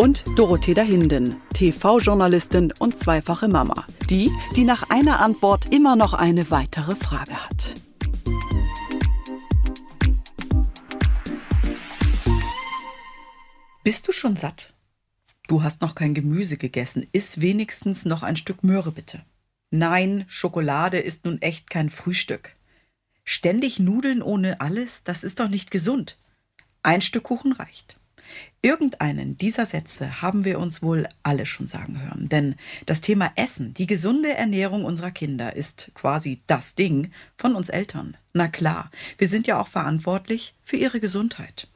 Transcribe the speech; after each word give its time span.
und 0.00 0.24
Dorothea 0.34 0.82
Hinden, 0.82 1.36
TV-Journalistin 1.52 2.72
und 2.78 2.96
zweifache 2.96 3.48
Mama. 3.48 3.86
Die, 4.08 4.30
die 4.56 4.64
nach 4.64 4.88
einer 4.88 5.20
Antwort 5.20 5.74
immer 5.74 5.94
noch 5.94 6.14
eine 6.14 6.50
weitere 6.50 6.96
Frage 6.96 7.36
hat. 7.36 7.74
Bist 13.84 14.08
du 14.08 14.12
schon 14.12 14.36
satt? 14.36 14.72
Du 15.48 15.62
hast 15.62 15.82
noch 15.82 15.94
kein 15.94 16.14
Gemüse 16.14 16.56
gegessen. 16.56 17.06
Iss 17.12 17.42
wenigstens 17.42 18.06
noch 18.06 18.22
ein 18.22 18.36
Stück 18.36 18.64
Möhre 18.64 18.92
bitte. 18.92 19.20
Nein, 19.70 20.24
Schokolade 20.28 20.98
ist 20.98 21.26
nun 21.26 21.42
echt 21.42 21.68
kein 21.68 21.90
Frühstück. 21.90 22.56
Ständig 23.24 23.78
Nudeln 23.78 24.22
ohne 24.22 24.62
alles, 24.62 25.04
das 25.04 25.24
ist 25.24 25.40
doch 25.40 25.48
nicht 25.48 25.70
gesund. 25.70 26.16
Ein 26.82 27.02
Stück 27.02 27.24
Kuchen 27.24 27.52
reicht. 27.52 27.99
Irgendeinen 28.62 29.38
dieser 29.38 29.64
Sätze 29.64 30.20
haben 30.20 30.44
wir 30.44 30.58
uns 30.58 30.82
wohl 30.82 31.08
alle 31.22 31.46
schon 31.46 31.66
sagen 31.66 32.02
hören, 32.02 32.28
denn 32.28 32.56
das 32.84 33.00
Thema 33.00 33.32
Essen, 33.34 33.72
die 33.72 33.86
gesunde 33.86 34.34
Ernährung 34.34 34.84
unserer 34.84 35.10
Kinder 35.10 35.56
ist 35.56 35.92
quasi 35.94 36.42
das 36.46 36.74
Ding 36.74 37.10
von 37.38 37.54
uns 37.54 37.70
Eltern. 37.70 38.18
Na 38.34 38.48
klar, 38.48 38.90
wir 39.16 39.28
sind 39.28 39.46
ja 39.46 39.58
auch 39.58 39.66
verantwortlich 39.66 40.54
für 40.62 40.76
ihre 40.76 41.00
Gesundheit. 41.00 41.68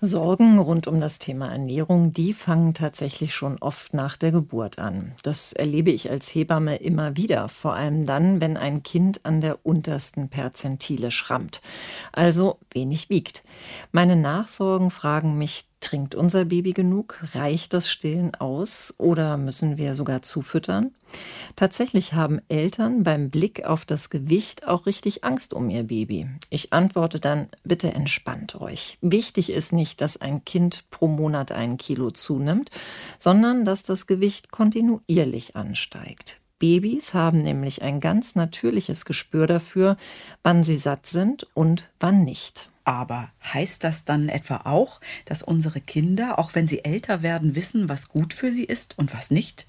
Sorgen 0.00 0.58
rund 0.58 0.88
um 0.88 1.00
das 1.00 1.20
Thema 1.20 1.52
Ernährung, 1.52 2.12
die 2.12 2.32
fangen 2.32 2.74
tatsächlich 2.74 3.36
schon 3.36 3.58
oft 3.58 3.94
nach 3.94 4.16
der 4.16 4.32
Geburt 4.32 4.80
an. 4.80 5.12
Das 5.22 5.52
erlebe 5.52 5.92
ich 5.92 6.10
als 6.10 6.34
Hebamme 6.34 6.74
immer 6.74 7.16
wieder, 7.16 7.48
vor 7.48 7.74
allem 7.74 8.04
dann, 8.04 8.40
wenn 8.40 8.56
ein 8.56 8.82
Kind 8.82 9.24
an 9.24 9.40
der 9.40 9.64
untersten 9.64 10.28
Perzentile 10.28 11.12
schrammt, 11.12 11.62
also 12.10 12.58
wenig 12.72 13.10
wiegt. 13.10 13.44
Meine 13.92 14.16
Nachsorgen 14.16 14.90
fragen 14.90 15.38
mich 15.38 15.66
Trinkt 15.82 16.14
unser 16.14 16.44
Baby 16.44 16.72
genug? 16.72 17.18
Reicht 17.34 17.74
das 17.74 17.90
Stillen 17.90 18.36
aus 18.36 18.94
oder 18.98 19.36
müssen 19.36 19.76
wir 19.76 19.96
sogar 19.96 20.22
zufüttern? 20.22 20.94
Tatsächlich 21.56 22.14
haben 22.14 22.40
Eltern 22.48 23.02
beim 23.02 23.30
Blick 23.30 23.64
auf 23.64 23.84
das 23.84 24.08
Gewicht 24.08 24.66
auch 24.66 24.86
richtig 24.86 25.24
Angst 25.24 25.52
um 25.52 25.68
ihr 25.68 25.82
Baby. 25.82 26.28
Ich 26.50 26.72
antworte 26.72 27.18
dann, 27.18 27.48
bitte 27.64 27.92
entspannt 27.92 28.60
euch. 28.60 28.96
Wichtig 29.02 29.50
ist 29.50 29.72
nicht, 29.72 30.00
dass 30.00 30.20
ein 30.20 30.44
Kind 30.44 30.84
pro 30.90 31.08
Monat 31.08 31.50
ein 31.50 31.76
Kilo 31.78 32.12
zunimmt, 32.12 32.70
sondern 33.18 33.64
dass 33.64 33.82
das 33.82 34.06
Gewicht 34.06 34.52
kontinuierlich 34.52 35.56
ansteigt. 35.56 36.40
Babys 36.60 37.12
haben 37.12 37.42
nämlich 37.42 37.82
ein 37.82 37.98
ganz 37.98 38.36
natürliches 38.36 39.04
Gespür 39.04 39.48
dafür, 39.48 39.96
wann 40.44 40.62
sie 40.62 40.78
satt 40.78 41.06
sind 41.06 41.44
und 41.54 41.90
wann 41.98 42.22
nicht. 42.22 42.71
Aber 42.84 43.30
heißt 43.44 43.84
das 43.84 44.04
dann 44.04 44.28
etwa 44.28 44.62
auch, 44.64 45.00
dass 45.24 45.42
unsere 45.42 45.80
Kinder, 45.80 46.38
auch 46.38 46.54
wenn 46.54 46.66
sie 46.66 46.84
älter 46.84 47.22
werden, 47.22 47.54
wissen, 47.54 47.88
was 47.88 48.08
gut 48.08 48.34
für 48.34 48.50
sie 48.50 48.64
ist 48.64 48.98
und 48.98 49.14
was 49.14 49.30
nicht? 49.30 49.66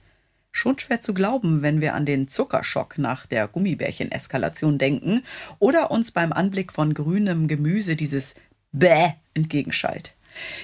Schon 0.51 0.77
schwer 0.77 1.01
zu 1.01 1.13
glauben, 1.13 1.61
wenn 1.61 1.81
wir 1.81 1.95
an 1.95 2.05
den 2.05 2.27
Zuckerschock 2.27 2.97
nach 2.97 3.25
der 3.25 3.47
Gummibärchen-Eskalation 3.47 4.77
denken 4.77 5.23
oder 5.59 5.91
uns 5.91 6.11
beim 6.11 6.31
Anblick 6.31 6.71
von 6.71 6.93
grünem 6.93 7.47
Gemüse 7.47 7.95
dieses 7.95 8.35
Bäh 8.71 9.13
entgegenschallt. 9.33 10.15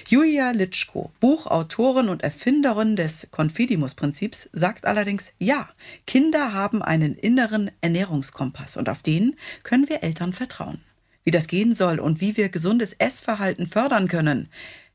Julia 0.08 0.50
Litschko, 0.50 1.12
Buchautorin 1.20 2.08
und 2.08 2.22
Erfinderin 2.22 2.96
des 2.96 3.28
Confidimus-Prinzips, 3.30 4.50
sagt 4.52 4.84
allerdings, 4.84 5.32
ja, 5.38 5.68
Kinder 6.06 6.52
haben 6.52 6.82
einen 6.82 7.14
inneren 7.14 7.70
Ernährungskompass 7.80 8.76
und 8.76 8.88
auf 8.88 9.02
den 9.02 9.36
können 9.62 9.88
wir 9.88 10.02
Eltern 10.02 10.32
vertrauen 10.32 10.80
wie 11.24 11.30
das 11.30 11.48
gehen 11.48 11.74
soll 11.74 11.98
und 11.98 12.20
wie 12.20 12.36
wir 12.36 12.48
gesundes 12.48 12.92
Essverhalten 12.94 13.66
fördern 13.66 14.08
können. 14.08 14.48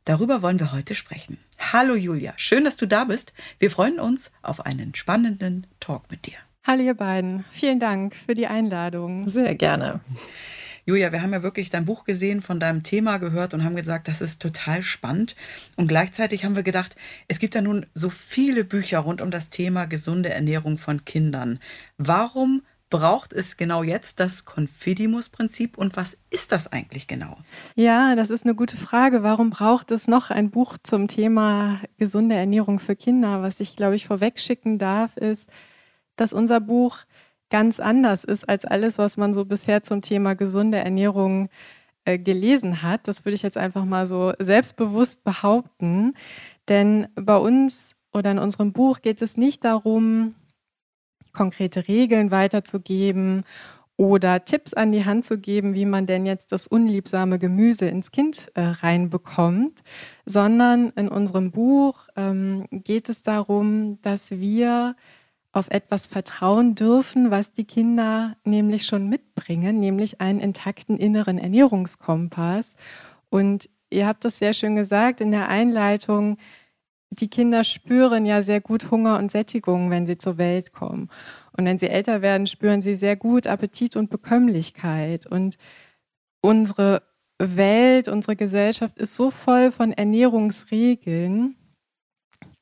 Darüber 0.06 0.42
wollen 0.42 0.60
wir 0.60 0.72
heute 0.72 0.96
sprechen. 0.96 1.38
Hallo 1.58 1.96
Julia, 1.96 2.34
schön, 2.38 2.64
dass 2.64 2.78
du 2.78 2.88
da 2.88 3.06
bist. 3.06 3.34
Wir 3.60 3.72
freuen 3.72 4.00
uns 4.00 4.32
auf 4.42 4.66
einen 4.66 4.94
spannenden 4.94 5.68
Talk 5.80 6.12
mit 6.12 6.28
dir. 6.28 6.38
Hallo 6.64 6.84
ihr 6.84 6.94
beiden, 6.94 7.46
vielen 7.52 7.80
Dank 7.80 8.16
für 8.16 8.36
die 8.36 8.48
Einladung. 8.48 9.28
Sehr 9.28 9.56
gerne. 9.56 10.00
Julia, 10.88 11.12
wir 11.12 11.24
haben 11.24 11.34
ja 11.34 11.42
wirklich 11.42 11.72
dein 11.72 11.86
Buch 11.86 12.04
gesehen, 12.04 12.44
von 12.44 12.60
deinem 12.60 12.84
Thema 12.84 13.18
gehört 13.18 13.56
und 13.56 13.64
haben 13.64 13.76
gesagt, 13.76 14.08
das 14.08 14.22
ist 14.22 14.40
total 14.40 14.84
spannend. 14.84 15.36
Und 15.76 15.88
gleichzeitig 15.88 16.46
haben 16.46 16.56
wir 16.56 16.62
gedacht, 16.62 16.96
es 17.28 17.40
gibt 17.40 17.56
ja 17.56 17.62
nun 17.62 17.88
so 17.96 18.12
viele 18.12 18.64
Bücher 18.64 19.00
rund 19.00 19.20
um 19.20 19.32
das 19.32 19.50
Thema 19.50 19.86
gesunde 19.86 20.30
Ernährung 20.30 20.78
von 20.78 21.04
Kindern. 21.04 21.60
Warum 21.98 22.62
braucht 22.98 23.34
es 23.34 23.58
genau 23.58 23.84
jetzt 23.84 24.22
das 24.22 24.46
Confidimus-Prinzip 24.46 25.78
und 25.78 25.98
was 25.98 26.18
ist 26.30 26.54
das 26.54 26.72
eigentlich 26.72 27.08
genau? 27.08 27.36
Ja, 27.76 28.16
das 28.16 28.30
ist 28.30 28.46
eine 28.46 28.56
gute 28.56 28.78
Frage. 28.78 29.22
Warum 29.22 29.50
braucht 29.50 29.92
es 29.92 30.08
noch 30.08 30.30
ein 30.30 30.50
Buch 30.50 30.78
zum 30.82 31.10
Thema 31.10 31.82
gesunde 31.98 32.36
Ernährung 32.36 32.80
für 32.80 32.96
Kinder? 32.96 33.42
Was 33.42 33.60
ich, 33.60 33.76
glaube 33.76 33.98
ich, 33.98 34.08
vorwegschicken 34.08 34.78
darf, 34.78 35.18
ist, 35.18 35.50
dass 36.16 36.32
unser 36.32 36.62
Buch 36.62 37.00
ganz 37.50 37.82
anders 37.82 38.24
ist 38.24 38.48
als 38.48 38.64
alles, 38.64 38.98
was 38.98 39.18
man 39.18 39.34
so 39.34 39.44
bisher 39.44 39.84
zum 39.84 40.02
Thema 40.02 40.34
gesunde 40.34 40.78
Ernährung 40.78 41.50
äh, 42.06 42.18
gelesen 42.18 42.82
hat. 42.82 43.10
Das 43.10 43.26
würde 43.26 43.36
ich 43.36 43.44
jetzt 43.44 43.58
einfach 43.58 43.84
mal 43.84 44.08
so 44.08 44.32
selbstbewusst 44.40 45.26
behaupten. 45.26 46.14
Denn 46.70 47.10
bei 47.16 47.36
uns 47.36 47.94
oder 48.14 48.32
in 48.32 48.40
unserem 48.40 48.72
Buch 48.72 49.02
geht 49.02 49.22
es 49.22 49.36
nicht 49.36 49.66
darum, 49.66 50.34
konkrete 51.36 51.88
Regeln 51.88 52.32
weiterzugeben 52.32 53.44
oder 53.98 54.44
Tipps 54.44 54.74
an 54.74 54.92
die 54.92 55.06
Hand 55.06 55.24
zu 55.26 55.38
geben, 55.38 55.74
wie 55.74 55.86
man 55.86 56.06
denn 56.06 56.26
jetzt 56.26 56.52
das 56.52 56.68
unliebsame 56.68 57.40
Gemüse 57.40 57.86
ins 57.86 58.12
Kind 58.12 58.52
äh, 58.56 58.62
reinbekommt, 58.62 59.84
sondern 60.26 60.90
in 60.96 61.08
unserem 61.08 61.52
Buch 61.52 62.08
ähm, 62.16 62.66
geht 62.72 63.08
es 63.08 63.22
darum, 63.22 64.02
dass 64.02 64.32
wir 64.32 64.96
auf 65.54 65.70
etwas 65.70 66.08
vertrauen 66.08 66.76
dürfen, 66.76 67.32
was 67.32 67.54
die 67.54 67.64
Kinder 67.64 68.36
nämlich 68.44 68.86
schon 68.86 69.08
mitbringen, 69.08 69.80
nämlich 69.80 70.20
einen 70.20 70.42
intakten 70.42 70.98
inneren 70.98 71.38
Ernährungskompass. 71.38 72.76
Und 73.30 73.70
ihr 73.90 74.06
habt 74.06 74.26
das 74.26 74.40
sehr 74.40 74.54
schön 74.54 74.76
gesagt 74.76 75.22
in 75.22 75.32
der 75.32 75.48
Einleitung, 75.48 76.38
die 77.20 77.30
Kinder 77.30 77.64
spüren 77.64 78.26
ja 78.26 78.42
sehr 78.42 78.62
gut 78.62 78.92
Hunger 78.92 79.18
und 79.18 79.32
Sättigung, 79.32 79.90
wenn 79.90 80.06
sie 80.06 80.18
zur 80.18 80.38
Welt 80.38 80.74
kommen. 80.74 81.10
Und 81.58 81.66
wenn 81.66 81.78
sie 81.78 81.90
älter 81.90 82.22
werden, 82.22 82.48
spüren 82.48 82.82
sie 82.82 82.96
sehr 82.96 83.16
gut 83.16 83.48
Appetit 83.48 83.96
und 83.96 84.10
Bekömmlichkeit. 84.10 85.26
Und 85.26 85.58
unsere 86.42 87.02
Welt, 87.40 88.08
unsere 88.08 88.36
Gesellschaft 88.36 88.98
ist 88.98 89.16
so 89.16 89.32
voll 89.32 89.72
von 89.72 89.92
Ernährungsregeln. 89.92 91.56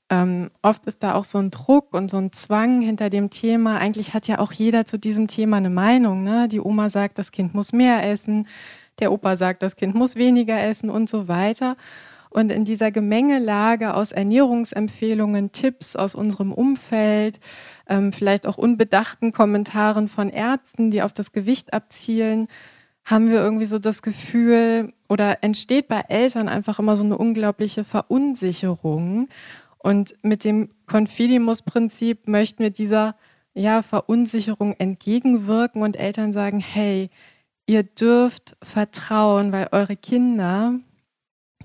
Ähm, 0.09 0.51
oft 0.61 0.85
ist 0.85 1.01
da 1.01 1.15
auch 1.15 1.25
so 1.25 1.37
ein 1.39 1.49
Druck 1.49 1.93
und 1.93 2.09
so 2.09 2.17
ein 2.17 2.31
Zwang 2.33 2.81
hinter 2.81 3.09
dem 3.09 3.29
Thema. 3.29 3.77
Eigentlich 3.77 4.13
hat 4.13 4.27
ja 4.27 4.39
auch 4.39 4.51
jeder 4.51 4.85
zu 4.85 4.97
diesem 4.99 5.27
Thema 5.27 5.57
eine 5.57 5.69
Meinung. 5.69 6.23
Ne? 6.23 6.47
Die 6.47 6.59
Oma 6.59 6.89
sagt, 6.89 7.17
das 7.17 7.31
Kind 7.31 7.53
muss 7.53 7.73
mehr 7.73 8.07
essen. 8.07 8.47
Der 8.99 9.11
Opa 9.11 9.35
sagt, 9.35 9.63
das 9.63 9.75
Kind 9.75 9.95
muss 9.95 10.15
weniger 10.15 10.61
essen 10.61 10.89
und 10.89 11.09
so 11.09 11.27
weiter. 11.27 11.77
Und 12.33 12.51
in 12.51 12.65
dieser 12.65 12.89
Gemengelage 12.89 13.93
aus 13.93 14.11
Ernährungsempfehlungen, 14.11 15.51
Tipps 15.51 15.95
aus 15.95 16.15
unserem 16.15 16.51
Umfeld, 16.51 17.39
ähm, 17.87 18.11
vielleicht 18.11 18.47
auch 18.47 18.57
unbedachten 18.57 19.31
Kommentaren 19.31 20.07
von 20.07 20.29
Ärzten, 20.29 20.89
die 20.89 21.03
auf 21.03 21.13
das 21.13 21.31
Gewicht 21.31 21.73
abzielen, 21.73 22.47
haben 23.05 23.29
wir 23.29 23.39
irgendwie 23.39 23.67
so 23.67 23.77
das 23.77 24.01
Gefühl 24.01 24.93
oder 25.07 25.43
entsteht 25.43 25.87
bei 25.87 26.01
Eltern 26.07 26.49
einfach 26.49 26.79
immer 26.79 26.95
so 26.95 27.03
eine 27.03 27.19
unglaubliche 27.19 27.83
Verunsicherung. 27.83 29.29
Und 29.77 30.15
mit 30.23 30.43
dem 30.43 30.71
Confidimus-Prinzip 30.87 32.27
möchten 32.27 32.63
wir 32.63 32.71
dieser 32.71 33.15
ja, 33.53 33.83
Verunsicherung 33.83 34.73
entgegenwirken 34.79 35.83
und 35.83 35.97
Eltern 35.97 36.33
sagen, 36.33 36.59
hey, 36.59 37.11
ihr 37.67 37.83
dürft 37.83 38.57
vertrauen, 38.63 39.51
weil 39.51 39.67
eure 39.71 39.95
Kinder 39.95 40.79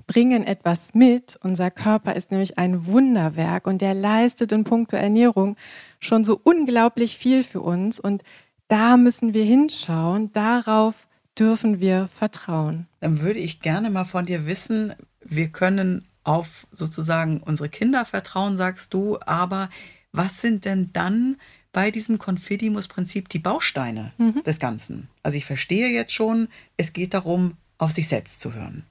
bringen 0.08 0.43
etwas 0.43 0.94
mit. 0.94 1.38
Unser 1.44 1.70
Körper 1.70 2.16
ist 2.16 2.32
nämlich 2.32 2.58
ein 2.58 2.87
Wunderwerk 2.87 3.69
und 3.69 3.81
der 3.81 3.94
leistet 3.94 4.50
in 4.50 4.64
puncto 4.64 4.96
Ernährung 4.96 5.56
schon 6.00 6.25
so 6.25 6.40
unglaublich 6.43 7.16
viel 7.16 7.44
für 7.44 7.60
uns. 7.60 8.00
Und 8.00 8.25
da 8.66 8.96
müssen 8.96 9.34
wir 9.34 9.44
hinschauen, 9.44 10.32
darauf 10.32 11.06
dürfen 11.38 11.78
wir 11.78 12.08
vertrauen. 12.08 12.88
Dann 12.99 13.20
würde 13.20 13.38
ich 13.38 13.60
gerne 13.60 13.90
mal 13.90 14.05
von 14.05 14.26
dir 14.26 14.46
wissen, 14.46 14.94
wir 15.25 15.49
können 15.49 16.08
auf 16.25 16.66
sozusagen 16.72 17.40
unsere 17.40 17.69
Kinder 17.69 18.05
vertrauen, 18.05 18.56
sagst 18.56 18.93
du, 18.93 19.19
aber 19.20 19.69
Was 20.12 20.40
sind 20.40 20.64
denn 20.64 20.90
dann 20.93 21.37
bei 21.72 21.90
diesem 21.90 22.19
Confidimus-Prinzip 22.19 23.28
die 23.28 23.38
Bausteine 23.38 24.12
mhm. 24.19 24.43
des 24.43 24.58
Ganzen? 24.58 25.08
Also 25.22 25.37
ich 25.37 25.44
verstehe 25.44 25.88
jetzt 25.88 26.12
schon, 26.12 26.49
es 26.76 26.93
geht 26.93 27.14
darum, 27.14 27.56
auf 27.76 27.93
sich 27.93 28.08
selbst 28.08 28.40
zu 28.40 28.55
hören. 28.55 28.84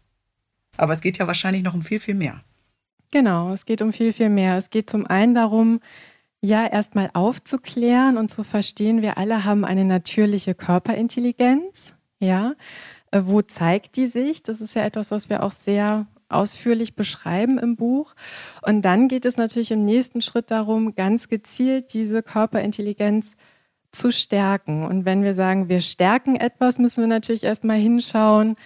Aber 0.77 0.94
es 0.94 1.01
geht 1.01 1.18
ja 1.18 1.27
wahrscheinlich 1.27 1.63
noch 1.63 1.74
um 1.74 1.81
viel, 1.81 2.00
viel 2.00 2.15
mehr. 2.15 2.41
Genau, 3.12 3.53
es 3.53 3.65
geht 3.65 3.81
um 3.81 3.94
viel, 3.94 4.13
viel 4.13 4.29
mehr. 4.29 4.57
Es 4.57 4.69
geht 4.69 4.89
zum 4.89 5.06
einen 5.06 5.33
darum, 5.33 5.79
ja, 6.41 6.68
erstmal 6.68 7.09
aufzuklären 7.13 8.18
und 8.18 8.29
zu 8.29 8.44
verstehen, 8.44 9.01
wir 9.01 9.18
alle 9.18 9.44
haben 9.44 9.65
eine 9.65 9.85
natürliche 9.85 10.53
Körperintelligenz. 10.53 11.95
Ja, 12.19 12.53
äh, 13.12 13.21
wo 13.25 13.41
zeigt 13.41 13.95
die 13.95 14.07
sich? 14.07 14.44
Das 14.44 14.62
ist 14.62 14.75
ja 14.75 14.83
etwas, 14.83 15.12
was 15.12 15.29
wir 15.29 15.44
auch 15.44 15.51
sehr 15.51 16.07
ausführlich 16.29 16.95
beschreiben 16.95 17.57
im 17.57 17.75
Buch. 17.75 18.13
Und 18.62 18.83
dann 18.83 19.07
geht 19.07 19.25
es 19.25 19.38
natürlich 19.38 19.71
im 19.71 19.85
nächsten 19.85 20.21
Schritt 20.21 20.51
darum, 20.51 20.94
ganz 20.95 21.29
gezielt 21.29 21.94
diese 21.94 22.21
Körperintelligenz 22.21 23.35
zu 23.91 24.12
stärken. 24.12 24.85
Und 24.85 25.06
wenn 25.06 25.24
wir 25.24 25.33
sagen, 25.33 25.69
wir 25.69 25.79
stärken 25.81 26.35
etwas, 26.35 26.79
müssen 26.79 27.01
wir 27.01 27.07
natürlich 27.07 27.44
erstmal 27.44 27.77
hinschauen, 27.77 28.57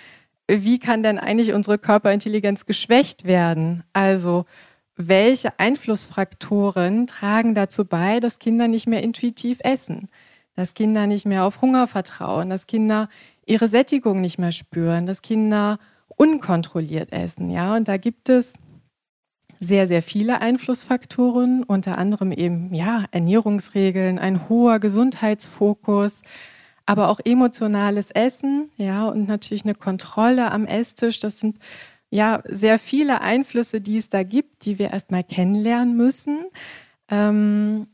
wie 0.59 0.79
kann 0.79 1.03
denn 1.03 1.17
eigentlich 1.17 1.53
unsere 1.53 1.77
Körperintelligenz 1.77 2.65
geschwächt 2.65 3.23
werden? 3.25 3.83
Also 3.93 4.45
welche 4.95 5.57
Einflussfaktoren 5.59 7.07
tragen 7.07 7.55
dazu 7.55 7.85
bei, 7.85 8.19
dass 8.19 8.39
Kinder 8.39 8.67
nicht 8.67 8.87
mehr 8.87 9.01
intuitiv 9.01 9.59
essen, 9.63 10.09
dass 10.55 10.73
Kinder 10.73 11.07
nicht 11.07 11.25
mehr 11.25 11.45
auf 11.45 11.61
Hunger 11.61 11.87
vertrauen, 11.87 12.49
dass 12.49 12.67
Kinder 12.67 13.07
ihre 13.45 13.67
Sättigung 13.67 14.21
nicht 14.21 14.37
mehr 14.37 14.51
spüren, 14.51 15.05
dass 15.05 15.21
Kinder 15.21 15.79
unkontrolliert 16.17 17.11
essen. 17.13 17.49
Ja, 17.49 17.75
und 17.75 17.87
da 17.87 17.97
gibt 17.97 18.29
es 18.29 18.53
sehr, 19.59 19.87
sehr 19.87 20.01
viele 20.01 20.41
Einflussfaktoren, 20.41 21.63
unter 21.63 21.97
anderem 21.97 22.31
eben 22.31 22.73
ja, 22.73 23.05
Ernährungsregeln, 23.11 24.19
ein 24.19 24.49
hoher 24.49 24.79
Gesundheitsfokus, 24.79 26.23
aber 26.91 27.07
auch 27.07 27.21
emotionales 27.23 28.11
Essen, 28.11 28.69
ja, 28.75 29.07
und 29.07 29.25
natürlich 29.25 29.63
eine 29.63 29.75
Kontrolle 29.75 30.51
am 30.51 30.65
Esstisch. 30.65 31.19
Das 31.19 31.39
sind 31.39 31.57
ja 32.09 32.43
sehr 32.43 32.79
viele 32.79 33.21
Einflüsse, 33.21 33.79
die 33.79 33.95
es 33.95 34.09
da 34.09 34.23
gibt, 34.23 34.65
die 34.65 34.77
wir 34.77 34.91
erstmal 34.91 35.23
kennenlernen 35.23 35.95
müssen, 35.95 36.47
ähm, 37.07 37.87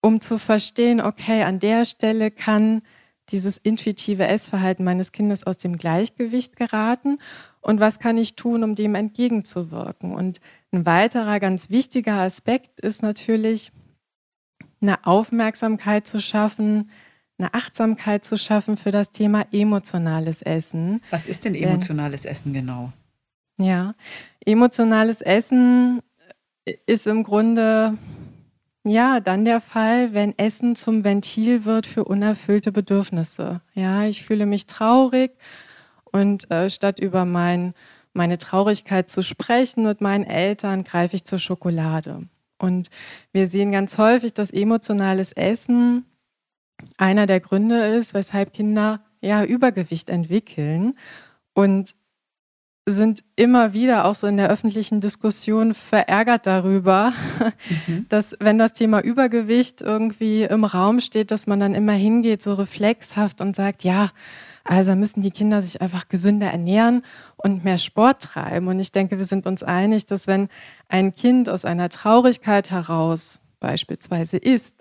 um 0.00 0.22
zu 0.22 0.38
verstehen, 0.38 1.02
okay, 1.02 1.42
an 1.42 1.58
der 1.58 1.84
Stelle 1.84 2.30
kann 2.30 2.80
dieses 3.28 3.58
intuitive 3.58 4.26
Essverhalten 4.26 4.86
meines 4.86 5.12
Kindes 5.12 5.46
aus 5.46 5.58
dem 5.58 5.76
Gleichgewicht 5.76 6.56
geraten 6.56 7.18
und 7.60 7.78
was 7.78 7.98
kann 7.98 8.16
ich 8.16 8.36
tun, 8.36 8.64
um 8.64 8.74
dem 8.74 8.94
entgegenzuwirken. 8.94 10.14
Und 10.14 10.40
ein 10.72 10.86
weiterer 10.86 11.40
ganz 11.40 11.68
wichtiger 11.68 12.14
Aspekt 12.14 12.80
ist 12.80 13.02
natürlich, 13.02 13.70
eine 14.80 15.04
Aufmerksamkeit 15.04 16.06
zu 16.06 16.22
schaffen, 16.22 16.88
eine 17.40 17.54
Achtsamkeit 17.54 18.24
zu 18.24 18.36
schaffen 18.36 18.76
für 18.76 18.90
das 18.90 19.10
Thema 19.10 19.46
emotionales 19.52 20.42
Essen. 20.42 21.02
Was 21.10 21.26
ist 21.26 21.44
denn 21.44 21.54
emotionales 21.54 22.22
denn, 22.22 22.32
Essen 22.32 22.52
genau? 22.52 22.92
Ja, 23.58 23.94
emotionales 24.44 25.20
Essen 25.20 26.02
ist 26.86 27.06
im 27.06 27.24
Grunde 27.24 27.96
ja, 28.84 29.20
dann 29.20 29.44
der 29.44 29.60
Fall, 29.60 30.14
wenn 30.14 30.38
Essen 30.38 30.74
zum 30.74 31.04
Ventil 31.04 31.66
wird 31.66 31.86
für 31.86 32.04
unerfüllte 32.04 32.72
Bedürfnisse. 32.72 33.60
Ja, 33.74 34.04
ich 34.04 34.24
fühle 34.24 34.46
mich 34.46 34.66
traurig 34.66 35.32
und 36.04 36.50
äh, 36.50 36.70
statt 36.70 36.98
über 36.98 37.26
mein, 37.26 37.74
meine 38.14 38.38
Traurigkeit 38.38 39.10
zu 39.10 39.22
sprechen 39.22 39.84
mit 39.84 40.00
meinen 40.00 40.24
Eltern, 40.24 40.84
greife 40.84 41.16
ich 41.16 41.24
zur 41.24 41.38
Schokolade. 41.38 42.22
Und 42.58 42.88
wir 43.32 43.48
sehen 43.48 43.72
ganz 43.72 43.98
häufig, 43.98 44.32
dass 44.32 44.50
emotionales 44.50 45.32
Essen 45.32 46.06
einer 46.96 47.26
der 47.26 47.40
Gründe 47.40 47.86
ist, 47.86 48.14
weshalb 48.14 48.52
Kinder 48.52 49.00
ja 49.20 49.44
Übergewicht 49.44 50.10
entwickeln. 50.10 50.94
Und 51.52 51.94
sind 52.86 53.22
immer 53.36 53.72
wieder 53.72 54.04
auch 54.04 54.14
so 54.14 54.26
in 54.26 54.36
der 54.36 54.48
öffentlichen 54.48 55.00
Diskussion 55.00 55.74
verärgert 55.74 56.46
darüber, 56.46 57.12
mhm. 57.86 58.06
dass 58.08 58.36
wenn 58.40 58.58
das 58.58 58.72
Thema 58.72 59.00
Übergewicht 59.00 59.80
irgendwie 59.80 60.42
im 60.42 60.64
Raum 60.64 61.00
steht, 61.00 61.30
dass 61.30 61.46
man 61.46 61.60
dann 61.60 61.74
immer 61.74 61.92
hingeht, 61.92 62.42
so 62.42 62.54
reflexhaft 62.54 63.40
und 63.40 63.54
sagt, 63.54 63.84
ja, 63.84 64.10
also 64.64 64.94
müssen 64.94 65.22
die 65.22 65.30
Kinder 65.30 65.62
sich 65.62 65.80
einfach 65.80 66.08
gesünder 66.08 66.48
ernähren 66.48 67.02
und 67.36 67.64
mehr 67.64 67.78
Sport 67.78 68.22
treiben. 68.22 68.68
Und 68.68 68.78
ich 68.80 68.92
denke, 68.92 69.18
wir 69.18 69.24
sind 69.24 69.46
uns 69.46 69.62
einig, 69.62 70.06
dass 70.06 70.26
wenn 70.26 70.48
ein 70.88 71.14
Kind 71.14 71.48
aus 71.48 71.64
einer 71.64 71.88
Traurigkeit 71.88 72.70
heraus 72.70 73.40
beispielsweise 73.58 74.36
isst, 74.36 74.76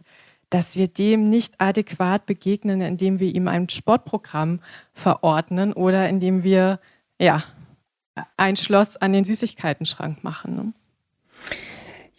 dass 0.50 0.76
wir 0.76 0.88
dem 0.88 1.30
nicht 1.30 1.60
adäquat 1.60 2.26
begegnen, 2.26 2.82
indem 2.82 3.20
wir 3.20 3.34
ihm 3.34 3.48
ein 3.48 3.70
Sportprogramm 3.70 4.60
verordnen 4.94 5.74
oder 5.74 6.10
indem 6.10 6.44
wir 6.44 6.80
ja 7.20 7.44
ein 8.38 8.56
Schloss 8.56 8.98
an 8.98 9.14
den 9.14 9.24
Süßigkeitenschrank 9.24 10.24
machen. 10.24 10.56
Ne? 10.56 10.74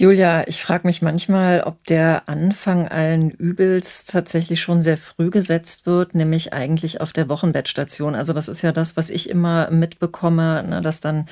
Julia, 0.01 0.49
ich 0.49 0.63
frage 0.63 0.87
mich 0.87 1.03
manchmal, 1.03 1.61
ob 1.61 1.85
der 1.85 2.23
Anfang 2.27 2.89
allen 2.89 3.31
Übels 3.31 4.07
tatsächlich 4.07 4.63
schon 4.63 4.81
sehr 4.81 4.97
früh 4.97 5.29
gesetzt 5.29 5.85
wird, 5.85 6.15
nämlich 6.15 6.55
eigentlich 6.55 7.03
auf 7.03 7.13
der 7.13 7.29
Wochenbettstation. 7.29 8.15
Also 8.15 8.33
das 8.33 8.49
ist 8.49 8.63
ja 8.63 8.73
das, 8.73 8.97
was 8.97 9.11
ich 9.11 9.29
immer 9.29 9.71
mitbekomme, 9.71 10.65
ne, 10.67 10.81
dass 10.81 11.01
dann 11.01 11.27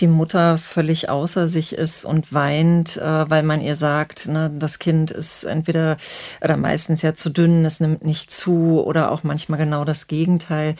die 0.00 0.06
Mutter 0.06 0.56
völlig 0.56 1.10
außer 1.10 1.48
sich 1.48 1.74
ist 1.74 2.06
und 2.06 2.32
weint, 2.32 2.96
äh, 2.96 3.28
weil 3.28 3.42
man 3.42 3.60
ihr 3.60 3.76
sagt, 3.76 4.26
ne, 4.26 4.50
das 4.58 4.78
Kind 4.78 5.10
ist 5.10 5.44
entweder 5.44 5.98
oder 6.42 6.56
meistens 6.56 7.02
ja 7.02 7.12
zu 7.12 7.28
dünn, 7.28 7.66
es 7.66 7.78
nimmt 7.78 8.06
nicht 8.06 8.30
zu 8.30 8.82
oder 8.82 9.12
auch 9.12 9.22
manchmal 9.22 9.58
genau 9.58 9.84
das 9.84 10.06
Gegenteil. 10.06 10.76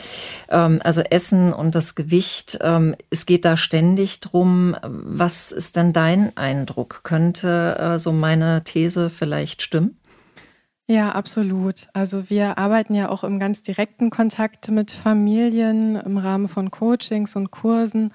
Ähm, 0.49 0.81
also 0.83 1.03
Essen 1.03 1.53
und 1.53 1.75
das 1.75 1.95
Gewicht, 1.95 2.57
ähm, 2.63 2.95
es 3.11 3.27
geht 3.27 3.45
da 3.45 3.59
ständig 3.59 4.21
drum. 4.21 4.75
Was 4.83 5.53
ist 5.53 5.77
denn 5.77 5.93
dein 5.93 6.35
Eindruck? 6.39 7.01
Können 7.05 7.34
könnte 7.35 7.79
äh, 7.79 7.99
so 7.99 8.13
meine 8.13 8.63
These 8.65 9.11
vielleicht 9.11 9.63
stimmen? 9.63 9.99
Ja, 10.87 11.13
absolut. 11.13 11.89
Also 11.95 12.29
wir 12.29 12.59
arbeiten 12.59 12.95
ja 12.95 13.09
auch 13.09 13.25
im 13.25 13.39
ganz 13.39 13.63
direkten 13.63 14.11
Kontakt 14.11 14.71
mit 14.71 14.91
Familien 14.91 15.97
im 15.97 16.19
Rahmen 16.19 16.47
von 16.47 16.71
Coachings 16.71 17.37
und 17.37 17.51
Kursen. 17.51 18.13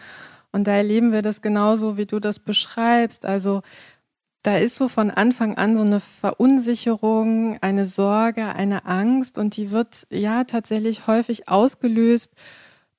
Und 0.51 0.67
da 0.67 0.73
erleben 0.73 1.11
wir 1.11 1.21
das 1.21 1.41
genauso, 1.41 1.97
wie 1.97 2.05
du 2.05 2.19
das 2.19 2.39
beschreibst. 2.39 3.25
Also 3.25 3.61
da 4.43 4.57
ist 4.57 4.75
so 4.75 4.87
von 4.87 5.09
Anfang 5.09 5.57
an 5.57 5.75
so 5.75 5.83
eine 5.83 5.99
Verunsicherung, 5.99 7.57
eine 7.61 7.85
Sorge, 7.85 8.45
eine 8.55 8.85
Angst 8.85 9.37
und 9.37 9.57
die 9.57 9.71
wird 9.71 10.07
ja 10.11 10.43
tatsächlich 10.45 11.07
häufig 11.07 11.49
ausgelöst 11.49 12.31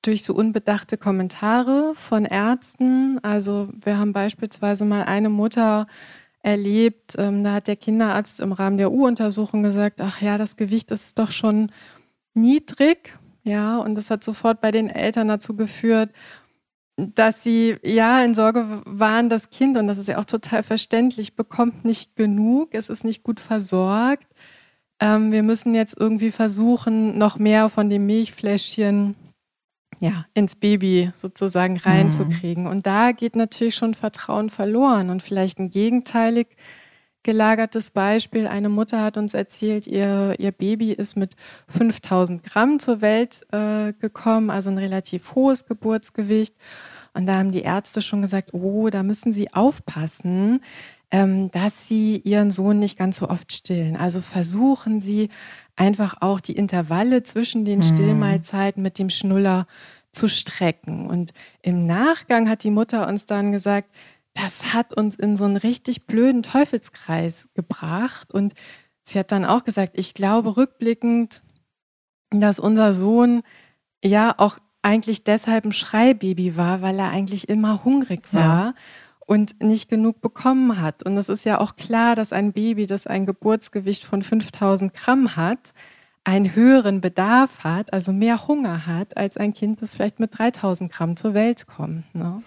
durch 0.01 0.23
so 0.23 0.33
unbedachte 0.33 0.97
Kommentare 0.97 1.93
von 1.95 2.25
Ärzten. 2.25 3.19
Also 3.23 3.69
wir 3.73 3.97
haben 3.97 4.13
beispielsweise 4.13 4.85
mal 4.85 5.03
eine 5.03 5.29
Mutter 5.29 5.87
erlebt, 6.43 7.15
ähm, 7.17 7.43
da 7.43 7.53
hat 7.53 7.67
der 7.67 7.75
Kinderarzt 7.75 8.39
im 8.39 8.51
Rahmen 8.51 8.77
der 8.77 8.91
U-Untersuchung 8.91 9.63
gesagt, 9.63 10.01
ach 10.01 10.21
ja, 10.21 10.37
das 10.37 10.55
Gewicht 10.55 10.91
ist 10.91 11.19
doch 11.19 11.31
schon 11.31 11.71
niedrig. 12.33 13.17
Ja, 13.43 13.77
und 13.79 13.95
das 13.95 14.09
hat 14.09 14.23
sofort 14.23 14.61
bei 14.61 14.71
den 14.71 14.89
Eltern 14.89 15.27
dazu 15.27 15.55
geführt, 15.55 16.11
dass 16.97 17.43
sie 17.43 17.77
ja 17.83 18.23
in 18.23 18.35
Sorge 18.35 18.81
waren, 18.85 19.29
das 19.29 19.49
Kind, 19.49 19.77
und 19.77 19.87
das 19.87 19.97
ist 19.97 20.07
ja 20.07 20.19
auch 20.19 20.25
total 20.25 20.63
verständlich, 20.63 21.35
bekommt 21.35 21.85
nicht 21.85 22.15
genug, 22.15 22.73
es 22.73 22.89
ist 22.89 23.03
nicht 23.03 23.23
gut 23.23 23.39
versorgt. 23.39 24.27
Ähm, 24.99 25.31
wir 25.31 25.41
müssen 25.41 25.73
jetzt 25.73 25.97
irgendwie 25.99 26.31
versuchen, 26.31 27.17
noch 27.17 27.39
mehr 27.39 27.69
von 27.69 27.89
dem 27.89 28.05
Milchfläschchen 28.05 29.15
ja, 30.01 30.25
ins 30.33 30.55
Baby 30.55 31.11
sozusagen 31.21 31.77
reinzukriegen. 31.77 32.63
Mhm. 32.63 32.69
Und 32.69 32.87
da 32.87 33.11
geht 33.11 33.35
natürlich 33.35 33.75
schon 33.75 33.93
Vertrauen 33.93 34.49
verloren. 34.49 35.11
Und 35.11 35.21
vielleicht 35.21 35.59
ein 35.59 35.69
gegenteilig 35.69 36.47
gelagertes 37.21 37.91
Beispiel. 37.91 38.47
Eine 38.47 38.69
Mutter 38.69 39.03
hat 39.03 39.15
uns 39.15 39.35
erzählt, 39.35 39.85
ihr, 39.85 40.35
ihr 40.39 40.51
Baby 40.51 40.91
ist 40.91 41.15
mit 41.15 41.35
5000 41.67 42.43
Gramm 42.43 42.79
zur 42.79 43.01
Welt 43.01 43.45
äh, 43.51 43.93
gekommen, 43.93 44.49
also 44.49 44.71
ein 44.71 44.79
relativ 44.79 45.35
hohes 45.35 45.65
Geburtsgewicht. 45.67 46.55
Und 47.13 47.27
da 47.27 47.37
haben 47.37 47.51
die 47.51 47.61
Ärzte 47.61 48.01
schon 48.01 48.23
gesagt, 48.23 48.55
oh, 48.55 48.89
da 48.89 49.03
müssen 49.03 49.33
Sie 49.33 49.53
aufpassen, 49.53 50.61
ähm, 51.11 51.51
dass 51.51 51.87
Sie 51.87 52.17
Ihren 52.23 52.49
Sohn 52.49 52.79
nicht 52.79 52.97
ganz 52.97 53.17
so 53.17 53.29
oft 53.29 53.53
stillen. 53.53 53.97
Also 53.97 54.19
versuchen 54.19 54.99
Sie 54.99 55.29
einfach 55.81 56.17
auch 56.19 56.39
die 56.39 56.55
Intervalle 56.55 57.23
zwischen 57.23 57.65
den 57.65 57.79
mhm. 57.79 57.83
Stillmahlzeiten 57.83 58.83
mit 58.83 58.99
dem 58.99 59.09
Schnuller 59.09 59.65
zu 60.11 60.27
strecken. 60.27 61.07
Und 61.07 61.33
im 61.63 61.87
Nachgang 61.87 62.47
hat 62.47 62.63
die 62.63 62.69
Mutter 62.69 63.07
uns 63.07 63.25
dann 63.25 63.51
gesagt, 63.51 63.89
das 64.35 64.75
hat 64.75 64.93
uns 64.95 65.15
in 65.15 65.35
so 65.35 65.45
einen 65.45 65.57
richtig 65.57 66.05
blöden 66.05 66.43
Teufelskreis 66.43 67.49
gebracht. 67.55 68.31
Und 68.31 68.53
sie 69.03 69.17
hat 69.17 69.31
dann 69.31 69.43
auch 69.43 69.63
gesagt, 69.63 69.93
ich 69.97 70.13
glaube 70.13 70.55
rückblickend, 70.55 71.41
dass 72.29 72.59
unser 72.59 72.93
Sohn 72.93 73.41
ja 74.03 74.35
auch 74.37 74.59
eigentlich 74.83 75.23
deshalb 75.23 75.65
ein 75.65 75.73
Schreibaby 75.73 76.57
war, 76.57 76.81
weil 76.83 76.99
er 76.99 77.09
eigentlich 77.09 77.49
immer 77.49 77.83
hungrig 77.83 78.21
war. 78.31 78.65
Ja. 78.65 78.73
Und 79.25 79.61
nicht 79.61 79.89
genug 79.89 80.21
bekommen 80.21 80.81
hat. 80.81 81.03
Und 81.03 81.17
es 81.17 81.29
ist 81.29 81.45
ja 81.45 81.59
auch 81.59 81.75
klar, 81.75 82.15
dass 82.15 82.33
ein 82.33 82.53
Baby, 82.53 82.87
das 82.87 83.07
ein 83.07 83.25
Geburtsgewicht 83.25 84.03
von 84.03 84.23
5000 84.23 84.93
Gramm 84.93 85.35
hat, 85.35 85.73
einen 86.23 86.53
höheren 86.53 87.01
Bedarf 87.01 87.63
hat, 87.63 87.93
also 87.93 88.11
mehr 88.11 88.47
Hunger 88.47 88.85
hat, 88.85 89.17
als 89.17 89.37
ein 89.37 89.53
Kind, 89.53 89.81
das 89.81 89.95
vielleicht 89.95 90.19
mit 90.19 90.37
3000 90.37 90.91
Gramm 90.91 91.17
zur 91.17 91.33
Welt 91.33 91.65
kommt. 91.67 92.13
Ne? 92.13 92.43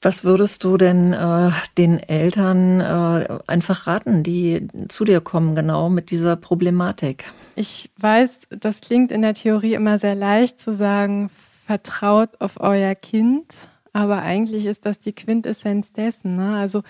Was 0.00 0.24
würdest 0.24 0.64
du 0.64 0.76
denn 0.76 1.12
äh, 1.12 1.50
den 1.78 2.00
Eltern 2.00 2.80
äh, 2.80 3.38
einfach 3.46 3.86
raten, 3.86 4.24
die 4.24 4.66
zu 4.88 5.04
dir 5.04 5.20
kommen, 5.20 5.54
genau 5.54 5.90
mit 5.90 6.10
dieser 6.10 6.34
Problematik? 6.34 7.26
Ich 7.54 7.90
weiß, 7.98 8.48
das 8.50 8.80
klingt 8.80 9.12
in 9.12 9.22
der 9.22 9.34
Theorie 9.34 9.74
immer 9.74 9.98
sehr 10.00 10.16
leicht 10.16 10.58
zu 10.58 10.74
sagen, 10.74 11.30
vertraut 11.66 12.30
auf 12.40 12.58
euer 12.58 12.96
Kind, 12.96 13.46
aber 13.92 14.22
eigentlich 14.22 14.66
ist 14.66 14.86
das 14.86 15.00
die 15.00 15.12
Quintessenz 15.12 15.92
dessen. 15.92 16.36
Ne? 16.36 16.56
Also 16.56 16.82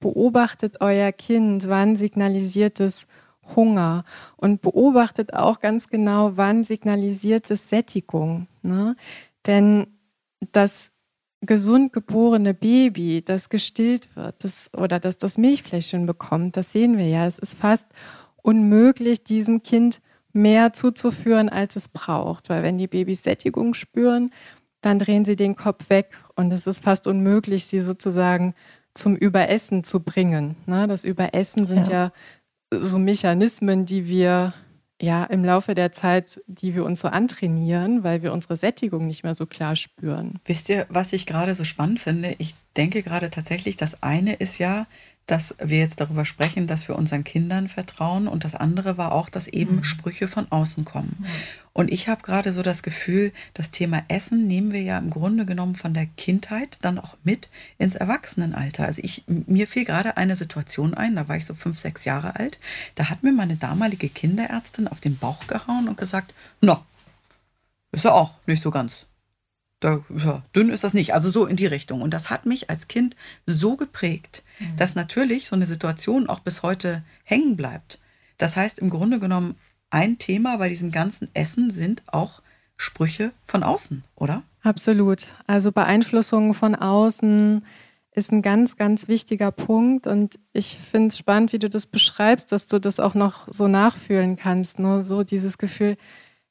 beobachtet 0.00 0.80
euer 0.80 1.12
Kind, 1.12 1.68
wann 1.68 1.96
signalisiert 1.96 2.80
es 2.80 3.06
Hunger 3.56 4.04
und 4.36 4.62
beobachtet 4.62 5.34
auch 5.34 5.60
ganz 5.60 5.88
genau, 5.88 6.32
wann 6.36 6.64
signalisiert 6.64 7.50
es 7.50 7.68
Sättigung. 7.68 8.46
Ne? 8.62 8.96
Denn 9.46 9.86
das 10.52 10.90
gesund 11.42 11.92
geborene 11.92 12.54
Baby, 12.54 13.22
das 13.22 13.48
gestillt 13.48 14.14
wird 14.16 14.44
das, 14.44 14.70
oder 14.74 14.98
das 14.98 15.18
das 15.18 15.36
Milchfläschchen 15.36 16.06
bekommt, 16.06 16.56
das 16.56 16.72
sehen 16.72 16.96
wir 16.96 17.08
ja. 17.08 17.26
Es 17.26 17.38
ist 17.38 17.54
fast 17.54 17.86
unmöglich, 18.42 19.24
diesem 19.24 19.62
Kind 19.62 20.00
mehr 20.32 20.72
zuzuführen, 20.72 21.48
als 21.48 21.76
es 21.76 21.88
braucht. 21.88 22.48
Weil 22.48 22.62
wenn 22.62 22.78
die 22.78 22.88
Babys 22.88 23.22
Sättigung 23.22 23.74
spüren, 23.74 24.30
dann 24.84 24.98
drehen 24.98 25.24
sie 25.24 25.36
den 25.36 25.56
Kopf 25.56 25.88
weg 25.90 26.10
und 26.34 26.52
es 26.52 26.66
ist 26.66 26.82
fast 26.82 27.06
unmöglich, 27.06 27.66
sie 27.66 27.80
sozusagen 27.80 28.54
zum 28.94 29.16
Überessen 29.16 29.84
zu 29.84 30.00
bringen. 30.00 30.56
Ne? 30.66 30.86
Das 30.86 31.04
Überessen 31.04 31.66
sind 31.66 31.88
ja. 31.88 31.92
ja 31.92 32.12
so 32.78 32.98
Mechanismen, 32.98 33.86
die 33.86 34.08
wir 34.08 34.54
ja 35.00 35.24
im 35.24 35.44
Laufe 35.44 35.74
der 35.74 35.92
Zeit, 35.92 36.40
die 36.46 36.74
wir 36.74 36.84
uns 36.84 37.00
so 37.00 37.08
antrainieren, 37.08 38.04
weil 38.04 38.22
wir 38.22 38.32
unsere 38.32 38.56
Sättigung 38.56 39.06
nicht 39.06 39.24
mehr 39.24 39.34
so 39.34 39.46
klar 39.46 39.76
spüren. 39.76 40.38
Wisst 40.44 40.68
ihr, 40.68 40.86
was 40.88 41.12
ich 41.12 41.26
gerade 41.26 41.54
so 41.54 41.64
spannend 41.64 42.00
finde? 42.00 42.34
Ich 42.38 42.54
denke 42.76 43.02
gerade 43.02 43.30
tatsächlich, 43.30 43.76
das 43.76 44.02
eine 44.02 44.34
ist 44.34 44.58
ja, 44.58 44.86
dass 45.26 45.54
wir 45.62 45.78
jetzt 45.78 46.00
darüber 46.00 46.24
sprechen, 46.24 46.66
dass 46.66 46.86
wir 46.88 46.96
unseren 46.96 47.24
Kindern 47.24 47.68
vertrauen 47.68 48.28
und 48.28 48.44
das 48.44 48.54
andere 48.54 48.98
war 48.98 49.12
auch, 49.12 49.28
dass 49.28 49.48
eben 49.48 49.76
mhm. 49.76 49.84
Sprüche 49.84 50.28
von 50.28 50.50
außen 50.50 50.84
kommen. 50.84 51.16
Mhm. 51.18 51.26
Und 51.74 51.92
ich 51.92 52.08
habe 52.08 52.22
gerade 52.22 52.52
so 52.52 52.62
das 52.62 52.82
Gefühl, 52.82 53.32
das 53.52 53.70
Thema 53.70 54.02
Essen 54.08 54.46
nehmen 54.46 54.72
wir 54.72 54.80
ja 54.80 54.96
im 54.96 55.10
Grunde 55.10 55.44
genommen 55.44 55.74
von 55.74 55.92
der 55.92 56.06
Kindheit 56.06 56.78
dann 56.80 56.98
auch 56.98 57.16
mit 57.24 57.50
ins 57.78 57.96
Erwachsenenalter. 57.96 58.86
Also 58.86 59.02
ich, 59.04 59.24
mir 59.26 59.66
fiel 59.66 59.84
gerade 59.84 60.16
eine 60.16 60.36
Situation 60.36 60.94
ein, 60.94 61.16
da 61.16 61.28
war 61.28 61.36
ich 61.36 61.44
so 61.44 61.54
fünf, 61.54 61.78
sechs 61.78 62.06
Jahre 62.06 62.36
alt, 62.36 62.58
da 62.94 63.10
hat 63.10 63.22
mir 63.22 63.32
meine 63.32 63.56
damalige 63.56 64.08
Kinderärztin 64.08 64.88
auf 64.88 65.00
den 65.00 65.18
Bauch 65.18 65.46
gehauen 65.46 65.88
und 65.88 65.98
gesagt, 65.98 66.32
na, 66.62 66.86
ist 67.92 68.04
ja 68.04 68.12
auch 68.12 68.34
nicht 68.46 68.62
so 68.62 68.70
ganz 68.70 69.06
da, 69.84 70.02
ja, 70.16 70.42
dünn 70.56 70.70
ist 70.70 70.82
das 70.82 70.94
nicht. 70.94 71.12
Also 71.12 71.28
so 71.28 71.44
in 71.44 71.56
die 71.56 71.66
Richtung. 71.66 72.00
Und 72.00 72.14
das 72.14 72.30
hat 72.30 72.46
mich 72.46 72.70
als 72.70 72.88
Kind 72.88 73.14
so 73.44 73.76
geprägt, 73.76 74.42
mhm. 74.58 74.76
dass 74.76 74.94
natürlich 74.94 75.46
so 75.46 75.56
eine 75.56 75.66
Situation 75.66 76.26
auch 76.26 76.40
bis 76.40 76.62
heute 76.62 77.04
hängen 77.22 77.54
bleibt. 77.56 78.00
Das 78.38 78.56
heißt, 78.56 78.78
im 78.78 78.88
Grunde 78.88 79.18
genommen, 79.18 79.56
ein 79.94 80.18
Thema 80.18 80.56
bei 80.56 80.68
diesem 80.68 80.90
ganzen 80.90 81.28
Essen 81.34 81.70
sind 81.70 82.02
auch 82.08 82.42
Sprüche 82.76 83.30
von 83.46 83.62
außen, 83.62 84.02
oder? 84.16 84.42
Absolut. 84.64 85.26
Also 85.46 85.70
Beeinflussungen 85.70 86.52
von 86.52 86.74
außen 86.74 87.64
ist 88.10 88.32
ein 88.32 88.42
ganz, 88.42 88.76
ganz 88.76 89.06
wichtiger 89.06 89.52
Punkt. 89.52 90.08
Und 90.08 90.40
ich 90.52 90.78
finde 90.78 91.08
es 91.08 91.18
spannend, 91.18 91.52
wie 91.52 91.60
du 91.60 91.70
das 91.70 91.86
beschreibst, 91.86 92.50
dass 92.50 92.66
du 92.66 92.80
das 92.80 92.98
auch 92.98 93.14
noch 93.14 93.46
so 93.52 93.68
nachfühlen 93.68 94.34
kannst. 94.34 94.80
Nur 94.80 95.04
so 95.04 95.22
dieses 95.22 95.58
Gefühl, 95.58 95.96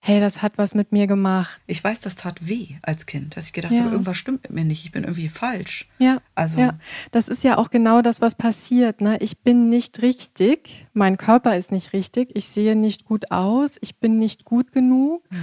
hey, 0.05 0.19
das 0.19 0.41
hat 0.41 0.57
was 0.57 0.75
mit 0.75 0.91
mir 0.91 1.07
gemacht. 1.07 1.61
Ich 1.65 1.81
weiß, 1.81 2.01
das 2.01 2.17
tat 2.17 2.45
weh 2.45 2.75
als 2.81 3.05
Kind, 3.05 3.37
dass 3.37 3.45
ich 3.45 3.53
gedacht 3.53 3.71
ja. 3.71 3.79
habe, 3.79 3.91
irgendwas 3.91 4.17
stimmt 4.17 4.43
mit 4.43 4.51
mir 4.51 4.65
nicht, 4.65 4.83
ich 4.83 4.91
bin 4.91 5.05
irgendwie 5.05 5.29
falsch. 5.29 5.87
Ja. 5.97 6.17
Also. 6.35 6.59
Ja. 6.59 6.77
Das 7.11 7.29
ist 7.29 7.41
ja 7.45 7.57
auch 7.57 7.69
genau 7.69 8.01
das, 8.01 8.19
was 8.19 8.35
passiert. 8.35 8.99
Ne? 8.99 9.17
Ich 9.21 9.39
bin 9.39 9.69
nicht 9.69 10.01
richtig, 10.01 10.85
mein 10.91 11.15
Körper 11.15 11.55
ist 11.55 11.71
nicht 11.71 11.93
richtig, 11.93 12.31
ich 12.35 12.49
sehe 12.49 12.75
nicht 12.75 13.05
gut 13.05 13.31
aus, 13.31 13.77
ich 13.79 13.95
bin 13.95 14.19
nicht 14.19 14.43
gut 14.43 14.73
genug. 14.73 15.23
Mhm. 15.31 15.39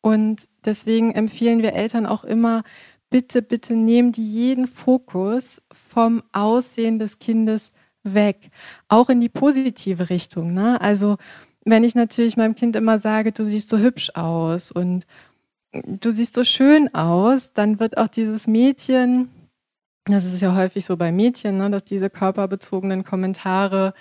Und 0.00 0.48
deswegen 0.64 1.12
empfehlen 1.12 1.60
wir 1.62 1.74
Eltern 1.74 2.06
auch 2.06 2.24
immer, 2.24 2.62
bitte, 3.10 3.42
bitte 3.42 3.76
nehmen 3.76 4.12
die 4.12 4.26
jeden 4.26 4.66
Fokus 4.66 5.60
vom 5.90 6.22
Aussehen 6.32 6.98
des 6.98 7.18
Kindes 7.18 7.74
weg. 8.02 8.50
Auch 8.88 9.10
in 9.10 9.20
die 9.20 9.28
positive 9.28 10.08
Richtung. 10.08 10.54
Ne? 10.54 10.80
Also 10.80 11.18
wenn 11.64 11.84
ich 11.84 11.94
natürlich 11.94 12.36
meinem 12.36 12.54
Kind 12.54 12.76
immer 12.76 12.98
sage, 12.98 13.32
du 13.32 13.44
siehst 13.44 13.68
so 13.68 13.78
hübsch 13.78 14.10
aus 14.14 14.72
und 14.72 15.06
du 15.72 16.10
siehst 16.10 16.34
so 16.34 16.44
schön 16.44 16.94
aus, 16.94 17.52
dann 17.52 17.78
wird 17.80 17.96
auch 17.98 18.08
dieses 18.08 18.46
Mädchen, 18.46 19.28
das 20.06 20.24
ist 20.24 20.40
ja 20.40 20.54
häufig 20.54 20.84
so 20.84 20.96
bei 20.96 21.12
Mädchen, 21.12 21.58
ne, 21.58 21.70
dass 21.70 21.84
diese 21.84 22.10
körperbezogenen 22.10 23.04
Kommentare 23.04 23.94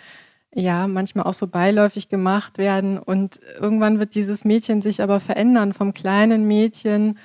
ja 0.53 0.87
manchmal 0.87 1.25
auch 1.25 1.33
so 1.33 1.47
beiläufig 1.47 2.09
gemacht 2.09 2.57
werden 2.57 2.97
und 2.97 3.39
irgendwann 3.59 3.99
wird 3.99 4.15
dieses 4.15 4.45
Mädchen 4.45 4.81
sich 4.81 5.01
aber 5.01 5.19
verändern 5.19 5.73
vom 5.73 5.93
kleinen 5.93 6.47
Mädchen 6.47 7.19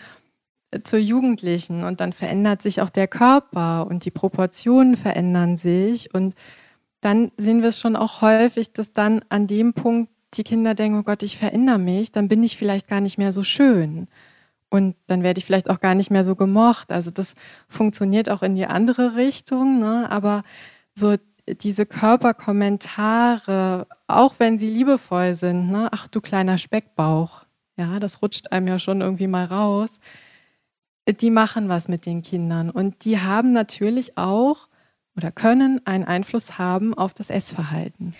zur 0.82 0.98
Jugendlichen 0.98 1.84
und 1.84 2.00
dann 2.00 2.12
verändert 2.12 2.60
sich 2.60 2.82
auch 2.82 2.90
der 2.90 3.08
Körper 3.08 3.86
und 3.86 4.04
die 4.04 4.10
Proportionen 4.10 4.96
verändern 4.96 5.56
sich 5.56 6.12
und 6.12 6.34
dann 7.00 7.32
sehen 7.36 7.62
wir 7.62 7.68
es 7.68 7.78
schon 7.78 7.96
auch 7.96 8.22
häufig, 8.22 8.72
dass 8.72 8.92
dann 8.92 9.24
an 9.28 9.46
dem 9.46 9.74
Punkt 9.74 10.10
die 10.36 10.44
Kinder 10.44 10.74
denken, 10.74 10.98
oh 10.98 11.02
Gott, 11.02 11.22
ich 11.22 11.38
verändere 11.38 11.78
mich, 11.78 12.12
dann 12.12 12.28
bin 12.28 12.42
ich 12.42 12.56
vielleicht 12.56 12.88
gar 12.88 13.00
nicht 13.00 13.18
mehr 13.18 13.32
so 13.32 13.42
schön. 13.42 14.08
Und 14.70 14.96
dann 15.06 15.22
werde 15.22 15.38
ich 15.38 15.44
vielleicht 15.44 15.70
auch 15.70 15.80
gar 15.80 15.94
nicht 15.94 16.10
mehr 16.10 16.24
so 16.24 16.34
gemocht. 16.34 16.90
Also 16.90 17.10
das 17.10 17.34
funktioniert 17.68 18.28
auch 18.28 18.42
in 18.42 18.56
die 18.56 18.66
andere 18.66 19.16
Richtung, 19.16 19.78
ne? 19.78 20.10
aber 20.10 20.42
so 20.94 21.16
diese 21.46 21.86
Körperkommentare, 21.86 23.86
auch 24.06 24.34
wenn 24.38 24.58
sie 24.58 24.70
liebevoll 24.70 25.34
sind, 25.34 25.70
ne? 25.70 25.88
ach 25.92 26.08
du 26.08 26.20
kleiner 26.20 26.58
Speckbauch, 26.58 27.44
ja, 27.76 28.00
das 28.00 28.22
rutscht 28.22 28.52
einem 28.52 28.68
ja 28.68 28.78
schon 28.78 29.00
irgendwie 29.00 29.26
mal 29.26 29.44
raus, 29.44 29.98
die 31.08 31.30
machen 31.30 31.68
was 31.68 31.88
mit 31.88 32.06
den 32.06 32.22
Kindern. 32.22 32.70
Und 32.70 33.04
die 33.04 33.20
haben 33.20 33.52
natürlich 33.52 34.16
auch 34.16 34.68
oder 35.16 35.30
können 35.30 35.86
einen 35.86 36.04
Einfluss 36.04 36.58
haben 36.58 36.94
auf 36.94 37.14
das 37.14 37.30
Essverhalten. 37.30 38.14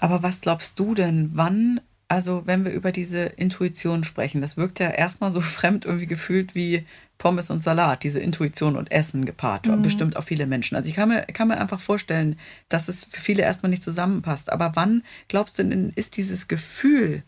Aber 0.00 0.22
was 0.22 0.40
glaubst 0.40 0.78
du 0.78 0.94
denn, 0.94 1.30
wann, 1.34 1.80
also 2.08 2.42
wenn 2.46 2.64
wir 2.64 2.72
über 2.72 2.90
diese 2.90 3.20
Intuition 3.20 4.02
sprechen, 4.02 4.40
das 4.40 4.56
wirkt 4.56 4.80
ja 4.80 4.88
erstmal 4.88 5.30
so 5.30 5.40
fremd 5.40 5.84
irgendwie 5.84 6.06
gefühlt 6.06 6.54
wie 6.54 6.84
Pommes 7.18 7.50
und 7.50 7.62
Salat, 7.62 8.02
diese 8.02 8.18
Intuition 8.18 8.76
und 8.76 8.90
Essen 8.90 9.26
gepaart, 9.26 9.66
mhm. 9.66 9.82
bestimmt 9.82 10.16
auch 10.16 10.24
viele 10.24 10.46
Menschen. 10.46 10.74
Also 10.74 10.88
ich 10.88 10.96
kann 10.96 11.10
mir, 11.10 11.20
kann 11.26 11.48
mir 11.48 11.60
einfach 11.60 11.78
vorstellen, 11.78 12.38
dass 12.70 12.88
es 12.88 13.04
für 13.04 13.20
viele 13.20 13.42
erstmal 13.42 13.68
nicht 13.68 13.82
zusammenpasst. 13.82 14.50
Aber 14.50 14.72
wann 14.74 15.02
glaubst 15.28 15.58
du 15.58 15.64
denn, 15.64 15.92
ist 15.94 16.16
dieses 16.16 16.48
Gefühl, 16.48 17.22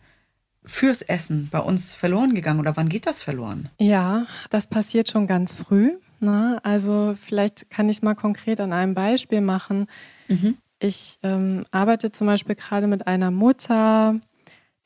fürs 0.65 1.01
Essen 1.01 1.49
bei 1.51 1.59
uns 1.59 1.93
verloren 1.93 2.33
gegangen 2.33 2.59
oder 2.59 2.75
wann 2.75 2.89
geht 2.89 3.05
das 3.05 3.21
verloren? 3.21 3.69
Ja, 3.79 4.25
das 4.49 4.67
passiert 4.67 5.09
schon 5.09 5.27
ganz 5.27 5.53
früh. 5.53 5.91
Ne? 6.19 6.59
Also 6.63 7.15
vielleicht 7.21 7.69
kann 7.69 7.89
ich 7.89 7.97
es 7.97 8.01
mal 8.01 8.15
konkret 8.15 8.59
an 8.59 8.73
einem 8.73 8.93
Beispiel 8.93 9.41
machen. 9.41 9.87
Mhm. 10.27 10.57
Ich 10.83 11.17
ähm, 11.23 11.65
arbeite 11.71 12.11
zum 12.11 12.27
Beispiel 12.27 12.55
gerade 12.55 12.87
mit 12.87 13.07
einer 13.07 13.31
Mutter, 13.31 14.19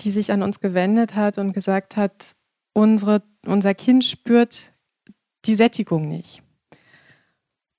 die 0.01 0.12
sich 0.12 0.32
an 0.32 0.44
uns 0.44 0.60
gewendet 0.60 1.16
hat 1.16 1.39
und 1.39 1.54
gesagt 1.54 1.98
hat, 1.98 2.36
unsere, 2.74 3.24
unser 3.48 3.74
Kind 3.74 4.04
spürt 4.04 4.74
die 5.46 5.56
Sättigung 5.56 6.08
nicht. 6.08 6.44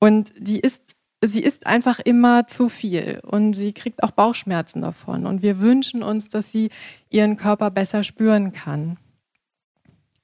Und 0.01 0.33
die 0.37 0.59
ist, 0.59 0.83
sie 1.25 1.43
isst 1.45 1.69
einfach 1.69 2.01
immer 2.01 2.49
zu 2.49 2.69
viel 2.69 3.21
und 3.23 3.53
sie 3.53 3.73
kriegt 3.73 4.03
auch 4.03 4.11
Bauchschmerzen 4.11 4.83
davon. 4.83 5.25
Und 5.25 5.43
wir 5.43 5.61
wünschen 5.61 6.03
uns, 6.03 6.29
dass 6.29 6.51
sie 6.51 6.71
ihren 7.11 7.37
Körper 7.37 7.71
besser 7.71 8.03
spüren 8.03 8.51
kann. 8.51 8.99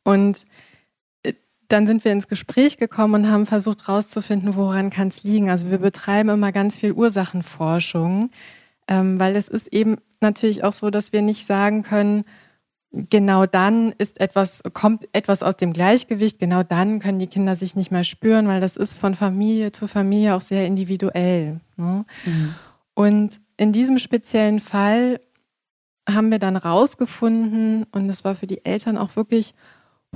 Und 0.03 0.47
dann 1.69 1.87
sind 1.87 2.05
wir 2.05 2.13
ins 2.13 2.29
Gespräch 2.29 2.77
gekommen 2.77 3.15
und 3.15 3.31
haben 3.31 3.47
versucht 3.47 3.87
herauszufinden, 3.87 4.55
woran 4.55 4.91
kann 4.91 5.09
es 5.09 5.23
liegen. 5.23 5.51
Also 5.51 5.71
wir 5.71 5.79
betreiben 5.79 6.29
immer 6.31 6.53
ganz 6.53 6.79
viel 6.79 6.93
Ursachenforschung, 6.93 8.31
ähm, 8.89 9.19
weil 9.19 9.37
es 9.37 9.49
ist 9.49 9.69
eben 9.69 9.97
natürlich 10.21 10.65
auch 10.65 10.73
so, 10.73 10.91
dass 10.91 11.13
wir 11.13 11.23
nicht 11.23 11.47
sagen 11.47 11.83
können, 11.83 12.25
genau 13.11 13.47
dann 13.47 13.93
ist 13.99 14.21
etwas, 14.21 14.63
kommt 14.73 15.09
etwas 15.13 15.43
aus 15.43 15.57
dem 15.57 15.73
Gleichgewicht, 15.73 16.39
genau 16.39 16.63
dann 16.63 17.01
können 17.01 17.19
die 17.19 17.27
Kinder 17.27 17.57
sich 17.57 17.75
nicht 17.75 17.91
mehr 17.91 18.05
spüren, 18.05 18.47
weil 18.47 18.61
das 18.61 18.77
ist 18.77 18.95
von 18.95 19.15
Familie 19.15 19.73
zu 19.73 19.89
Familie 19.89 20.35
auch 20.35 20.43
sehr 20.43 20.67
individuell. 20.67 21.61
Ne? 21.77 22.05
Mhm. 22.25 22.55
Und 22.95 23.41
in 23.57 23.73
diesem 23.73 23.99
speziellen 23.99 24.61
Fall 24.61 25.21
haben 26.09 26.31
wir 26.31 26.39
dann 26.39 26.57
rausgefunden, 26.57 27.87
und 27.93 28.09
das 28.09 28.25
war 28.25 28.35
für 28.35 28.47
die 28.47 28.65
Eltern 28.65 28.99
auch 28.99 29.17
wirklich 29.17 29.55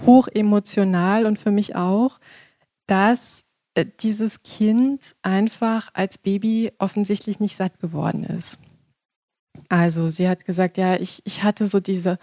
hoch 0.07 0.29
emotional 0.29 1.27
und 1.27 1.39
für 1.39 1.51
mich 1.51 1.77
auch, 1.77 2.19
dass 2.87 3.45
äh, 3.75 3.87
dieses 4.01 4.43
Kind 4.43 5.15
einfach 5.23 5.91
als 5.95 6.19
Baby 6.19 6.73
offensichtlich 6.79 7.41
nicht 7.41 7.57
satt 7.57 7.79
geworden 7.79 8.25
ist. 8.25 8.59
Also 9.69 10.09
sie 10.09 10.29
hat 10.29 10.45
gesagt, 10.45 10.79
ja, 10.79 10.97
ich, 10.97 11.23
ich 11.25 11.43
hatte 11.43 11.67
so 11.67 11.81
diese 11.81 12.19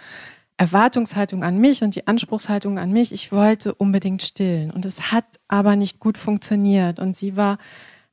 Erwartungshaltung 0.58 1.44
an 1.44 1.58
mich 1.58 1.82
und 1.84 1.96
die 1.96 2.08
Anspruchshaltung 2.08 2.80
an 2.80 2.92
mich. 2.92 3.12
Ich 3.12 3.32
wollte 3.32 3.74
unbedingt 3.76 4.22
stillen 4.22 4.72
und 4.72 4.86
es 4.86 5.12
hat 5.12 5.26
aber 5.48 5.76
nicht 5.76 6.00
gut 6.00 6.18
funktioniert 6.18 7.00
und 7.00 7.16
sie 7.16 7.36
war 7.36 7.58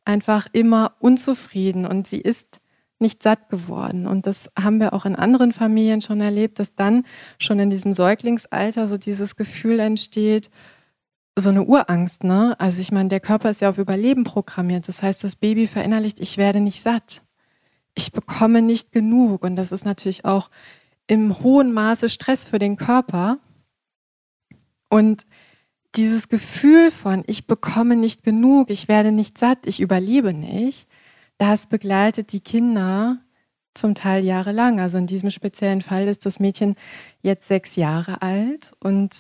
einfach 0.04 0.46
immer 0.52 0.96
unzufrieden 0.98 1.86
und 1.86 2.06
sie 2.08 2.20
ist 2.20 2.61
nicht 3.02 3.22
satt 3.22 3.50
geworden. 3.50 4.06
Und 4.06 4.26
das 4.26 4.50
haben 4.58 4.80
wir 4.80 4.94
auch 4.94 5.04
in 5.04 5.14
anderen 5.14 5.52
Familien 5.52 6.00
schon 6.00 6.22
erlebt, 6.22 6.58
dass 6.58 6.74
dann 6.74 7.04
schon 7.38 7.58
in 7.58 7.68
diesem 7.68 7.92
Säuglingsalter 7.92 8.88
so 8.88 8.96
dieses 8.96 9.36
Gefühl 9.36 9.80
entsteht, 9.80 10.48
so 11.36 11.50
eine 11.50 11.64
Urangst, 11.64 12.24
ne? 12.24 12.56
Also 12.58 12.80
ich 12.80 12.92
meine, 12.92 13.08
der 13.08 13.20
Körper 13.20 13.50
ist 13.50 13.60
ja 13.60 13.70
auf 13.70 13.78
Überleben 13.78 14.24
programmiert. 14.24 14.88
Das 14.88 15.02
heißt, 15.02 15.24
das 15.24 15.36
Baby 15.36 15.66
verinnerlicht, 15.66 16.20
ich 16.20 16.38
werde 16.38 16.60
nicht 16.60 16.82
satt. 16.82 17.22
Ich 17.94 18.12
bekomme 18.12 18.62
nicht 18.62 18.92
genug. 18.92 19.42
Und 19.42 19.56
das 19.56 19.72
ist 19.72 19.84
natürlich 19.84 20.24
auch 20.24 20.50
im 21.06 21.40
hohen 21.40 21.72
Maße 21.72 22.08
Stress 22.08 22.44
für 22.44 22.58
den 22.58 22.76
Körper. 22.76 23.38
Und 24.88 25.26
dieses 25.94 26.28
Gefühl 26.28 26.90
von, 26.90 27.22
ich 27.26 27.46
bekomme 27.46 27.96
nicht 27.96 28.24
genug, 28.24 28.70
ich 28.70 28.88
werde 28.88 29.12
nicht 29.12 29.38
satt, 29.38 29.66
ich 29.66 29.80
überlebe 29.80 30.32
nicht, 30.32 30.88
das 31.42 31.66
begleitet 31.66 32.30
die 32.30 32.38
Kinder 32.38 33.18
zum 33.74 33.96
Teil 33.96 34.24
jahrelang. 34.24 34.78
Also 34.78 34.96
in 34.98 35.08
diesem 35.08 35.30
speziellen 35.30 35.80
Fall 35.80 36.06
ist 36.06 36.24
das 36.24 36.38
Mädchen 36.38 36.76
jetzt 37.20 37.48
sechs 37.48 37.74
Jahre 37.74 38.22
alt 38.22 38.72
und 38.78 39.10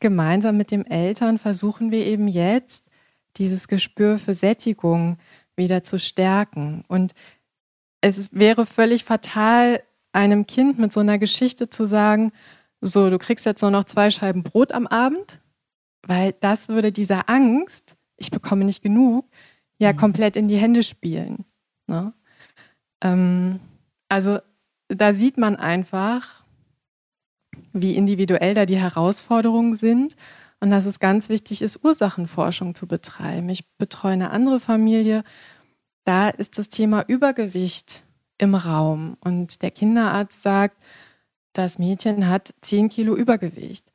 gemeinsam 0.00 0.56
mit 0.56 0.72
dem 0.72 0.84
Eltern 0.84 1.38
versuchen 1.38 1.92
wir 1.92 2.04
eben 2.06 2.26
jetzt, 2.26 2.84
dieses 3.36 3.68
Gespür 3.68 4.18
für 4.18 4.34
Sättigung 4.34 5.16
wieder 5.54 5.84
zu 5.84 6.00
stärken. 6.00 6.82
Und 6.88 7.14
es 8.00 8.32
wäre 8.32 8.66
völlig 8.66 9.04
fatal, 9.04 9.80
einem 10.10 10.46
Kind 10.46 10.80
mit 10.80 10.92
so 10.92 11.00
einer 11.00 11.18
Geschichte 11.18 11.70
zu 11.70 11.86
sagen, 11.86 12.32
so, 12.80 13.10
du 13.10 13.18
kriegst 13.18 13.46
jetzt 13.46 13.62
nur 13.62 13.70
noch 13.70 13.84
zwei 13.84 14.10
Scheiben 14.10 14.42
Brot 14.42 14.72
am 14.72 14.88
Abend, 14.88 15.40
weil 16.02 16.34
das 16.40 16.68
würde 16.68 16.90
dieser 16.90 17.30
Angst, 17.30 17.94
ich 18.16 18.32
bekomme 18.32 18.64
nicht 18.64 18.82
genug, 18.82 19.28
ja 19.78 19.92
mhm. 19.92 19.96
komplett 19.96 20.36
in 20.36 20.48
die 20.48 20.56
Hände 20.56 20.82
spielen. 20.82 21.44
Ne? 21.86 22.12
Ähm, 23.02 23.60
also 24.08 24.38
da 24.88 25.12
sieht 25.12 25.38
man 25.38 25.56
einfach, 25.56 26.44
wie 27.72 27.96
individuell 27.96 28.54
da 28.54 28.66
die 28.66 28.78
Herausforderungen 28.78 29.74
sind 29.74 30.16
und 30.60 30.70
dass 30.70 30.86
es 30.86 30.98
ganz 30.98 31.28
wichtig 31.28 31.62
ist, 31.62 31.84
Ursachenforschung 31.84 32.74
zu 32.74 32.86
betreiben. 32.86 33.48
Ich 33.48 33.68
betreue 33.76 34.12
eine 34.12 34.30
andere 34.30 34.60
Familie, 34.60 35.24
da 36.04 36.28
ist 36.28 36.58
das 36.58 36.68
Thema 36.68 37.04
Übergewicht 37.08 38.04
im 38.38 38.54
Raum 38.54 39.16
und 39.20 39.62
der 39.62 39.70
Kinderarzt 39.70 40.42
sagt, 40.42 40.82
das 41.52 41.78
Mädchen 41.78 42.28
hat 42.28 42.54
10 42.60 42.88
Kilo 42.88 43.14
Übergewicht. 43.14 43.92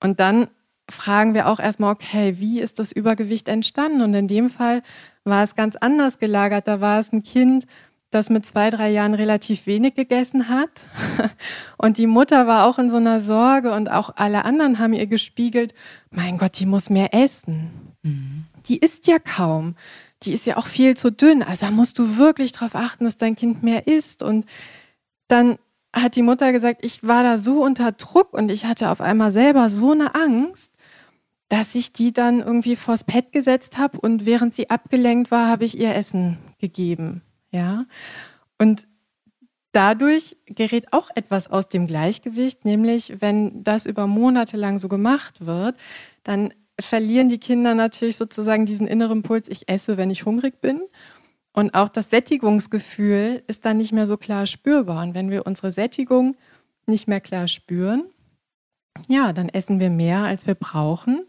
Und 0.00 0.18
dann 0.18 0.48
fragen 0.92 1.34
wir 1.34 1.48
auch 1.48 1.58
erstmal, 1.58 1.92
okay, 1.92 2.36
wie 2.38 2.60
ist 2.60 2.78
das 2.78 2.92
Übergewicht 2.92 3.48
entstanden? 3.48 4.02
Und 4.02 4.14
in 4.14 4.28
dem 4.28 4.50
Fall 4.50 4.82
war 5.24 5.42
es 5.42 5.54
ganz 5.54 5.76
anders 5.76 6.18
gelagert. 6.18 6.68
Da 6.68 6.80
war 6.80 7.00
es 7.00 7.12
ein 7.12 7.22
Kind, 7.22 7.66
das 8.12 8.28
mit 8.28 8.44
zwei, 8.44 8.70
drei 8.70 8.90
Jahren 8.90 9.14
relativ 9.14 9.66
wenig 9.66 9.94
gegessen 9.94 10.48
hat. 10.48 10.86
Und 11.78 11.98
die 11.98 12.06
Mutter 12.06 12.46
war 12.46 12.66
auch 12.66 12.78
in 12.78 12.90
so 12.90 12.96
einer 12.98 13.20
Sorge 13.20 13.72
und 13.72 13.90
auch 13.90 14.12
alle 14.16 14.44
anderen 14.44 14.78
haben 14.78 14.92
ihr 14.92 15.06
gespiegelt, 15.06 15.74
mein 16.10 16.36
Gott, 16.36 16.58
die 16.58 16.66
muss 16.66 16.90
mehr 16.90 17.14
essen. 17.14 17.70
Mhm. 18.02 18.44
Die 18.66 18.78
isst 18.78 19.06
ja 19.06 19.18
kaum. 19.18 19.74
Die 20.22 20.32
ist 20.32 20.46
ja 20.46 20.56
auch 20.58 20.66
viel 20.66 20.96
zu 20.96 21.10
dünn. 21.10 21.42
Also 21.42 21.66
da 21.66 21.72
musst 21.72 21.98
du 21.98 22.18
wirklich 22.18 22.52
darauf 22.52 22.74
achten, 22.74 23.04
dass 23.04 23.16
dein 23.16 23.34
Kind 23.34 23.62
mehr 23.62 23.86
isst. 23.86 24.22
Und 24.22 24.44
dann 25.26 25.58
hat 25.94 26.16
die 26.16 26.22
Mutter 26.22 26.52
gesagt, 26.52 26.84
ich 26.84 27.06
war 27.06 27.22
da 27.22 27.38
so 27.38 27.62
unter 27.62 27.92
Druck 27.92 28.32
und 28.32 28.50
ich 28.50 28.64
hatte 28.66 28.90
auf 28.90 29.00
einmal 29.00 29.32
selber 29.32 29.68
so 29.68 29.92
eine 29.92 30.14
Angst, 30.14 30.71
dass 31.52 31.74
ich 31.74 31.92
die 31.92 32.14
dann 32.14 32.40
irgendwie 32.40 32.76
vors 32.76 33.04
Pad 33.04 33.30
gesetzt 33.30 33.76
habe 33.76 34.00
und 34.00 34.24
während 34.24 34.54
sie 34.54 34.70
abgelenkt 34.70 35.30
war, 35.30 35.48
habe 35.48 35.66
ich 35.66 35.78
ihr 35.78 35.94
Essen 35.94 36.38
gegeben. 36.58 37.20
Ja. 37.50 37.84
Und 38.56 38.86
dadurch 39.72 40.34
gerät 40.46 40.94
auch 40.94 41.10
etwas 41.14 41.50
aus 41.50 41.68
dem 41.68 41.86
Gleichgewicht, 41.86 42.64
nämlich 42.64 43.20
wenn 43.20 43.62
das 43.64 43.84
über 43.84 44.06
Monate 44.06 44.56
lang 44.56 44.78
so 44.78 44.88
gemacht 44.88 45.44
wird, 45.44 45.76
dann 46.24 46.54
verlieren 46.80 47.28
die 47.28 47.36
Kinder 47.36 47.74
natürlich 47.74 48.16
sozusagen 48.16 48.64
diesen 48.64 48.86
inneren 48.86 49.22
Puls, 49.22 49.46
ich 49.48 49.68
esse, 49.68 49.98
wenn 49.98 50.08
ich 50.08 50.24
hungrig 50.24 50.62
bin. 50.62 50.80
Und 51.52 51.74
auch 51.74 51.90
das 51.90 52.08
Sättigungsgefühl 52.08 53.42
ist 53.46 53.66
dann 53.66 53.76
nicht 53.76 53.92
mehr 53.92 54.06
so 54.06 54.16
klar 54.16 54.46
spürbar. 54.46 55.02
Und 55.02 55.12
wenn 55.12 55.28
wir 55.28 55.46
unsere 55.46 55.70
Sättigung 55.70 56.34
nicht 56.86 57.08
mehr 57.08 57.20
klar 57.20 57.46
spüren, 57.46 58.04
ja, 59.08 59.32
dann 59.32 59.48
essen 59.48 59.80
wir 59.80 59.90
mehr, 59.90 60.20
als 60.20 60.46
wir 60.46 60.54
brauchen. 60.54 61.26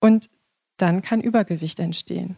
Und 0.00 0.28
dann 0.76 1.02
kann 1.02 1.20
Übergewicht 1.20 1.80
entstehen. 1.80 2.36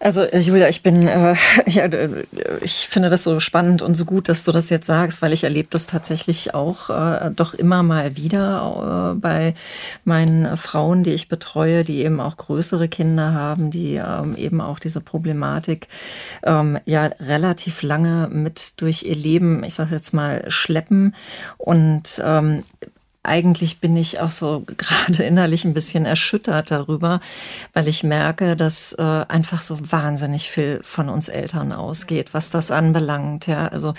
Also 0.00 0.22
äh, 0.22 0.38
Julia, 0.38 0.68
ich 0.68 0.82
bin, 0.84 1.08
äh, 1.08 1.34
ja, 1.66 1.84
äh, 1.86 2.24
ich 2.60 2.88
finde 2.88 3.10
das 3.10 3.24
so 3.24 3.40
spannend 3.40 3.82
und 3.82 3.96
so 3.96 4.04
gut, 4.04 4.28
dass 4.28 4.44
du 4.44 4.52
das 4.52 4.70
jetzt 4.70 4.86
sagst, 4.86 5.22
weil 5.22 5.32
ich 5.32 5.42
erlebe 5.42 5.68
das 5.70 5.86
tatsächlich 5.86 6.54
auch 6.54 6.90
äh, 6.90 7.30
doch 7.34 7.54
immer 7.54 7.82
mal 7.82 8.16
wieder 8.16 9.14
äh, 9.14 9.18
bei 9.18 9.54
meinen 10.04 10.56
Frauen, 10.56 11.02
die 11.02 11.10
ich 11.10 11.28
betreue, 11.28 11.82
die 11.82 12.04
eben 12.04 12.20
auch 12.20 12.36
größere 12.36 12.88
Kinder 12.88 13.32
haben, 13.32 13.70
die 13.70 13.96
ähm, 13.96 14.36
eben 14.36 14.60
auch 14.60 14.78
diese 14.78 15.00
Problematik 15.00 15.88
ähm, 16.44 16.78
ja 16.84 17.06
relativ 17.18 17.82
lange 17.82 18.28
mit 18.28 18.80
durch 18.80 19.02
ihr 19.02 19.16
Leben, 19.16 19.64
ich 19.64 19.74
sage 19.74 19.96
jetzt 19.96 20.14
mal, 20.14 20.44
schleppen 20.48 21.16
und 21.56 22.22
ähm, 22.24 22.62
eigentlich 23.28 23.80
bin 23.80 23.96
ich 23.96 24.20
auch 24.20 24.32
so 24.32 24.64
gerade 24.76 25.22
innerlich 25.22 25.64
ein 25.64 25.74
bisschen 25.74 26.06
erschüttert 26.06 26.70
darüber, 26.70 27.20
weil 27.74 27.86
ich 27.86 28.02
merke, 28.02 28.56
dass 28.56 28.94
äh, 28.94 29.02
einfach 29.02 29.62
so 29.62 29.78
wahnsinnig 29.80 30.50
viel 30.50 30.80
von 30.82 31.08
uns 31.08 31.28
Eltern 31.28 31.72
ausgeht, 31.72 32.28
was 32.32 32.50
das 32.50 32.70
anbelangt. 32.70 33.46
Ja, 33.46 33.68
also 33.68 33.94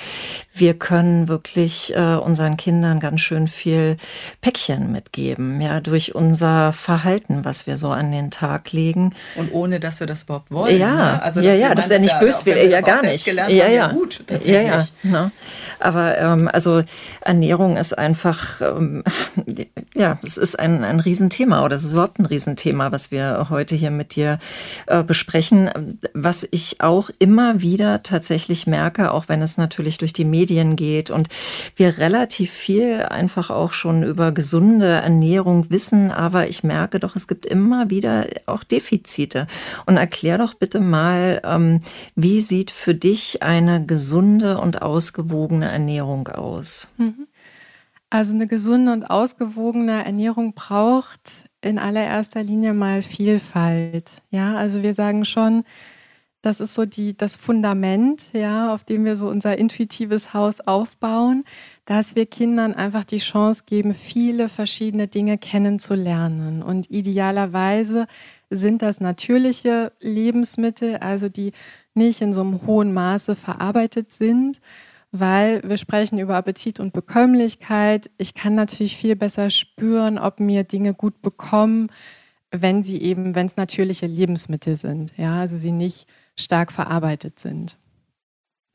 wir 0.54 0.74
können 0.74 1.28
wirklich 1.28 1.96
äh, 1.96 2.16
unseren 2.16 2.58
Kindern 2.58 3.00
ganz 3.00 3.22
schön 3.22 3.48
viel 3.48 3.98
Päckchen 4.42 4.92
mitgeben, 4.92 5.62
ja, 5.62 5.80
durch 5.80 6.16
unser 6.16 6.74
Verhalten, 6.74 7.46
was 7.46 7.68
wir 7.68 7.78
so 7.78 7.90
an 7.90 8.12
den 8.12 8.32
Tag 8.32 8.72
legen. 8.72 9.16
Und 9.36 9.54
ohne, 9.54 9.80
dass 9.80 10.00
wir 10.00 10.08
das 10.08 10.24
überhaupt 10.24 10.52
wollen. 10.52 10.78
Ja, 10.78 10.96
ne? 10.96 11.24
also, 11.24 11.40
ja, 11.40 11.54
ja, 11.54 11.76
das 11.76 11.86
ist 11.86 11.92
ja 11.92 12.00
nicht 12.00 12.20
böswillig, 12.20 12.72
ja 12.72 12.82
gar 12.82 13.04
nicht. 13.04 13.26
Ja, 13.28 13.48
ja, 13.48 13.68
ja, 13.68 13.88
gut, 13.90 14.24
ja, 14.44 14.62
ja. 14.62 14.88
Ne? 15.04 15.32
Aber 15.80 16.18
ähm, 16.18 16.50
also 16.52 16.84
Ernährung 17.22 17.78
ist 17.78 17.98
einfach 17.98 18.62
ähm, 18.62 19.04
ja, 19.96 20.20
es 20.24 20.38
ist 20.38 20.60
ein, 20.60 20.84
ein 20.84 21.00
Riesenthema 21.00 21.64
oder 21.64 21.76
es 21.76 21.86
ist 21.86 21.94
überhaupt 21.94 22.20
ein 22.20 22.26
Riesenthema, 22.26 22.92
was 22.92 23.12
wir 23.12 23.48
heute 23.50 23.76
hier 23.76 23.92
mit 23.92 24.16
dir 24.16 24.40
äh, 24.88 25.04
besprechen. 25.04 25.98
Was 26.14 26.48
ich 26.52 26.82
auch 26.82 27.10
immer 27.20 27.62
wieder 27.62 28.04
tatsächlich 28.04 28.68
merke, 28.68 29.12
auch 29.12 29.30
wenn 29.30 29.42
es 29.42 29.58
natürlich 29.58 29.98
durch 29.98 30.14
die 30.14 30.26
Medien 30.26 30.76
geht 30.76 31.10
und 31.10 31.30
wir 31.76 31.98
relativ 31.98 32.52
viel 32.52 33.04
einfach 33.04 33.50
auch 33.50 33.74
schon 33.74 34.04
über 34.04 34.32
gesunde 34.32 34.88
Ernährung 34.88 35.70
wissen, 35.70 36.12
aber 36.12 36.48
ich 36.48 36.64
merke 36.64 37.00
doch, 37.00 37.16
es 37.16 37.28
gibt 37.28 37.46
immer 37.46 37.90
wieder 37.90 38.28
auch 38.46 38.64
Defizite. 38.64 39.48
Und 39.86 39.98
erklär 39.98 40.38
doch 40.38 40.54
bitte 40.54 40.80
mal, 40.80 41.42
ähm, 41.44 41.82
wie 42.16 42.42
sieht 42.42 42.72
für 42.72 42.96
dich 42.96 43.44
eine 43.44 43.86
gesunde 43.86 44.58
und 44.58 44.82
ausgewogene 44.82 45.70
Ernährung 45.70 46.28
aus? 46.28 46.90
Mhm. 46.98 47.29
Also 48.10 48.34
eine 48.34 48.48
gesunde 48.48 48.92
und 48.92 49.10
ausgewogene 49.10 50.04
Ernährung 50.04 50.54
braucht 50.54 51.46
in 51.62 51.78
allererster 51.78 52.42
Linie 52.42 52.74
mal 52.74 53.02
Vielfalt. 53.02 54.22
Ja, 54.32 54.56
also 54.56 54.82
wir 54.82 54.96
sagen 54.96 55.26
schon, 55.26 55.64
das 56.42 56.62
ist 56.62 56.74
so 56.74 56.86
die, 56.86 57.18
das 57.18 57.36
Fundament, 57.36 58.32
ja, 58.32 58.74
auf 58.74 58.86
dem 58.86 59.04
wir 59.04 59.18
so 59.18 59.28
unser 59.28 59.58
intuitives 59.58 60.34
Haus 60.34 60.62
aufbauen, 60.62 61.44
dass 61.84 62.16
wir 62.16 62.26
Kindern 62.26 62.74
einfach 62.74 63.04
die 63.04 63.18
Chance 63.18 63.64
geben, 63.66 63.94
viele 63.94 64.48
verschiedene 64.48 65.08
Dinge 65.08 65.38
kennenzulernen. 65.38 66.64
Und 66.64 66.90
idealerweise 66.90 68.08
sind 68.50 68.82
das 68.82 69.02
natürliche 69.02 69.92
Lebensmittel, 70.00 70.98
also 70.98 71.28
die 71.28 71.52
nicht 71.94 72.22
in 72.22 72.32
so 72.32 72.42
einem 72.42 72.66
hohen 72.66 72.94
Maße 72.94 73.36
verarbeitet 73.36 74.14
sind, 74.14 74.62
weil 75.12 75.62
wir 75.64 75.78
sprechen 75.78 76.20
über 76.20 76.36
Appetit 76.36 76.80
und 76.80 76.94
Bekömmlichkeit. 76.94 78.12
Ich 78.18 78.34
kann 78.34 78.56
natürlich 78.56 78.98
viel 78.98 79.16
besser 79.16 79.50
spüren, 79.50 80.18
ob 80.18 80.40
mir 80.40 80.64
Dinge 80.64 80.94
gut 80.94 81.22
bekommen, 81.22 81.92
wenn 82.52 82.84
sie 82.84 83.02
eben, 83.02 83.36
wenn 83.36 83.46
es 83.46 83.58
natürliche 83.58 84.08
Lebensmittel 84.08 84.76
sind, 84.76 85.14
ja, 85.18 85.40
also 85.40 85.58
sie 85.58 85.72
nicht 85.72 86.08
stark 86.36 86.72
verarbeitet 86.72 87.40
sind. 87.40 87.78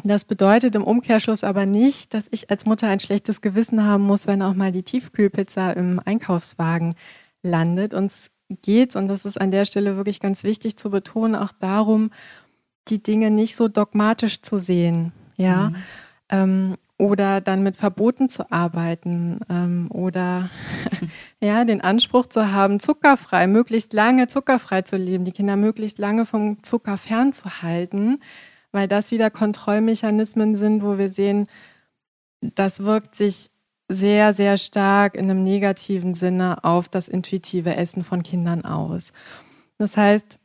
Das 0.03 0.25
bedeutet 0.25 0.75
im 0.75 0.85
Umkehrschluss 0.85 1.45
aber 1.45 1.67
nicht, 1.67 2.15
dass 2.15 2.29
ich 2.31 2.51
als 2.51 2.67
Mutter 2.67 2.89
ein 2.89 3.01
schlechtes 3.01 3.41
Gewissen 3.41 3.85
haben 3.85 4.05
muss, 4.05 4.27
wenn 4.27 4.43
auch 4.43 4.55
mal 4.55 4.71
die 4.71 4.83
Tiefkühlpizza 4.83 5.73
im 5.73 6.01
Einkaufswagen 6.05 6.95
landet. 7.43 7.95
Uns 7.95 8.31
geht 8.63 8.91
es, 8.91 8.97
und 8.97 9.09
das 9.09 9.25
ist 9.25 9.41
an 9.41 9.51
der 9.51 9.65
Stelle 9.65 9.97
wirklich 9.97 10.21
ganz 10.21 10.45
wichtig 10.45 10.77
zu 10.77 10.91
betonen, 10.91 11.35
auch 11.35 11.53
darum, 11.53 12.11
die 12.89 13.03
Dinge 13.03 13.31
nicht 13.31 13.57
so 13.57 13.69
dogmatisch 13.69 14.43
zu 14.43 14.59
sehen. 14.59 15.13
Ja. 15.37 15.71
Mhm. 15.71 15.77
Ähm, 16.31 16.77
oder 16.97 17.41
dann 17.41 17.63
mit 17.63 17.77
Verboten 17.77 18.29
zu 18.29 18.51
arbeiten 18.53 19.41
ähm, 19.51 19.89
oder 19.91 20.51
ja, 21.41 21.65
den 21.65 21.81
Anspruch 21.81 22.27
zu 22.27 22.53
haben, 22.53 22.81
zuckerfrei, 22.81 23.47
möglichst 23.47 23.93
lange 23.93 24.27
zuckerfrei 24.27 24.83
zu 24.83 24.97
leben, 24.97 25.25
die 25.25 25.33
Kinder 25.33 25.57
möglichst 25.57 25.99
lange 25.99 26.27
vom 26.27 26.63
Zucker 26.63 26.97
fernzuhalten, 26.97 28.23
weil 28.73 28.89
das 28.89 29.11
wieder 29.11 29.31
Kontrollmechanismen 29.31 30.55
sind, 30.55 30.83
wo 30.83 30.99
wir 30.99 31.11
sehen, 31.11 31.49
das 32.41 32.81
wirkt 32.85 33.17
sich 33.17 33.51
sehr, 33.89 34.33
sehr 34.33 34.57
stark 34.57 35.15
in 35.15 35.31
einem 35.31 35.43
negativen 35.43 36.15
Sinne 36.15 36.65
auf 36.65 36.89
das 36.89 37.09
intuitive 37.09 37.77
Essen 37.77 38.03
von 38.03 38.23
Kindern 38.23 38.65
aus. 38.65 39.13
Das 39.79 39.97
heißt, 39.97 40.39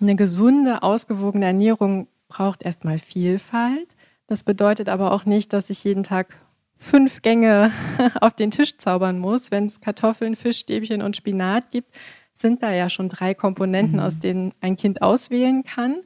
eine 0.00 0.16
gesunde, 0.16 0.82
ausgewogene 0.82 1.46
Ernährung 1.46 2.08
braucht 2.28 2.62
erstmal 2.62 2.98
Vielfalt. 2.98 3.95
Das 4.26 4.42
bedeutet 4.42 4.88
aber 4.88 5.12
auch 5.12 5.24
nicht, 5.24 5.52
dass 5.52 5.70
ich 5.70 5.84
jeden 5.84 6.02
Tag 6.02 6.34
fünf 6.76 7.22
Gänge 7.22 7.72
auf 8.20 8.34
den 8.34 8.50
Tisch 8.50 8.76
zaubern 8.76 9.18
muss. 9.18 9.50
Wenn 9.50 9.66
es 9.66 9.80
Kartoffeln, 9.80 10.36
Fischstäbchen 10.36 11.02
und 11.02 11.16
Spinat 11.16 11.70
gibt, 11.70 11.94
sind 12.32 12.62
da 12.62 12.72
ja 12.72 12.90
schon 12.90 13.08
drei 13.08 13.34
Komponenten, 13.34 13.96
mhm. 13.96 14.02
aus 14.02 14.18
denen 14.18 14.52
ein 14.60 14.76
Kind 14.76 15.02
auswählen 15.02 15.64
kann. 15.64 16.02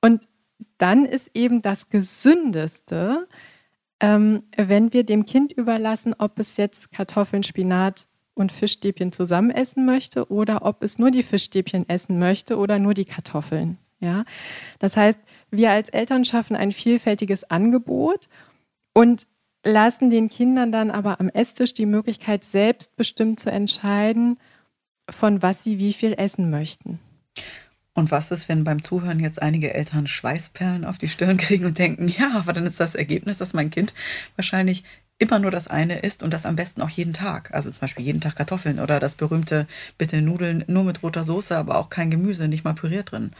Und 0.00 0.28
dann 0.78 1.04
ist 1.04 1.30
eben 1.34 1.62
das 1.62 1.88
Gesündeste, 1.88 3.26
ähm, 4.00 4.44
wenn 4.56 4.92
wir 4.92 5.04
dem 5.04 5.26
Kind 5.26 5.52
überlassen, 5.52 6.14
ob 6.18 6.38
es 6.38 6.56
jetzt 6.56 6.92
Kartoffeln, 6.92 7.42
Spinat 7.42 8.06
und 8.34 8.52
Fischstäbchen 8.52 9.12
zusammen 9.12 9.50
essen 9.50 9.84
möchte 9.84 10.30
oder 10.30 10.64
ob 10.64 10.82
es 10.82 10.98
nur 10.98 11.10
die 11.10 11.22
Fischstäbchen 11.22 11.88
essen 11.88 12.18
möchte 12.18 12.56
oder 12.56 12.78
nur 12.78 12.94
die 12.94 13.04
Kartoffeln. 13.04 13.78
Ja, 14.00 14.24
das 14.78 14.96
heißt, 14.96 15.20
wir 15.50 15.70
als 15.70 15.90
Eltern 15.90 16.24
schaffen 16.24 16.56
ein 16.56 16.72
vielfältiges 16.72 17.44
Angebot 17.44 18.28
und 18.94 19.26
lassen 19.64 20.10
den 20.10 20.28
Kindern 20.28 20.72
dann 20.72 20.90
aber 20.90 21.20
am 21.20 21.28
Esstisch 21.28 21.74
die 21.74 21.86
Möglichkeit, 21.86 22.44
selbstbestimmt 22.44 23.38
zu 23.38 23.50
entscheiden, 23.50 24.38
von 25.08 25.42
was 25.42 25.64
sie 25.64 25.78
wie 25.78 25.92
viel 25.92 26.14
essen 26.14 26.50
möchten. 26.50 26.98
Und 27.92 28.10
was 28.10 28.30
ist, 28.30 28.48
wenn 28.48 28.64
beim 28.64 28.82
Zuhören 28.82 29.20
jetzt 29.20 29.42
einige 29.42 29.74
Eltern 29.74 30.06
Schweißperlen 30.06 30.84
auf 30.84 30.98
die 30.98 31.08
Stirn 31.08 31.36
kriegen 31.38 31.66
und 31.66 31.78
denken, 31.78 32.08
ja, 32.08 32.32
aber 32.34 32.52
dann 32.52 32.66
ist 32.66 32.80
das 32.80 32.94
Ergebnis, 32.94 33.38
dass 33.38 33.52
mein 33.52 33.70
Kind 33.70 33.92
wahrscheinlich 34.36 34.84
immer 35.20 35.38
nur 35.38 35.50
das 35.50 35.68
eine 35.68 36.00
isst 36.00 36.22
und 36.22 36.32
das 36.32 36.46
am 36.46 36.56
besten 36.56 36.82
auch 36.82 36.88
jeden 36.88 37.12
Tag. 37.12 37.52
Also 37.54 37.70
zum 37.70 37.80
Beispiel 37.80 38.04
jeden 38.04 38.20
Tag 38.20 38.36
Kartoffeln 38.36 38.80
oder 38.80 38.98
das 38.98 39.14
berühmte 39.14 39.66
bitte 39.98 40.22
Nudeln 40.22 40.64
nur 40.66 40.82
mit 40.82 41.02
roter 41.02 41.24
Soße, 41.24 41.56
aber 41.56 41.78
auch 41.78 41.90
kein 41.90 42.10
Gemüse, 42.10 42.48
nicht 42.48 42.64
mal 42.64 42.72
püriert 42.72 43.12
drin. 43.12 43.32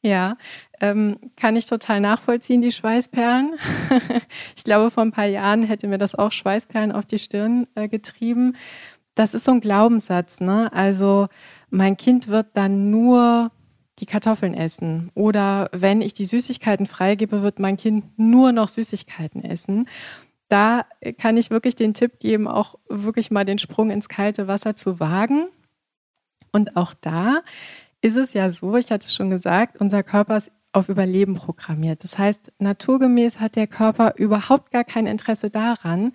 Ja, 0.00 0.36
ähm, 0.80 1.16
kann 1.36 1.56
ich 1.56 1.66
total 1.66 2.00
nachvollziehen, 2.00 2.62
die 2.62 2.72
Schweißperlen. 2.72 3.54
ich 4.56 4.64
glaube, 4.64 4.90
vor 4.90 5.02
ein 5.02 5.12
paar 5.12 5.26
Jahren 5.26 5.62
hätte 5.62 5.86
mir 5.86 5.98
das 5.98 6.14
auch 6.14 6.32
Schweißperlen 6.32 6.92
auf 6.92 7.04
die 7.04 7.18
Stirn 7.18 7.66
äh, 7.74 7.88
getrieben. 7.88 8.56
Das 9.14 9.34
ist 9.34 9.44
so 9.44 9.52
ein 9.52 9.60
Glaubenssatz, 9.60 10.40
ne? 10.40 10.72
Also 10.72 11.28
mein 11.70 11.96
Kind 11.96 12.28
wird 12.28 12.48
dann 12.54 12.90
nur 12.90 13.50
die 13.98 14.06
Kartoffeln 14.06 14.54
essen. 14.54 15.10
Oder 15.14 15.68
wenn 15.72 16.02
ich 16.02 16.14
die 16.14 16.24
Süßigkeiten 16.24 16.86
freigebe, 16.86 17.42
wird 17.42 17.58
mein 17.58 17.76
Kind 17.76 18.18
nur 18.18 18.52
noch 18.52 18.68
Süßigkeiten 18.68 19.44
essen 19.44 19.86
da 20.48 20.84
kann 21.18 21.36
ich 21.36 21.50
wirklich 21.50 21.74
den 21.74 21.94
Tipp 21.94 22.18
geben, 22.18 22.46
auch 22.46 22.76
wirklich 22.88 23.30
mal 23.30 23.44
den 23.44 23.58
Sprung 23.58 23.90
ins 23.90 24.08
kalte 24.08 24.46
Wasser 24.46 24.76
zu 24.76 25.00
wagen. 25.00 25.48
Und 26.52 26.76
auch 26.76 26.94
da 27.00 27.42
ist 28.00 28.16
es 28.16 28.32
ja 28.34 28.50
so, 28.50 28.76
ich 28.76 28.90
hatte 28.90 29.06
es 29.06 29.14
schon 29.14 29.30
gesagt, 29.30 29.80
unser 29.80 30.02
Körper 30.02 30.36
ist 30.36 30.52
auf 30.72 30.88
Überleben 30.88 31.36
programmiert. 31.36 32.04
Das 32.04 32.18
heißt, 32.18 32.52
naturgemäß 32.58 33.40
hat 33.40 33.56
der 33.56 33.66
Körper 33.66 34.14
überhaupt 34.16 34.72
gar 34.72 34.84
kein 34.84 35.06
Interesse 35.06 35.48
daran, 35.48 36.12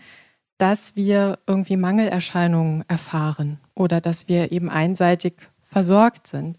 dass 0.57 0.95
wir 0.95 1.39
irgendwie 1.47 1.77
Mangelerscheinungen 1.77 2.83
erfahren 2.87 3.59
oder 3.73 4.01
dass 4.01 4.27
wir 4.27 4.51
eben 4.51 4.69
einseitig 4.69 5.33
versorgt 5.63 6.27
sind. 6.27 6.57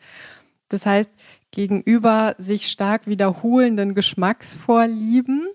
Das 0.69 0.87
heißt, 0.87 1.11
gegenüber 1.51 2.35
sich 2.39 2.69
stark 2.69 3.07
wiederholenden 3.07 3.95
Geschmacksvorlieben 3.95 5.49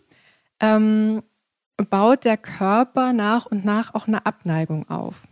ähm, 0.59 1.23
baut 1.77 2.25
der 2.25 2.37
Körper 2.37 3.13
nach 3.13 3.45
und 3.45 3.65
nach 3.65 3.93
auch 3.93 4.07
eine 4.07 4.25
Abneigung 4.25 4.89
auf. 4.89 5.27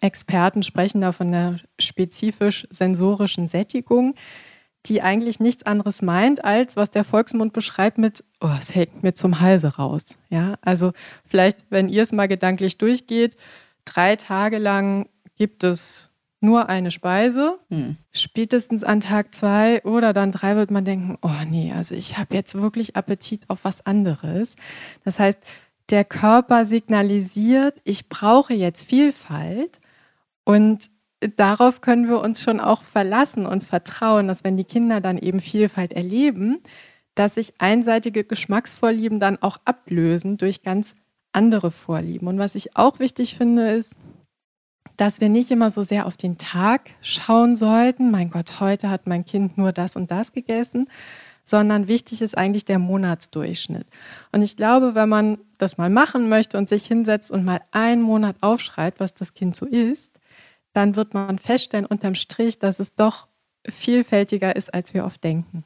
Experten 0.00 0.62
sprechen 0.62 1.00
da 1.00 1.12
von 1.12 1.32
der 1.32 1.58
spezifisch 1.78 2.66
sensorischen 2.70 3.48
Sättigung, 3.48 4.14
die 4.86 5.02
eigentlich 5.02 5.40
nichts 5.40 5.64
anderes 5.64 6.00
meint, 6.00 6.44
als 6.44 6.76
was 6.76 6.90
der 6.90 7.04
Volksmund 7.04 7.52
beschreibt 7.52 7.98
mit, 7.98 8.24
oh, 8.40 8.54
es 8.58 8.74
hängt 8.74 9.02
mir 9.02 9.12
zum 9.12 9.40
Halse 9.40 9.76
raus. 9.76 10.02
Ja, 10.30 10.54
also 10.62 10.92
vielleicht, 11.26 11.58
wenn 11.70 11.88
ihr 11.88 12.02
es 12.02 12.12
mal 12.12 12.28
gedanklich 12.28 12.78
durchgeht, 12.78 13.36
drei 13.84 14.16
Tage 14.16 14.58
lang 14.58 15.08
gibt 15.36 15.64
es 15.64 16.09
nur 16.40 16.68
eine 16.68 16.90
Speise. 16.90 17.58
Hm. 17.68 17.96
Spätestens 18.12 18.82
an 18.82 19.00
Tag 19.00 19.34
zwei 19.34 19.82
oder 19.84 20.12
dann 20.12 20.32
drei 20.32 20.56
wird 20.56 20.70
man 20.70 20.84
denken, 20.84 21.18
oh 21.22 21.44
nee, 21.48 21.72
also 21.72 21.94
ich 21.94 22.18
habe 22.18 22.34
jetzt 22.34 22.54
wirklich 22.54 22.96
Appetit 22.96 23.44
auf 23.48 23.60
was 23.64 23.84
anderes. 23.86 24.56
Das 25.04 25.18
heißt, 25.18 25.38
der 25.90 26.04
Körper 26.04 26.64
signalisiert, 26.64 27.80
ich 27.84 28.08
brauche 28.08 28.54
jetzt 28.54 28.84
Vielfalt 28.84 29.80
und 30.44 30.90
darauf 31.36 31.80
können 31.80 32.08
wir 32.08 32.20
uns 32.20 32.42
schon 32.42 32.60
auch 32.60 32.82
verlassen 32.82 33.44
und 33.44 33.64
vertrauen, 33.64 34.28
dass 34.28 34.44
wenn 34.44 34.56
die 34.56 34.64
Kinder 34.64 35.00
dann 35.00 35.18
eben 35.18 35.40
Vielfalt 35.40 35.92
erleben, 35.92 36.60
dass 37.14 37.34
sich 37.34 37.54
einseitige 37.58 38.24
Geschmacksvorlieben 38.24 39.20
dann 39.20 39.42
auch 39.42 39.58
ablösen 39.64 40.38
durch 40.38 40.62
ganz 40.62 40.94
andere 41.32 41.70
Vorlieben. 41.70 42.28
Und 42.28 42.38
was 42.38 42.54
ich 42.54 42.76
auch 42.76 42.98
wichtig 42.98 43.36
finde, 43.36 43.72
ist, 43.72 43.94
dass 44.96 45.20
wir 45.20 45.28
nicht 45.28 45.50
immer 45.50 45.70
so 45.70 45.82
sehr 45.82 46.06
auf 46.06 46.16
den 46.16 46.38
Tag 46.38 46.90
schauen 47.00 47.56
sollten. 47.56 48.10
Mein 48.10 48.30
Gott, 48.30 48.60
heute 48.60 48.90
hat 48.90 49.06
mein 49.06 49.24
Kind 49.24 49.58
nur 49.58 49.72
das 49.72 49.96
und 49.96 50.10
das 50.10 50.32
gegessen, 50.32 50.88
sondern 51.42 51.88
wichtig 51.88 52.22
ist 52.22 52.36
eigentlich 52.36 52.64
der 52.64 52.78
Monatsdurchschnitt. 52.78 53.86
Und 54.32 54.42
ich 54.42 54.56
glaube, 54.56 54.94
wenn 54.94 55.08
man 55.08 55.38
das 55.58 55.78
mal 55.78 55.90
machen 55.90 56.28
möchte 56.28 56.58
und 56.58 56.68
sich 56.68 56.86
hinsetzt 56.86 57.30
und 57.30 57.44
mal 57.44 57.60
einen 57.72 58.02
Monat 58.02 58.36
aufschreibt, 58.40 59.00
was 59.00 59.14
das 59.14 59.34
Kind 59.34 59.56
so 59.56 59.66
isst, 59.66 60.20
dann 60.72 60.96
wird 60.96 61.14
man 61.14 61.38
feststellen 61.38 61.86
unterm 61.86 62.14
Strich, 62.14 62.58
dass 62.58 62.78
es 62.78 62.94
doch 62.94 63.26
vielfältiger 63.68 64.54
ist, 64.56 64.72
als 64.72 64.94
wir 64.94 65.04
oft 65.04 65.22
denken. 65.22 65.64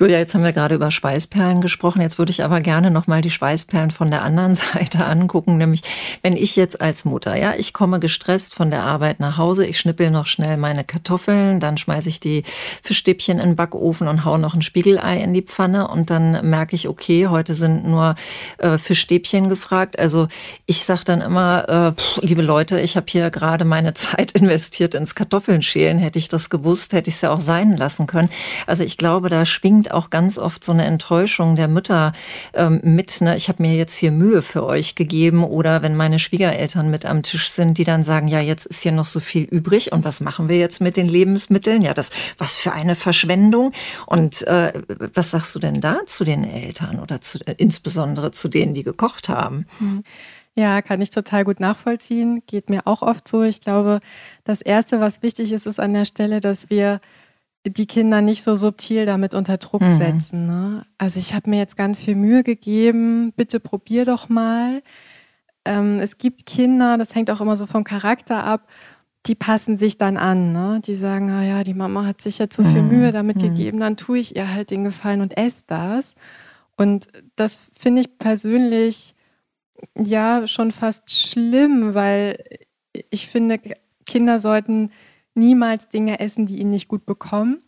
Julia, 0.00 0.18
jetzt 0.18 0.32
haben 0.32 0.44
wir 0.44 0.52
gerade 0.52 0.76
über 0.76 0.92
Schweißperlen 0.92 1.60
gesprochen. 1.60 2.00
Jetzt 2.00 2.18
würde 2.18 2.30
ich 2.30 2.44
aber 2.44 2.60
gerne 2.60 2.92
noch 2.92 3.08
mal 3.08 3.20
die 3.20 3.30
Schweißperlen 3.30 3.90
von 3.90 4.12
der 4.12 4.22
anderen 4.22 4.54
Seite 4.54 5.04
angucken, 5.04 5.56
nämlich 5.56 5.82
wenn 6.22 6.36
ich 6.36 6.54
jetzt 6.54 6.80
als 6.80 7.04
Mutter, 7.04 7.36
ja, 7.36 7.54
ich 7.56 7.72
komme 7.72 7.98
gestresst 7.98 8.54
von 8.54 8.70
der 8.70 8.84
Arbeit 8.84 9.18
nach 9.18 9.38
Hause, 9.38 9.66
ich 9.66 9.80
schnippel 9.80 10.12
noch 10.12 10.26
schnell 10.26 10.56
meine 10.56 10.84
Kartoffeln, 10.84 11.58
dann 11.58 11.78
schmeiße 11.78 12.08
ich 12.10 12.20
die 12.20 12.44
Fischstäbchen 12.84 13.40
in 13.40 13.50
den 13.50 13.56
Backofen 13.56 14.06
und 14.06 14.24
hau 14.24 14.38
noch 14.38 14.54
ein 14.54 14.62
Spiegelei 14.62 15.20
in 15.20 15.34
die 15.34 15.42
Pfanne 15.42 15.88
und 15.88 16.10
dann 16.10 16.48
merke 16.48 16.76
ich, 16.76 16.86
okay, 16.86 17.26
heute 17.26 17.54
sind 17.54 17.84
nur 17.84 18.14
äh, 18.58 18.78
Fischstäbchen 18.78 19.48
gefragt. 19.48 19.98
Also 19.98 20.28
ich 20.66 20.84
sage 20.84 21.02
dann 21.06 21.20
immer, 21.20 21.68
äh, 21.68 22.00
pff, 22.00 22.20
liebe 22.22 22.42
Leute, 22.42 22.80
ich 22.80 22.96
habe 22.96 23.06
hier 23.08 23.30
gerade 23.30 23.64
meine 23.64 23.94
Zeit 23.98 24.30
investiert 24.30 24.94
ins 24.94 25.16
Kartoffeln 25.16 25.62
schälen. 25.62 25.98
Hätte 25.98 26.20
ich 26.20 26.28
das 26.28 26.50
gewusst, 26.50 26.92
hätte 26.92 27.10
ich 27.10 27.16
es 27.16 27.22
ja 27.22 27.32
auch 27.32 27.40
sein 27.40 27.76
lassen 27.76 28.06
können. 28.06 28.28
Also 28.68 28.84
ich 28.84 28.96
glaube, 28.96 29.28
da 29.28 29.44
schwingt 29.44 29.87
auch 29.92 30.10
ganz 30.10 30.38
oft 30.38 30.64
so 30.64 30.72
eine 30.72 30.84
Enttäuschung 30.84 31.56
der 31.56 31.68
Mütter 31.68 32.12
ähm, 32.54 32.80
mit. 32.82 33.20
Ne? 33.20 33.36
Ich 33.36 33.48
habe 33.48 33.62
mir 33.62 33.74
jetzt 33.74 33.96
hier 33.96 34.10
Mühe 34.10 34.42
für 34.42 34.64
euch 34.64 34.94
gegeben. 34.94 35.44
Oder 35.44 35.82
wenn 35.82 35.96
meine 35.96 36.18
Schwiegereltern 36.18 36.90
mit 36.90 37.06
am 37.06 37.22
Tisch 37.22 37.50
sind, 37.50 37.78
die 37.78 37.84
dann 37.84 38.04
sagen, 38.04 38.28
ja, 38.28 38.40
jetzt 38.40 38.66
ist 38.66 38.82
hier 38.82 38.92
noch 38.92 39.06
so 39.06 39.20
viel 39.20 39.44
übrig 39.44 39.92
und 39.92 40.04
was 40.04 40.20
machen 40.20 40.48
wir 40.48 40.58
jetzt 40.58 40.80
mit 40.80 40.96
den 40.96 41.08
Lebensmitteln? 41.08 41.82
Ja, 41.82 41.94
das, 41.94 42.10
was 42.38 42.58
für 42.58 42.72
eine 42.72 42.94
Verschwendung. 42.94 43.72
Und 44.06 44.42
äh, 44.46 44.72
was 45.14 45.30
sagst 45.30 45.54
du 45.54 45.58
denn 45.58 45.80
da 45.80 46.00
zu 46.06 46.24
den 46.24 46.44
Eltern 46.44 46.98
oder 47.00 47.20
zu, 47.20 47.38
äh, 47.46 47.54
insbesondere 47.56 48.30
zu 48.30 48.48
denen, 48.48 48.74
die 48.74 48.82
gekocht 48.82 49.28
haben? 49.28 49.66
Mhm. 49.80 50.04
Ja, 50.58 50.82
kann 50.82 51.00
ich 51.00 51.10
total 51.10 51.44
gut 51.44 51.60
nachvollziehen. 51.60 52.42
Geht 52.48 52.68
mir 52.68 52.88
auch 52.88 53.00
oft 53.02 53.28
so. 53.28 53.44
Ich 53.44 53.60
glaube, 53.60 54.00
das 54.42 54.60
Erste, 54.60 54.98
was 54.98 55.22
wichtig 55.22 55.52
ist, 55.52 55.66
ist 55.66 55.78
an 55.78 55.92
der 55.92 56.04
Stelle, 56.04 56.40
dass 56.40 56.68
wir 56.68 57.00
die 57.70 57.86
Kinder 57.86 58.20
nicht 58.20 58.42
so 58.42 58.56
subtil 58.56 59.06
damit 59.06 59.34
unter 59.34 59.58
Druck 59.58 59.82
mhm. 59.82 59.96
setzen. 59.96 60.46
Ne? 60.46 60.86
Also 60.98 61.18
ich 61.18 61.34
habe 61.34 61.50
mir 61.50 61.58
jetzt 61.58 61.76
ganz 61.76 62.02
viel 62.02 62.14
Mühe 62.14 62.42
gegeben, 62.42 63.32
bitte 63.36 63.60
probier 63.60 64.04
doch 64.04 64.28
mal. 64.28 64.82
Ähm, 65.64 66.00
es 66.00 66.18
gibt 66.18 66.46
Kinder, 66.46 66.98
das 66.98 67.14
hängt 67.14 67.30
auch 67.30 67.40
immer 67.40 67.56
so 67.56 67.66
vom 67.66 67.84
Charakter 67.84 68.44
ab, 68.44 68.68
die 69.26 69.34
passen 69.34 69.76
sich 69.76 69.98
dann 69.98 70.16
an. 70.16 70.52
Ne? 70.52 70.80
Die 70.84 70.96
sagen, 70.96 71.26
naja, 71.26 71.64
die 71.64 71.74
Mama 71.74 72.06
hat 72.06 72.20
sich 72.20 72.38
jetzt 72.38 72.56
so 72.56 72.64
viel 72.64 72.82
mhm. 72.82 72.88
Mühe 72.88 73.12
damit 73.12 73.36
mhm. 73.36 73.42
gegeben, 73.42 73.80
dann 73.80 73.96
tue 73.96 74.18
ich 74.18 74.36
ihr 74.36 74.52
halt 74.52 74.70
den 74.70 74.84
Gefallen 74.84 75.20
und 75.20 75.36
esse 75.36 75.64
das. 75.66 76.14
Und 76.76 77.08
das 77.36 77.70
finde 77.78 78.02
ich 78.02 78.18
persönlich 78.18 79.14
ja 79.96 80.46
schon 80.46 80.72
fast 80.72 81.10
schlimm, 81.10 81.94
weil 81.94 82.38
ich 83.10 83.26
finde, 83.26 83.60
Kinder 84.06 84.38
sollten 84.38 84.90
niemals 85.38 85.88
Dinge 85.88 86.20
essen, 86.20 86.46
die 86.46 86.58
ihn 86.58 86.70
nicht 86.70 86.88
gut 86.88 87.06
bekommen 87.06 87.62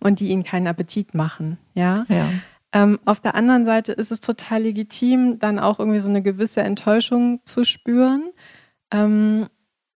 und 0.00 0.20
die 0.20 0.28
ihnen 0.28 0.44
keinen 0.44 0.66
Appetit 0.66 1.14
machen. 1.14 1.58
Ja. 1.74 2.06
ja. 2.08 2.28
Ähm, 2.72 2.98
auf 3.04 3.20
der 3.20 3.34
anderen 3.34 3.64
Seite 3.64 3.92
ist 3.92 4.12
es 4.12 4.20
total 4.20 4.62
legitim, 4.62 5.38
dann 5.38 5.58
auch 5.58 5.78
irgendwie 5.78 6.00
so 6.00 6.08
eine 6.08 6.22
gewisse 6.22 6.60
Enttäuschung 6.60 7.40
zu 7.44 7.64
spüren. 7.64 8.30
Ähm, 8.92 9.46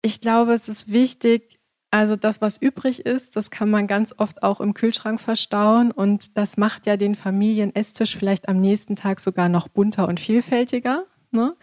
ich 0.03 0.21
glaube, 0.21 0.53
es 0.53 0.69
ist 0.69 0.93
wichtig, 0.93 1.59
also 1.91 2.17
das, 2.17 2.41
was 2.41 2.61
übrig 2.61 3.07
ist, 3.07 3.37
das 3.37 3.51
kann 3.51 3.71
man 3.71 3.87
ganz 3.87 4.15
oft 4.19 4.43
auch 4.43 4.61
im 4.61 4.75
Kühlschrank 4.75 5.21
verstauen 5.21 5.91
und 5.91 6.37
das 6.37 6.57
macht 6.57 6.87
ja 6.87 6.97
den 6.97 7.15
Familienesstisch 7.15 8.17
vielleicht 8.17 8.49
am 8.49 8.59
nächsten 8.59 8.97
Tag 8.97 9.21
sogar 9.21 9.49
noch 9.49 9.69
bunter 9.69 10.07
und 10.07 10.21
vielfältiger. 10.21 11.07
Ne? 11.31 11.57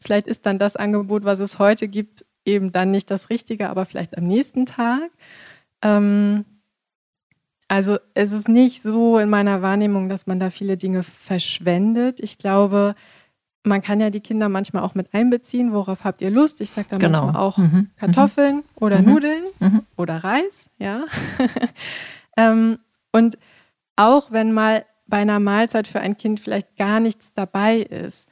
Vielleicht 0.00 0.26
ist 0.26 0.46
dann 0.46 0.58
das 0.58 0.76
Angebot, 0.76 1.24
was 1.24 1.38
es 1.38 1.58
heute 1.58 1.88
gibt, 1.88 2.24
eben 2.46 2.72
dann 2.72 2.90
nicht 2.90 3.10
das 3.10 3.30
Richtige, 3.30 3.68
aber 3.68 3.84
vielleicht 3.84 4.16
am 4.16 4.26
nächsten 4.26 4.66
Tag. 4.66 5.10
Ähm, 5.82 6.44
also 7.68 7.98
es 8.14 8.32
ist 8.32 8.48
nicht 8.48 8.82
so 8.82 9.18
in 9.18 9.28
meiner 9.28 9.60
Wahrnehmung, 9.60 10.08
dass 10.08 10.26
man 10.26 10.38
da 10.38 10.50
viele 10.50 10.76
Dinge 10.76 11.02
verschwendet. 11.02 12.20
Ich 12.20 12.38
glaube, 12.38 12.94
man 13.64 13.82
kann 13.82 14.00
ja 14.00 14.10
die 14.10 14.20
Kinder 14.20 14.48
manchmal 14.48 14.84
auch 14.84 14.94
mit 14.94 15.12
einbeziehen. 15.12 15.72
Worauf 15.72 16.04
habt 16.04 16.22
ihr 16.22 16.30
Lust? 16.30 16.60
Ich 16.60 16.70
sage 16.70 16.88
da 16.90 16.98
genau. 16.98 17.24
manchmal 17.24 17.42
auch 17.42 17.58
mhm. 17.58 17.90
Kartoffeln 17.96 18.56
mhm. 18.56 18.62
oder 18.76 19.00
mhm. 19.00 19.04
Nudeln 19.06 19.44
mhm. 19.58 19.82
oder 19.96 20.22
Reis, 20.22 20.70
ja. 20.78 21.04
ähm, 22.36 22.78
und 23.12 23.36
auch 23.96 24.30
wenn 24.30 24.52
mal 24.52 24.84
bei 25.06 25.18
einer 25.18 25.40
Mahlzeit 25.40 25.88
für 25.88 26.00
ein 26.00 26.16
Kind 26.16 26.40
vielleicht 26.40 26.76
gar 26.76 27.00
nichts 27.00 27.32
dabei 27.32 27.78
ist, 27.78 28.28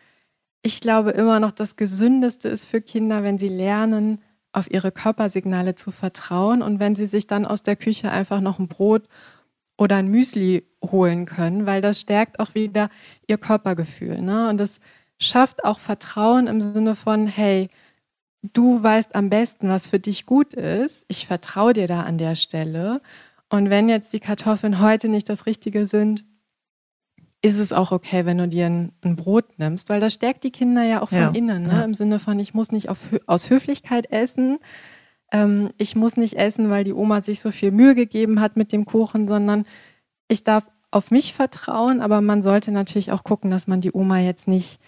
ich 0.65 0.81
glaube 0.81 1.11
immer 1.11 1.41
noch, 1.41 1.53
das 1.53 1.77
Gesündeste 1.77 2.49
ist 2.49 2.65
für 2.65 2.81
Kinder, 2.81 3.23
wenn 3.23 3.37
sie 3.37 3.49
lernen, 3.49 4.23
auf 4.51 4.71
ihre 4.71 4.93
Körpersignale 4.93 5.75
zu 5.75 5.91
vertrauen 5.91 6.63
und 6.63 6.81
wenn 6.81 6.95
sie 6.95 7.07
sich 7.07 7.27
dann 7.27 7.45
aus 7.45 7.63
der 7.63 7.77
Küche 7.77 8.11
einfach 8.11 8.41
noch 8.41 8.59
ein 8.59 8.69
Brot 8.69 9.07
oder 9.77 9.97
ein 9.97 10.09
Müsli 10.09 10.67
holen 10.83 11.27
können, 11.27 11.67
weil 11.67 11.83
das 11.83 12.01
stärkt 12.01 12.41
auch 12.41 12.55
wieder 12.55 12.89
ihr 13.27 13.37
Körpergefühl. 13.37 14.23
Ne? 14.23 14.49
Und 14.49 14.59
das 14.59 14.81
schafft 15.19 15.65
auch 15.65 15.79
Vertrauen 15.79 16.47
im 16.47 16.63
Sinne 16.63 16.97
von, 16.97 17.27
hey, 17.27 17.69
du 18.43 18.83
weißt 18.83 19.15
am 19.15 19.29
besten, 19.29 19.69
was 19.69 19.89
für 19.89 19.99
dich 19.99 20.25
gut 20.25 20.55
ist. 20.55 21.05
Ich 21.09 21.27
vertraue 21.27 21.75
dir 21.75 21.89
da 21.89 22.05
an 22.05 22.17
der 22.17 22.37
Stelle. 22.37 23.03
Und 23.51 23.69
wenn 23.69 23.91
jetzt 23.91 24.15
die 24.15 24.21
Kartoffeln 24.21 24.81
heute 24.81 25.09
nicht 25.09 25.29
das 25.29 25.45
Richtige 25.45 25.87
sind, 25.87 26.25
ist 27.45 27.59
es 27.59 27.75
auch 27.75 27.93
okay, 27.93 28.25
wenn 28.25 28.39
du 28.39 28.49
dir 28.49 28.65
ein, 28.65 28.93
ein 29.03 29.17
Brot 29.17 29.59
nimmst, 29.59 29.91
weil 29.91 30.01
das 30.01 30.15
stärkt 30.15 30.45
die 30.45 30.51
Kinder 30.51 30.83
ja 30.83 31.03
auch 31.03 31.11
von 31.11 31.19
ja, 31.19 31.31
innen, 31.31 31.65
ne? 31.65 31.73
Ja. 31.75 31.83
im 31.83 31.93
Sinne 31.93 32.19
von, 32.19 32.39
ich 32.39 32.55
muss 32.55 32.73
nicht 32.73 32.89
auf, 32.89 32.99
aus 33.27 33.51
Höflichkeit 33.51 34.11
essen, 34.11 34.59
ähm, 35.31 35.69
ich 35.77 35.95
muss 35.95 36.17
nicht 36.17 36.39
essen, 36.39 36.71
weil 36.71 36.85
die 36.85 36.95
Oma 36.95 37.21
sich 37.21 37.41
so 37.41 37.51
viel 37.51 37.71
Mühe 37.71 37.95
gegeben 37.95 38.41
hat 38.41 38.57
mit 38.57 38.73
dem 38.73 38.87
Kuchen, 38.87 39.29
sondern 39.29 39.67
ich 40.27 40.43
darf 40.43 40.65
auf 40.91 41.11
mich 41.11 41.35
vertrauen, 41.35 42.01
aber 42.01 42.23
man 42.23 42.41
sollte 42.41 42.73
natürlich 42.73 43.13
auch 43.13 43.25
gucken, 43.25 43.51
dass 43.51 43.67
man 43.67 43.83
die 43.83 43.93
Oma 43.93 44.21
jetzt 44.21 44.49
nicht 44.49 44.81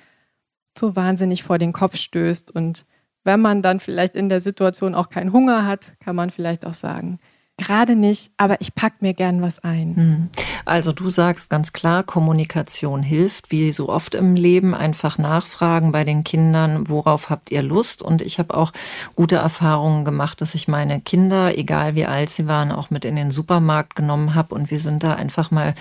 so 0.78 0.96
wahnsinnig 0.96 1.42
vor 1.42 1.58
den 1.58 1.74
Kopf 1.74 1.96
stößt 1.96 2.50
und 2.50 2.86
wenn 3.22 3.40
man 3.40 3.60
dann 3.60 3.80
vielleicht 3.80 4.16
in 4.16 4.30
der 4.30 4.40
Situation 4.40 4.94
auch 4.94 5.10
keinen 5.10 5.34
Hunger 5.34 5.66
hat, 5.66 5.98
kann 6.00 6.16
man 6.16 6.30
vielleicht 6.30 6.64
auch 6.64 6.74
sagen, 6.74 7.18
gerade 7.58 7.96
nicht, 7.96 8.30
aber 8.36 8.60
ich 8.60 8.74
packe 8.74 8.96
mir 9.00 9.14
gern 9.14 9.40
was 9.40 9.60
ein. 9.60 9.96
Hm. 9.96 10.28
Also 10.66 10.92
du 10.92 11.08
sagst 11.08 11.48
ganz 11.48 11.72
klar, 11.72 12.02
Kommunikation 12.02 13.02
hilft, 13.02 13.50
wie 13.50 13.72
so 13.72 13.88
oft 13.88 14.14
im 14.14 14.34
Leben, 14.34 14.74
einfach 14.74 15.16
nachfragen 15.16 15.92
bei 15.92 16.04
den 16.04 16.22
Kindern, 16.22 16.88
worauf 16.88 17.30
habt 17.30 17.50
ihr 17.50 17.62
Lust? 17.62 18.02
Und 18.02 18.20
ich 18.20 18.38
habe 18.38 18.54
auch 18.54 18.72
gute 19.14 19.36
Erfahrungen 19.36 20.04
gemacht, 20.04 20.40
dass 20.40 20.54
ich 20.54 20.68
meine 20.68 21.00
Kinder, 21.00 21.56
egal 21.56 21.94
wie 21.94 22.04
alt 22.04 22.28
sie 22.30 22.46
waren, 22.46 22.72
auch 22.72 22.90
mit 22.90 23.04
in 23.04 23.16
den 23.16 23.30
Supermarkt 23.30 23.94
genommen 23.94 24.34
habe 24.34 24.54
und 24.54 24.70
wir 24.70 24.80
sind 24.80 25.02
da 25.02 25.14
einfach 25.14 25.50
mal 25.50 25.74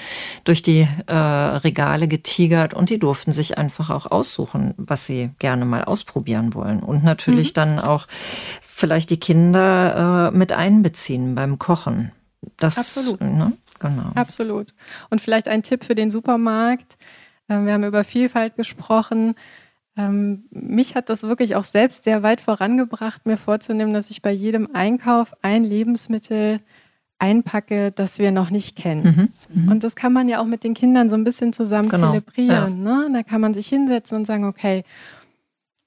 durch 0.45 0.61
die 0.61 0.88
äh, 1.07 1.13
Regale 1.13 2.07
getigert 2.07 2.73
und 2.73 2.89
die 2.89 2.99
durften 2.99 3.33
sich 3.33 3.57
einfach 3.57 3.89
auch 3.89 4.05
aussuchen, 4.09 4.73
was 4.77 5.05
sie 5.05 5.31
gerne 5.39 5.65
mal 5.65 5.83
ausprobieren 5.83 6.53
wollen. 6.53 6.79
Und 6.81 7.03
natürlich 7.03 7.49
mhm. 7.49 7.55
dann 7.55 7.79
auch 7.79 8.07
vielleicht 8.75 9.09
die 9.09 9.19
Kinder 9.19 10.31
äh, 10.33 10.38
mit 10.38 10.51
einbeziehen 10.51 11.33
beim 11.33 11.57
Kochen. 11.57 12.11
Das, 12.57 12.77
Absolut. 12.77 13.21
Ne? 13.21 13.53
Genau. 13.79 14.11
Absolut. 14.15 14.73
Und 15.09 15.21
vielleicht 15.21 15.47
ein 15.47 15.63
Tipp 15.63 15.85
für 15.85 15.95
den 15.95 16.11
Supermarkt. 16.11 16.97
Ähm, 17.47 17.65
wir 17.65 17.73
haben 17.73 17.85
über 17.85 18.03
Vielfalt 18.03 18.57
gesprochen. 18.57 19.35
Ähm, 19.95 20.43
mich 20.51 20.95
hat 20.95 21.07
das 21.07 21.23
wirklich 21.23 21.55
auch 21.55 21.63
selbst 21.63 22.03
sehr 22.03 22.21
weit 22.21 22.41
vorangebracht, 22.41 23.25
mir 23.25 23.38
vorzunehmen, 23.38 23.93
dass 23.93 24.09
ich 24.09 24.21
bei 24.21 24.31
jedem 24.31 24.67
Einkauf 24.73 25.33
ein 25.41 25.63
Lebensmittel 25.63 26.59
einpacke, 27.17 27.93
das 27.93 28.19
wir 28.19 28.31
noch 28.31 28.49
nicht 28.49 28.75
kennen. 28.75 29.31
Mhm, 29.53 29.63
mhm. 29.63 29.71
und 29.71 29.85
das 29.85 29.95
kann 29.95 30.11
man 30.11 30.27
ja 30.27 30.41
auch 30.41 30.45
mit 30.45 30.65
den 30.65 30.73
Kindern 30.73 31.07
so 31.07 31.15
ein 31.15 31.23
bisschen 31.23 31.53
zusammen 31.53 31.88
genau, 31.88 32.09
zelebrieren. 32.09 32.83
Ja. 32.83 33.07
Ne? 33.07 33.09
Da 33.13 33.23
kann 33.23 33.39
man 33.39 33.53
sich 33.53 33.67
hinsetzen 33.67 34.17
und 34.17 34.25
sagen, 34.25 34.43
okay, 34.43 34.83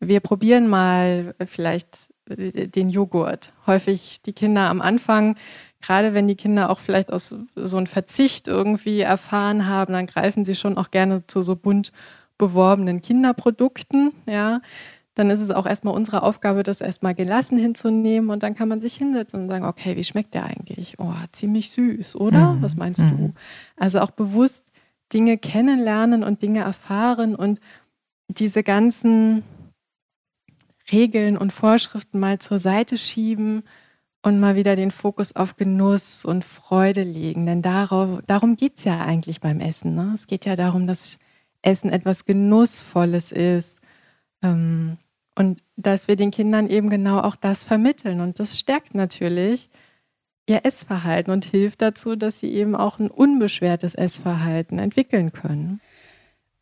wir 0.01 0.21
probieren 0.21 0.69
mal 0.69 1.35
vielleicht 1.45 2.08
den 2.29 2.91
Joghurt. 2.91 3.53
Häufig 3.67 4.21
die 4.23 4.33
Kinder 4.33 4.69
am 4.69 4.81
Anfang, 4.81 5.37
gerade 5.81 6.15
wenn 6.15 6.29
die 6.29 6.37
Kinder 6.37 6.71
auch 6.71 6.79
vielleicht 6.79 7.13
aus 7.13 7.35
so 7.55 7.77
einem 7.77 7.87
Verzicht 7.87 8.49
irgendwie 8.49 9.01
erfahren 9.01 9.67
haben, 9.67 9.93
dann 9.93 10.07
greifen 10.07 10.45
sie 10.45 10.55
schon 10.55 10.77
auch 10.77 10.91
gerne 10.91 11.27
zu 11.27 11.43
so 11.43 11.57
bunt 11.57 11.93
beworbenen 12.37 13.03
Kinderprodukten, 13.03 14.13
ja. 14.27 14.61
Dann 15.15 15.31
ist 15.31 15.41
es 15.41 15.51
auch 15.51 15.67
erstmal 15.67 15.95
unsere 15.95 16.23
Aufgabe, 16.23 16.63
das 16.63 16.81
erstmal 16.81 17.13
gelassen 17.13 17.59
hinzunehmen 17.59 18.31
und 18.31 18.45
dann 18.45 18.55
kann 18.55 18.69
man 18.69 18.81
sich 18.81 18.95
hinsetzen 18.95 19.43
und 19.43 19.49
sagen, 19.49 19.65
okay, 19.65 19.97
wie 19.97 20.05
schmeckt 20.05 20.33
der 20.35 20.45
eigentlich? 20.45 20.95
Oh, 20.99 21.13
ziemlich 21.33 21.73
süß, 21.73 22.15
oder? 22.15 22.53
Mhm. 22.53 22.63
Was 22.63 22.77
meinst 22.77 23.03
mhm. 23.03 23.11
du? 23.11 23.35
Also 23.77 23.99
auch 23.99 24.13
bewusst 24.13 24.65
Dinge 25.13 25.37
kennenlernen 25.37 26.23
und 26.23 26.41
Dinge 26.43 26.61
erfahren 26.61 27.35
und 27.35 27.59
diese 28.29 28.63
ganzen 28.63 29.43
Regeln 30.93 31.37
und 31.37 31.53
Vorschriften 31.53 32.19
mal 32.19 32.39
zur 32.39 32.59
Seite 32.59 32.99
schieben 32.99 33.63
und 34.23 34.41
mal 34.41 34.57
wieder 34.57 34.77
den 34.77 34.91
Fokus 34.91 35.35
auf 35.37 35.57
Genuss 35.57 36.25
und 36.25 36.45
Freude 36.45 37.03
legen. 37.03 37.47
Denn 37.47 37.63
darauf, 37.63 38.21
darum 38.27 38.57
geht 38.57 38.79
es 38.79 38.85
ja 38.85 39.01
eigentlich 39.01 39.41
beim 39.41 39.61
Essen. 39.61 39.95
Ne? 39.95 40.13
Es 40.15 40.27
geht 40.27 40.45
ja 40.45 40.57
darum, 40.57 40.87
dass 40.87 41.19
Essen 41.63 41.91
etwas 41.91 42.25
Genussvolles 42.25 43.33
ist. 43.33 43.79
Ähm, 44.43 44.99
und 45.35 45.63
dass 45.77 46.09
wir 46.09 46.17
den 46.17 46.33
Kindern 46.33 46.69
eben 46.69 46.91
genau 46.91 47.21
auch 47.21 47.37
das 47.37 47.63
vermitteln. 47.63 48.21
Und 48.21 48.41
das 48.41 48.59
stärkt 48.59 48.95
natürlich 48.95 49.71
ihr 50.49 50.65
Essverhalten 50.65 51.33
und 51.33 51.45
hilft 51.45 51.81
dazu, 51.81 52.17
dass 52.17 52.41
sie 52.41 52.53
eben 52.53 52.75
auch 52.75 52.99
ein 52.99 53.11
unbeschwertes 53.11 53.95
Essverhalten 53.95 54.79
entwickeln 54.81 55.33
können. 55.33 55.81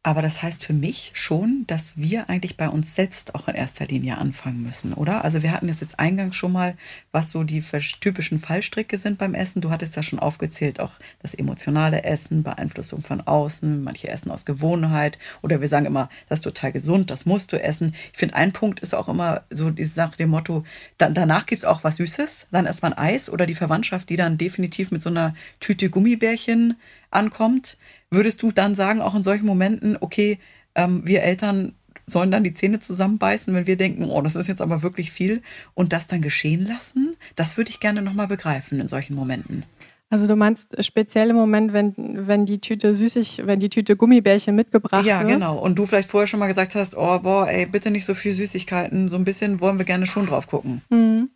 Aber 0.07 0.23
das 0.23 0.41
heißt 0.41 0.63
für 0.63 0.73
mich 0.73 1.11
schon, 1.15 1.65
dass 1.67 1.97
wir 1.97 2.31
eigentlich 2.31 2.57
bei 2.57 2.69
uns 2.69 2.95
selbst 2.95 3.35
auch 3.35 3.49
in 3.49 3.57
erster 3.57 3.87
Linie 3.87 4.19
anfangen 4.19 4.63
müssen, 4.63 4.93
oder? 4.93 5.25
Also 5.25 5.43
wir 5.43 5.51
hatten 5.51 5.69
jetzt 5.69 5.99
eingangs 5.99 6.37
schon 6.37 6.53
mal, 6.53 6.77
was 7.11 7.33
so 7.33 7.43
die 7.43 7.61
typischen 8.01 8.39
Fallstricke 8.39 8.99
sind 8.99 9.19
beim 9.19 9.35
Essen. 9.35 9.63
Du 9.63 9.73
hattest 9.73 9.97
ja 9.97 10.05
schon 10.05 10.21
aufgezählt, 10.21 10.79
auch 10.79 10.93
das 11.23 11.35
emotionale 11.35 12.05
Essen, 12.05 12.45
Beeinflussung 12.45 13.03
von 13.03 13.21
außen, 13.21 13.83
manche 13.83 14.07
essen 14.07 14.31
aus 14.31 14.45
Gewohnheit 14.45 15.19
oder 15.43 15.61
wir 15.61 15.67
sagen 15.67 15.87
immer, 15.87 16.09
das 16.29 16.39
ist 16.39 16.45
total 16.45 16.71
gesund, 16.71 17.11
das 17.11 17.27
musst 17.27 17.53
du 17.53 17.61
essen. 17.61 17.93
Ich 18.13 18.19
finde, 18.21 18.37
ein 18.37 18.53
Punkt 18.53 18.79
ist 18.79 18.95
auch 18.95 19.09
immer 19.09 19.43
so 19.51 19.71
diese 19.71 19.99
nach 19.99 20.15
dem 20.15 20.31
Motto, 20.31 20.63
dann, 20.99 21.15
danach 21.15 21.47
es 21.51 21.65
auch 21.65 21.83
was 21.83 21.97
Süßes, 21.97 22.47
dann 22.53 22.67
erst 22.67 22.83
mal 22.83 22.93
ein 22.93 22.99
Eis 23.15 23.29
oder 23.29 23.45
die 23.45 23.57
Verwandtschaft, 23.57 24.09
die 24.09 24.17
dann 24.17 24.39
definitiv 24.39 24.93
mit 24.93 25.03
so 25.03 25.11
einer 25.11 25.35
Tüte 25.59 25.91
Gummibärchen 25.91 26.77
ankommt. 27.11 27.79
Würdest 28.11 28.43
du 28.43 28.53
dann 28.53 28.75
sagen, 28.75 29.01
auch 29.01 29.15
in 29.15 29.23
solchen 29.23 29.47
Momenten, 29.47 29.97
okay, 30.01 30.39
ähm, 30.75 31.03
wir 31.05 31.23
Eltern 31.23 31.75
sollen 32.07 32.31
dann 32.31 32.45
die 32.45 32.53
Zähne 32.53 32.79
zusammenbeißen, 32.79 33.53
wenn 33.53 33.67
wir 33.67 33.77
denken, 33.77 34.05
oh, 34.05 34.23
das 34.23 34.37
ist 34.37 34.47
jetzt 34.47 34.63
aber 34.63 34.83
wirklich 34.83 35.11
viel 35.11 35.43
und 35.75 35.93
das 35.93 36.07
dann 36.07 36.23
geschehen 36.23 36.67
lassen? 36.67 37.17
Das 37.35 37.57
würde 37.57 37.71
ich 37.71 37.81
gerne 37.81 38.01
nochmal 38.01 38.29
begreifen 38.29 38.81
in 38.81 38.87
solchen 38.87 39.15
Momenten. 39.15 39.65
Also 40.09 40.29
du 40.29 40.37
meinst 40.37 40.85
speziell 40.85 41.31
im 41.31 41.37
Moment, 41.37 41.73
wenn, 41.73 41.95
wenn 41.97 42.47
die 42.47 42.61
Tüte 42.61 42.95
Süßig, 42.95 43.43
wenn 43.45 43.59
die 43.59 43.69
Tüte 43.69 43.97
Gummibärchen 43.97 44.55
mitgebracht 44.55 45.05
ja, 45.05 45.19
wird? 45.19 45.31
Ja, 45.31 45.35
genau. 45.35 45.59
Und 45.59 45.77
du 45.77 45.85
vielleicht 45.85 46.09
vorher 46.09 46.29
schon 46.29 46.39
mal 46.39 46.47
gesagt 46.47 46.77
hast, 46.77 46.97
oh, 46.97 47.19
boah, 47.19 47.49
ey, 47.49 47.67
bitte 47.67 47.91
nicht 47.91 48.05
so 48.05 48.15
viel 48.15 48.33
Süßigkeiten. 48.33 49.09
So 49.09 49.17
ein 49.17 49.25
bisschen 49.25 49.61
wollen 49.61 49.79
wir 49.79 49.85
gerne 49.85 50.07
schon 50.07 50.27
drauf 50.27 50.47
gucken. 50.47 50.83
Mhm. 50.91 51.31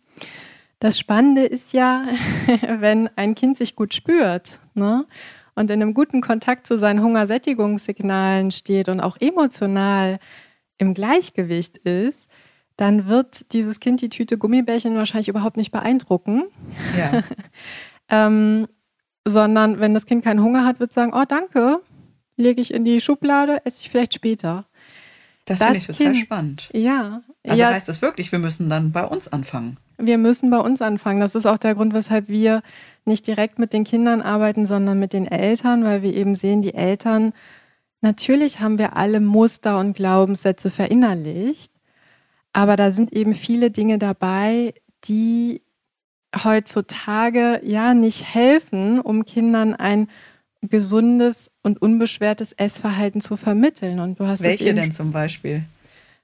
Das 0.79 0.97
Spannende 0.97 1.43
ist 1.43 1.73
ja, 1.73 2.05
wenn 2.79 3.09
ein 3.17 3.35
Kind 3.35 3.57
sich 3.57 3.75
gut 3.75 3.93
spürt, 3.93 4.59
ne? 4.73 5.05
Und 5.55 5.69
in 5.69 5.81
einem 5.81 5.93
guten 5.93 6.21
Kontakt 6.21 6.67
zu 6.67 6.77
seinen 6.77 7.01
Hungersättigungssignalen 7.01 8.51
steht 8.51 8.89
und 8.89 8.99
auch 8.99 9.17
emotional 9.19 10.19
im 10.77 10.93
Gleichgewicht 10.93 11.77
ist, 11.77 12.27
dann 12.77 13.07
wird 13.07 13.53
dieses 13.53 13.79
Kind 13.79 14.01
die 14.01 14.09
Tüte 14.09 14.37
Gummibärchen 14.37 14.95
wahrscheinlich 14.95 15.27
überhaupt 15.27 15.57
nicht 15.57 15.71
beeindrucken. 15.71 16.45
Ja. 16.97 17.23
ähm, 18.09 18.67
sondern 19.27 19.79
wenn 19.79 19.93
das 19.93 20.05
Kind 20.05 20.23
keinen 20.23 20.41
Hunger 20.41 20.65
hat, 20.65 20.79
wird 20.79 20.89
es 20.89 20.95
sagen, 20.95 21.13
oh 21.13 21.23
danke, 21.27 21.79
lege 22.37 22.61
ich 22.61 22.73
in 22.73 22.85
die 22.85 22.99
Schublade, 22.99 23.63
esse 23.65 23.83
ich 23.83 23.89
vielleicht 23.89 24.13
später. 24.13 24.65
Das, 25.45 25.59
das 25.59 25.67
finde 25.67 25.77
ich 25.77 25.87
total 25.87 26.05
kind, 26.13 26.17
spannend. 26.17 26.69
Ja. 26.73 27.21
Also 27.45 27.61
ja. 27.61 27.69
heißt 27.69 27.87
das 27.87 28.01
wirklich, 28.01 28.31
wir 28.31 28.39
müssen 28.39 28.69
dann 28.69 28.91
bei 28.91 29.03
uns 29.03 29.27
anfangen? 29.27 29.77
Wir 29.97 30.17
müssen 30.17 30.49
bei 30.49 30.59
uns 30.59 30.81
anfangen. 30.81 31.19
Das 31.19 31.35
ist 31.35 31.45
auch 31.45 31.57
der 31.57 31.75
Grund, 31.75 31.93
weshalb 31.93 32.27
wir 32.27 32.61
nicht 33.05 33.27
direkt 33.27 33.59
mit 33.59 33.73
den 33.73 33.83
Kindern 33.83 34.21
arbeiten, 34.21 34.65
sondern 34.65 34.99
mit 34.99 35.13
den 35.13 35.27
Eltern, 35.27 35.83
weil 35.83 36.03
wir 36.03 36.13
eben 36.13 36.35
sehen, 36.35 36.61
die 36.61 36.73
Eltern, 36.73 37.33
natürlich 38.01 38.59
haben 38.59 38.77
wir 38.77 38.95
alle 38.95 39.19
Muster 39.19 39.79
und 39.79 39.95
Glaubenssätze 39.95 40.69
verinnerlicht, 40.69 41.71
aber 42.53 42.75
da 42.75 42.91
sind 42.91 43.13
eben 43.13 43.33
viele 43.33 43.71
Dinge 43.71 43.97
dabei, 43.97 44.73
die 45.05 45.61
heutzutage 46.43 47.61
ja 47.63 47.93
nicht 47.93 48.33
helfen, 48.33 48.99
um 48.99 49.25
Kindern 49.25 49.73
ein 49.73 50.07
gesundes 50.61 51.51
und 51.63 51.81
unbeschwertes 51.81 52.51
Essverhalten 52.53 53.19
zu 53.19 53.35
vermitteln. 53.35 53.99
Und 53.99 54.19
du 54.19 54.27
hast 54.27 54.43
Welche 54.43 54.73
denn 54.73 54.91
zum 54.91 55.11
Beispiel? 55.11 55.63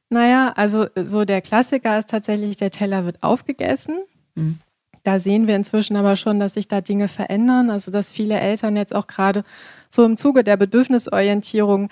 Naja, 0.09 0.53
also 0.55 0.87
so 0.95 1.25
der 1.25 1.41
Klassiker 1.41 1.97
ist 1.97 2.09
tatsächlich, 2.09 2.55
der 2.55 2.71
Teller 2.71 3.05
wird 3.05 3.23
aufgegessen. 3.23 3.97
Hm. 4.35 4.59
Da 5.03 5.19
sehen 5.19 5.47
wir 5.47 5.55
inzwischen 5.55 5.95
aber 5.95 6.15
schon, 6.15 6.39
dass 6.39 6.55
sich 6.55 6.67
da 6.67 6.81
Dinge 6.81 7.07
verändern. 7.07 7.69
Also 7.69 7.91
dass 7.91 8.11
viele 8.11 8.39
Eltern 8.39 8.75
jetzt 8.75 8.93
auch 8.93 9.07
gerade 9.07 9.43
so 9.89 10.03
im 10.05 10.17
Zuge 10.17 10.43
der 10.43 10.57
Bedürfnisorientierung 10.57 11.89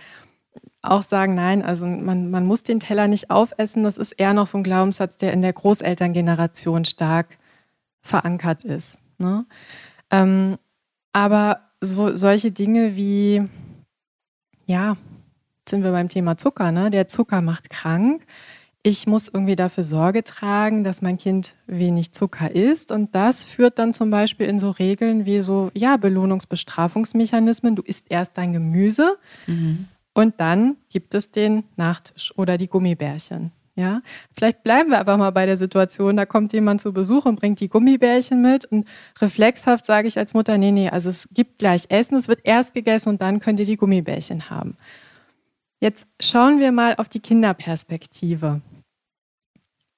auch 0.82 1.04
sagen, 1.04 1.36
nein, 1.36 1.64
also 1.64 1.86
man, 1.86 2.30
man 2.30 2.46
muss 2.46 2.64
den 2.64 2.80
Teller 2.80 3.08
nicht 3.08 3.32
aufessen. 3.32 3.84
Das 3.84 3.98
ist 3.98 4.12
eher 4.14 4.34
noch 4.34 4.48
so 4.48 4.58
ein 4.58 4.64
Glaubenssatz, 4.64 5.18
der 5.18 5.34
in 5.34 5.42
der 5.42 5.54
Großelterngeneration 5.54 6.86
stark 6.86 7.38
verankert 8.02 8.64
ist. 8.64 8.98
Ne? 9.18 9.46
Ähm, 10.12 10.58
aber 11.14 11.62
so, 11.82 12.16
solche 12.16 12.52
Dinge 12.52 12.96
wie, 12.96 13.48
ja, 14.66 14.98
sind 15.68 15.84
wir 15.84 15.92
beim 15.92 16.10
Thema 16.10 16.38
Zucker, 16.38 16.72
ne? 16.72 16.92
Der 16.92 17.08
Zucker 17.08 17.42
macht 17.42 17.70
krank. 17.70 18.22
Ich 18.88 19.08
muss 19.08 19.30
irgendwie 19.30 19.56
dafür 19.56 19.84
Sorge 19.84 20.24
tragen, 20.24 20.84
dass 20.84 21.02
mein 21.02 21.18
Kind 21.18 21.56
wenig 21.66 22.12
Zucker 22.12 22.54
isst. 22.54 22.92
Und 22.92 23.16
das 23.16 23.44
führt 23.44 23.80
dann 23.80 23.96
zum 23.96 24.12
Beispiel 24.12 24.46
in 24.46 24.60
so 24.60 24.70
Regeln 24.70 25.26
wie 25.26 25.40
so, 25.40 25.72
ja, 25.74 25.98
Belohnungsbestrafungsmechanismen. 25.98 27.76
Du 27.76 27.82
isst 27.82 28.06
erst 28.10 28.38
dein 28.38 28.54
Gemüse 28.54 29.18
mhm. 29.48 29.88
und 30.14 30.36
dann 30.38 30.78
gibt 30.90 31.16
es 31.16 31.32
den 31.32 31.64
Nachtisch 31.78 32.32
oder 32.38 32.58
die 32.58 32.68
Gummibärchen. 32.68 33.52
Ja, 33.76 34.04
vielleicht 34.38 34.62
bleiben 34.62 34.92
wir 34.92 35.00
aber 35.00 35.18
mal 35.18 35.32
bei 35.32 35.48
der 35.48 35.58
Situation, 35.58 36.16
da 36.16 36.28
kommt 36.28 36.54
jemand 36.54 36.80
zu 36.80 36.94
Besuch 36.94 37.26
und 37.26 37.40
bringt 37.40 37.60
die 37.62 37.70
Gummibärchen 37.70 38.40
mit 38.40 38.66
und 38.66 38.88
reflexhaft 39.20 39.88
sage 39.88 40.08
ich 40.08 40.18
als 40.20 40.36
Mutter, 40.36 40.60
nee, 40.60 40.72
nee, 40.72 40.90
also 40.90 41.10
es 41.10 41.28
gibt 41.34 41.58
gleich 41.58 41.86
Essen, 41.90 42.16
es 42.18 42.28
wird 42.28 42.42
erst 42.44 42.76
gegessen 42.76 43.10
und 43.10 43.22
dann 43.22 43.40
könnt 43.40 43.60
ihr 43.60 43.66
die 43.66 43.78
Gummibärchen 43.78 44.52
haben. 44.52 44.78
Jetzt 45.82 46.08
schauen 46.22 46.60
wir 46.60 46.72
mal 46.72 46.96
auf 46.98 47.10
die 47.10 47.20
Kinderperspektive. 47.20 48.62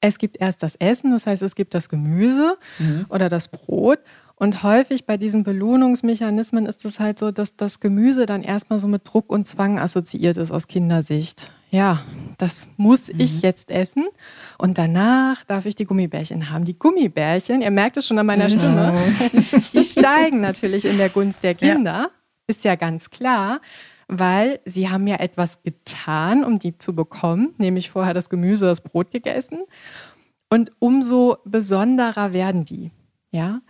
Es 0.02 0.20
gibt 0.20 0.40
erst 0.40 0.64
das 0.64 0.76
Essen, 0.76 1.12
das 1.12 1.26
heißt, 1.26 1.42
es 1.42 1.56
gibt 1.56 1.74
das 1.74 1.90
Gemüse 1.90 2.58
mhm. 2.80 3.06
oder 3.10 3.30
das 3.30 3.48
Brot 3.48 4.00
und 4.36 4.62
häufig 4.64 5.06
bei 5.06 5.18
diesen 5.18 5.44
Belohnungsmechanismen 5.44 6.66
ist 6.68 6.86
es 6.86 7.00
halt 7.00 7.18
so, 7.18 7.32
dass 7.32 7.56
das 7.56 7.80
Gemüse 7.80 8.26
dann 8.26 8.44
erstmal 8.44 8.80
so 8.80 8.88
mit 8.88 9.02
Druck 9.06 9.32
und 9.32 9.48
Zwang 9.48 9.80
assoziiert 9.80 10.38
ist 10.38 10.52
aus 10.52 10.68
Kindersicht 10.68 11.52
ja, 11.70 12.00
das 12.38 12.68
muss 12.78 13.12
mhm. 13.12 13.20
ich 13.20 13.42
jetzt 13.42 13.72
essen 13.72 14.08
und 14.58 14.78
danach 14.78 15.44
darf 15.44 15.66
ich 15.66 15.76
die 15.76 15.86
Gummibärchen 15.86 16.50
haben. 16.50 16.64
Die 16.64 16.78
Gummibärchen, 16.78 17.62
ihr 17.62 17.72
merkt 17.72 17.98
es 17.98 18.08
schon 18.08 18.18
an 18.18 18.26
meiner 18.26 18.46
mhm. 18.46 18.50
Stimme, 18.50 18.94
die 19.74 19.84
steigen 19.84 20.40
natürlich 20.40 20.86
in 20.86 20.98
der 20.98 21.10
Gunst 21.10 21.44
der 21.44 21.56
Kinder, 21.56 21.92
ja. 21.92 22.10
ist 22.48 22.64
ja 22.64 22.76
ganz 22.76 23.10
klar, 23.10 23.60
weil 24.08 24.60
sie 24.65 24.89
haben 24.89 25.08
ja 25.08 25.17
etwas 25.17 25.62
getan, 25.63 26.43
um 26.43 26.60
die 26.60 26.78
zu 26.78 26.96
bekommen, 26.96 27.54
nämlich 27.58 27.89
vorher 27.89 28.13
das 28.13 28.30
Gemüse, 28.30 28.65
das 28.65 28.82
Brot 28.82 29.12
gegessen 29.12 29.60
und 30.50 30.72
umso 30.80 31.38
besonderer 31.46 32.34
werden 32.34 32.65
die, 32.65 32.91
ja. 33.32 33.62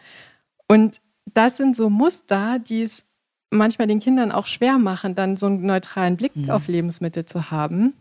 Und 0.67 1.01
das 1.33 1.57
sind 1.57 1.75
so 1.75 1.89
Muster, 1.89 2.59
die 2.59 2.83
es 2.83 3.03
manchmal 3.49 3.87
den 3.87 3.99
Kindern 3.99 4.31
auch 4.31 4.47
schwer 4.47 4.77
machen, 4.77 5.15
dann 5.15 5.37
so 5.37 5.45
einen 5.47 5.65
neutralen 5.65 6.17
Blick 6.17 6.35
mhm. 6.35 6.49
auf 6.49 6.67
Lebensmittel 6.67 7.25
zu 7.25 7.51
haben. 7.51 7.93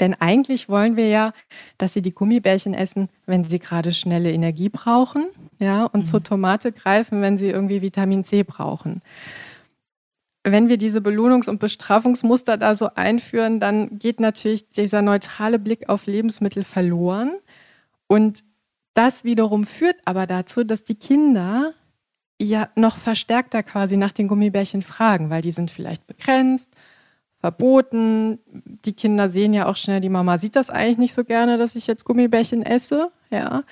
Denn 0.00 0.14
eigentlich 0.14 0.68
wollen 0.68 0.96
wir 0.96 1.08
ja, 1.08 1.32
dass 1.78 1.92
sie 1.92 2.02
die 2.02 2.12
Gummibärchen 2.12 2.74
essen, 2.74 3.08
wenn 3.26 3.44
sie 3.44 3.58
gerade 3.58 3.92
schnelle 3.92 4.32
Energie 4.32 4.70
brauchen, 4.70 5.26
ja, 5.58 5.84
und 5.84 6.00
mhm. 6.00 6.04
zur 6.06 6.22
Tomate 6.22 6.72
greifen, 6.72 7.20
wenn 7.20 7.36
sie 7.36 7.48
irgendwie 7.48 7.82
Vitamin 7.82 8.24
C 8.24 8.42
brauchen. 8.42 9.02
Wenn 10.42 10.68
wir 10.68 10.78
diese 10.78 11.00
Belohnungs- 11.00 11.50
und 11.50 11.60
Bestrafungsmuster 11.60 12.56
da 12.56 12.74
so 12.74 12.90
einführen, 12.94 13.60
dann 13.60 13.98
geht 13.98 14.20
natürlich 14.20 14.70
dieser 14.70 15.02
neutrale 15.02 15.58
Blick 15.58 15.88
auf 15.88 16.06
Lebensmittel 16.06 16.64
verloren. 16.64 17.32
Und 18.06 18.42
das 18.94 19.24
wiederum 19.24 19.64
führt 19.64 19.96
aber 20.04 20.26
dazu, 20.26 20.64
dass 20.64 20.82
die 20.82 20.94
Kinder 20.94 21.74
ja 22.40 22.70
noch 22.74 22.96
verstärkter 22.96 23.62
quasi 23.62 23.96
nach 23.96 24.12
den 24.12 24.28
Gummibärchen 24.28 24.82
fragen, 24.82 25.30
weil 25.30 25.42
die 25.42 25.52
sind 25.52 25.70
vielleicht 25.70 26.06
begrenzt, 26.06 26.70
verboten. 27.38 28.38
Die 28.84 28.94
Kinder 28.94 29.28
sehen 29.28 29.52
ja 29.52 29.66
auch 29.66 29.76
schnell, 29.76 30.00
die 30.00 30.08
Mama 30.08 30.38
sieht 30.38 30.56
das 30.56 30.70
eigentlich 30.70 30.98
nicht 30.98 31.14
so 31.14 31.24
gerne, 31.24 31.58
dass 31.58 31.76
ich 31.76 31.86
jetzt 31.86 32.04
Gummibärchen 32.04 32.62
esse, 32.62 33.10
ja. 33.30 33.62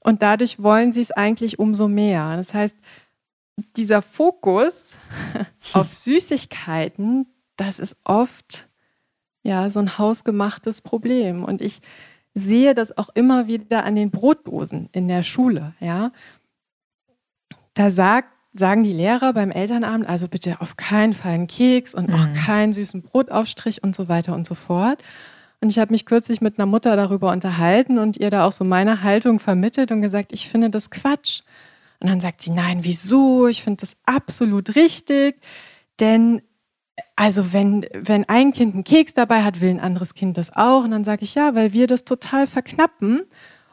Und 0.00 0.22
dadurch 0.22 0.62
wollen 0.62 0.92
sie 0.92 1.00
es 1.00 1.10
eigentlich 1.10 1.58
umso 1.58 1.88
mehr. 1.88 2.36
Das 2.36 2.54
heißt, 2.54 2.76
dieser 3.76 4.02
Fokus 4.02 4.96
auf 5.72 5.92
Süßigkeiten, 5.92 7.26
das 7.56 7.78
ist 7.78 7.96
oft 8.04 8.68
ja 9.42 9.70
so 9.70 9.78
ein 9.78 9.98
hausgemachtes 9.98 10.82
Problem. 10.82 11.44
Und 11.44 11.60
ich 11.60 11.80
sehe 12.34 12.74
das 12.74 12.96
auch 12.96 13.08
immer 13.14 13.46
wieder 13.46 13.84
an 13.84 13.96
den 13.96 14.10
Brotdosen 14.10 14.88
in 14.92 15.08
der 15.08 15.22
Schule, 15.22 15.74
ja. 15.80 16.12
Da 17.72 17.90
sagt, 17.90 18.28
sagen 18.58 18.84
die 18.84 18.92
Lehrer 18.92 19.32
beim 19.34 19.50
Elternabend, 19.50 20.08
also 20.08 20.28
bitte 20.28 20.60
auf 20.60 20.76
keinen 20.76 21.12
Fall 21.12 21.32
einen 21.32 21.46
Keks 21.46 21.94
und 21.94 22.12
auch 22.12 22.26
mhm. 22.26 22.34
keinen 22.34 22.72
süßen 22.72 23.02
Brotaufstrich 23.02 23.82
und 23.82 23.94
so 23.94 24.08
weiter 24.08 24.34
und 24.34 24.46
so 24.46 24.54
fort. 24.54 25.02
Und 25.60 25.70
ich 25.70 25.78
habe 25.78 25.92
mich 25.92 26.06
kürzlich 26.06 26.40
mit 26.40 26.58
einer 26.58 26.66
Mutter 26.66 26.96
darüber 26.96 27.32
unterhalten 27.32 27.98
und 27.98 28.16
ihr 28.16 28.30
da 28.30 28.46
auch 28.46 28.52
so 28.52 28.64
meine 28.64 29.02
Haltung 29.02 29.38
vermittelt 29.38 29.90
und 29.90 30.02
gesagt, 30.02 30.32
ich 30.32 30.48
finde 30.48 30.70
das 30.70 30.90
Quatsch. 30.90 31.42
Und 32.00 32.08
dann 32.08 32.20
sagt 32.20 32.42
sie, 32.42 32.50
nein, 32.50 32.80
wieso? 32.82 33.46
Ich 33.48 33.62
finde 33.62 33.80
das 33.80 33.96
absolut 34.04 34.76
richtig. 34.76 35.40
Denn 35.98 36.42
also 37.14 37.52
wenn, 37.52 37.86
wenn 37.92 38.28
ein 38.28 38.52
Kind 38.52 38.74
einen 38.74 38.84
Keks 38.84 39.14
dabei 39.14 39.42
hat, 39.42 39.60
will 39.60 39.70
ein 39.70 39.80
anderes 39.80 40.14
Kind 40.14 40.36
das 40.36 40.54
auch. 40.54 40.84
Und 40.84 40.90
dann 40.90 41.04
sage 41.04 41.24
ich, 41.24 41.34
ja, 41.34 41.54
weil 41.54 41.72
wir 41.72 41.86
das 41.86 42.04
total 42.04 42.46
verknappen 42.46 43.22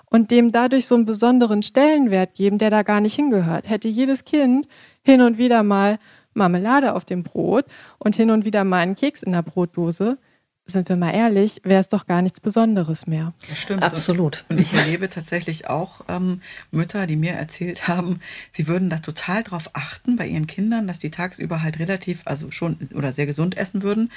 und 0.09 0.31
dem 0.31 0.51
dadurch 0.51 0.88
so 0.88 0.95
einen 0.95 1.05
besonderen 1.05 1.63
Stellenwert 1.63 2.36
geben, 2.36 2.57
der 2.57 2.69
da 2.69 2.83
gar 2.83 3.01
nicht 3.01 3.15
hingehört. 3.15 3.69
Hätte 3.69 3.88
jedes 3.88 4.25
Kind 4.25 4.67
hin 5.01 5.21
und 5.21 5.38
wieder 5.38 5.63
mal 5.63 5.99
Marmelade 6.33 6.95
auf 6.95 7.05
dem 7.05 7.23
Brot 7.23 7.65
und 7.99 8.15
hin 8.15 8.31
und 8.31 8.45
wieder 8.45 8.63
mal 8.63 8.79
einen 8.79 8.95
Keks 8.95 9.23
in 9.23 9.31
der 9.31 9.43
Brotdose, 9.43 10.17
sind 10.65 10.89
wir 10.89 10.95
mal 10.95 11.12
ehrlich, 11.12 11.62
wäre 11.63 11.82
es 11.82 11.89
doch 11.89 12.06
gar 12.06 12.21
nichts 12.21 12.39
Besonderes 12.39 13.06
mehr. 13.06 13.34
Das 13.49 13.60
stimmt. 13.60 13.84
Absolut. 13.84 14.45
Und, 14.49 14.56
und 14.56 14.62
ich 14.62 14.73
erlebe 14.73 15.10
tatsächlich 15.10 15.69
auch 15.69 16.02
ähm, 16.08 16.41
Mütter, 16.71 17.06
die 17.06 17.15
mir 17.15 17.34
erzählt 17.34 17.88
haben, 17.88 18.19
sie 18.52 18.67
würden 18.67 18.89
da 18.89 18.97
total 18.99 19.43
drauf 19.43 19.71
achten 19.73 20.15
bei 20.15 20.28
ihren 20.28 20.47
Kindern, 20.47 20.88
dass 20.88 20.99
die 20.99 21.12
tagsüber 21.12 21.62
halt 21.62 21.80
relativ, 21.80 22.21
also 22.26 22.52
schon 22.52 22.78
oder 22.95 23.13
sehr 23.13 23.26
gesund 23.26 23.58
essen 23.58 23.84
würden. 23.84 24.12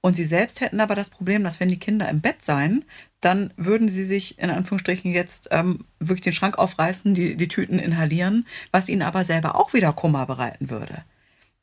Und 0.00 0.16
sie 0.16 0.24
selbst 0.24 0.60
hätten 0.60 0.80
aber 0.80 0.96
das 0.96 1.10
Problem, 1.10 1.44
dass 1.44 1.60
wenn 1.60 1.68
die 1.68 1.78
Kinder 1.78 2.08
im 2.08 2.20
Bett 2.20 2.44
seien, 2.44 2.84
dann 3.20 3.52
würden 3.56 3.88
sie 3.88 4.04
sich 4.04 4.38
in 4.40 4.50
Anführungsstrichen 4.50 5.12
jetzt 5.12 5.48
ähm, 5.52 5.84
wirklich 6.00 6.22
den 6.22 6.32
Schrank 6.32 6.58
aufreißen, 6.58 7.14
die, 7.14 7.36
die 7.36 7.46
Tüten 7.46 7.78
inhalieren, 7.78 8.46
was 8.72 8.88
ihnen 8.88 9.02
aber 9.02 9.24
selber 9.24 9.54
auch 9.54 9.74
wieder 9.74 9.92
Kummer 9.92 10.26
bereiten 10.26 10.70
würde. 10.70 11.04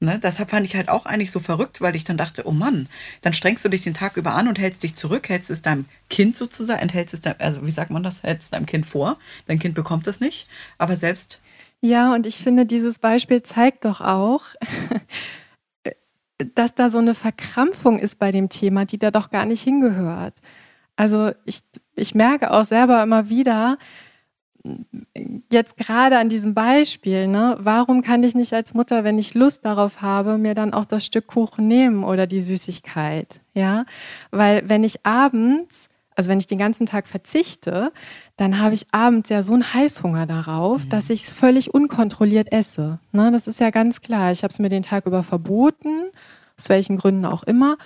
Ne, 0.01 0.17
deshalb 0.17 0.49
fand 0.49 0.65
ich 0.65 0.77
halt 0.77 0.87
auch 0.87 1.05
eigentlich 1.05 1.29
so 1.29 1.41
verrückt, 1.41 1.81
weil 1.81 1.93
ich 1.93 2.05
dann 2.05 2.15
dachte, 2.15 2.47
oh 2.47 2.51
Mann, 2.51 2.87
dann 3.21 3.33
strengst 3.33 3.65
du 3.65 3.69
dich 3.69 3.81
den 3.81 3.93
Tag 3.93 4.15
über 4.15 4.33
an 4.33 4.47
und 4.47 4.57
hältst 4.57 4.83
dich 4.83 4.95
zurück, 4.95 5.27
hältst 5.27 5.49
es 5.49 5.61
deinem 5.61 5.85
Kind 6.09 6.37
sozusagen, 6.37 6.79
enthältst 6.79 7.13
es 7.13 7.19
deinem, 7.19 7.35
also 7.39 7.65
wie 7.65 7.71
sagt 7.71 7.91
man 7.91 8.01
das, 8.01 8.23
hältst 8.23 8.53
deinem 8.53 8.65
Kind 8.65 8.85
vor. 8.85 9.17
Dein 9.47 9.59
Kind 9.59 9.75
bekommt 9.75 10.07
es 10.07 10.21
nicht, 10.21 10.47
aber 10.77 10.95
selbst. 10.95 11.41
Ja, 11.81 12.13
und 12.13 12.25
ich 12.25 12.37
finde, 12.37 12.65
dieses 12.65 12.97
Beispiel 12.97 13.43
zeigt 13.43 13.83
doch 13.83 13.99
auch, 13.99 14.45
dass 16.55 16.75
da 16.75 16.89
so 16.89 16.99
eine 16.99 17.13
Verkrampfung 17.13 17.99
ist 17.99 18.19
bei 18.19 18.31
dem 18.31 18.47
Thema, 18.47 18.85
die 18.85 18.99
da 18.99 19.11
doch 19.11 19.29
gar 19.29 19.45
nicht 19.45 19.63
hingehört. 19.63 20.35
Also 20.95 21.33
ich, 21.43 21.61
ich 21.95 22.15
merke 22.15 22.51
auch 22.51 22.65
selber 22.65 23.03
immer 23.03 23.27
wieder, 23.27 23.77
jetzt 25.51 25.77
gerade 25.77 26.17
an 26.17 26.29
diesem 26.29 26.53
Beispiel, 26.53 27.27
ne, 27.27 27.57
warum 27.59 28.01
kann 28.01 28.23
ich 28.23 28.35
nicht 28.35 28.53
als 28.53 28.73
Mutter, 28.73 29.03
wenn 29.03 29.17
ich 29.17 29.33
Lust 29.33 29.65
darauf 29.65 30.01
habe, 30.01 30.37
mir 30.37 30.55
dann 30.55 30.73
auch 30.73 30.85
das 30.85 31.05
Stück 31.05 31.27
Kuchen 31.27 31.67
nehmen 31.67 32.03
oder 32.03 32.27
die 32.27 32.41
Süßigkeit? 32.41 33.41
Ja, 33.53 33.85
weil 34.31 34.67
wenn 34.67 34.83
ich 34.83 35.05
abends, 35.05 35.89
also 36.15 36.29
wenn 36.29 36.39
ich 36.39 36.47
den 36.47 36.57
ganzen 36.57 36.85
Tag 36.85 37.07
verzichte, 37.07 37.91
dann 38.37 38.59
habe 38.59 38.73
ich 38.73 38.85
abends 38.91 39.29
ja 39.29 39.43
so 39.43 39.53
einen 39.53 39.73
Heißhunger 39.73 40.25
darauf, 40.25 40.85
mhm. 40.85 40.89
dass 40.89 41.09
ich 41.09 41.23
es 41.23 41.31
völlig 41.31 41.73
unkontrolliert 41.73 42.51
esse. 42.51 42.99
Ne, 43.11 43.31
das 43.31 43.47
ist 43.47 43.59
ja 43.59 43.69
ganz 43.69 44.01
klar. 44.01 44.31
Ich 44.31 44.43
habe 44.43 44.51
es 44.51 44.59
mir 44.59 44.69
den 44.69 44.83
Tag 44.83 45.05
über 45.05 45.23
verboten 45.23 46.11
aus 46.59 46.69
welchen 46.69 46.97
Gründen 46.97 47.25
auch 47.25 47.43
immer. 47.43 47.77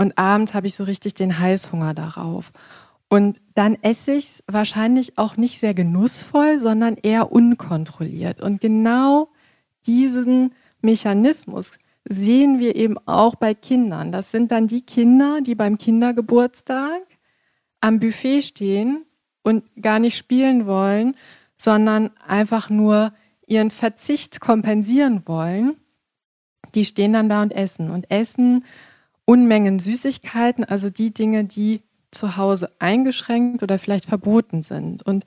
und 0.00 0.16
abends 0.16 0.54
habe 0.54 0.68
ich 0.68 0.76
so 0.76 0.84
richtig 0.84 1.14
den 1.14 1.40
Heißhunger 1.40 1.92
darauf. 1.92 2.52
Und 3.08 3.40
dann 3.54 3.76
esse 3.82 4.12
ich 4.12 4.24
es 4.24 4.44
wahrscheinlich 4.46 5.16
auch 5.16 5.36
nicht 5.36 5.60
sehr 5.60 5.74
genussvoll, 5.74 6.58
sondern 6.58 6.96
eher 6.96 7.32
unkontrolliert. 7.32 8.40
Und 8.40 8.60
genau 8.60 9.28
diesen 9.86 10.54
Mechanismus 10.82 11.78
sehen 12.08 12.58
wir 12.58 12.76
eben 12.76 12.96
auch 13.06 13.34
bei 13.34 13.54
Kindern. 13.54 14.12
Das 14.12 14.30
sind 14.30 14.50
dann 14.52 14.66
die 14.66 14.82
Kinder, 14.82 15.40
die 15.40 15.54
beim 15.54 15.78
Kindergeburtstag 15.78 17.02
am 17.80 17.98
Buffet 17.98 18.42
stehen 18.42 19.04
und 19.42 19.64
gar 19.80 19.98
nicht 19.98 20.16
spielen 20.16 20.66
wollen, 20.66 21.16
sondern 21.56 22.10
einfach 22.26 22.70
nur 22.70 23.12
ihren 23.46 23.70
Verzicht 23.70 24.40
kompensieren 24.40 25.22
wollen. 25.26 25.76
Die 26.74 26.84
stehen 26.84 27.14
dann 27.14 27.28
da 27.28 27.42
und 27.42 27.52
essen 27.52 27.90
und 27.90 28.10
essen 28.10 28.64
Unmengen 29.24 29.78
Süßigkeiten, 29.78 30.64
also 30.64 30.88
die 30.88 31.12
Dinge, 31.12 31.44
die 31.44 31.82
zu 32.10 32.36
Hause 32.36 32.70
eingeschränkt 32.78 33.62
oder 33.62 33.78
vielleicht 33.78 34.06
verboten 34.06 34.62
sind. 34.62 35.02
Und 35.04 35.24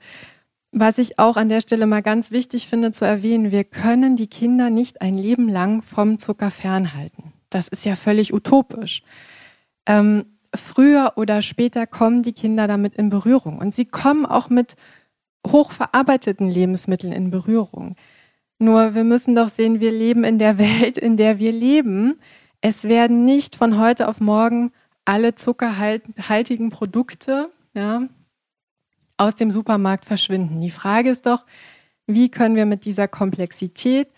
was 0.72 0.98
ich 0.98 1.18
auch 1.18 1.36
an 1.36 1.48
der 1.48 1.60
Stelle 1.60 1.86
mal 1.86 2.02
ganz 2.02 2.30
wichtig 2.30 2.66
finde 2.66 2.92
zu 2.92 3.04
erwähnen, 3.04 3.52
wir 3.52 3.64
können 3.64 4.16
die 4.16 4.26
Kinder 4.26 4.70
nicht 4.70 5.02
ein 5.02 5.14
Leben 5.14 5.48
lang 5.48 5.82
vom 5.82 6.18
Zucker 6.18 6.50
fernhalten. 6.50 7.32
Das 7.50 7.68
ist 7.68 7.84
ja 7.84 7.94
völlig 7.94 8.32
utopisch. 8.32 9.02
Ähm, 9.86 10.24
früher 10.54 11.12
oder 11.16 11.42
später 11.42 11.86
kommen 11.86 12.22
die 12.22 12.32
Kinder 12.32 12.66
damit 12.66 12.94
in 12.94 13.10
Berührung 13.10 13.58
und 13.58 13.74
sie 13.74 13.84
kommen 13.84 14.24
auch 14.24 14.48
mit 14.48 14.76
hochverarbeiteten 15.46 16.48
Lebensmitteln 16.48 17.12
in 17.12 17.30
Berührung. 17.30 17.96
Nur 18.58 18.94
wir 18.94 19.04
müssen 19.04 19.34
doch 19.34 19.48
sehen, 19.48 19.80
wir 19.80 19.90
leben 19.90 20.24
in 20.24 20.38
der 20.38 20.56
Welt, 20.58 20.96
in 20.96 21.16
der 21.16 21.38
wir 21.38 21.52
leben. 21.52 22.20
Es 22.60 22.84
werden 22.84 23.24
nicht 23.24 23.56
von 23.56 23.78
heute 23.78 24.08
auf 24.08 24.20
morgen 24.20 24.72
alle 25.04 25.34
zuckerhaltigen 25.34 26.70
Produkte 26.70 27.50
ja, 27.74 28.08
aus 29.16 29.34
dem 29.34 29.50
Supermarkt 29.50 30.04
verschwinden. 30.04 30.60
Die 30.60 30.70
Frage 30.70 31.10
ist 31.10 31.26
doch, 31.26 31.44
wie 32.06 32.30
können 32.30 32.56
wir 32.56 32.66
mit 32.66 32.84
dieser 32.84 33.08
Komplexität 33.08 34.08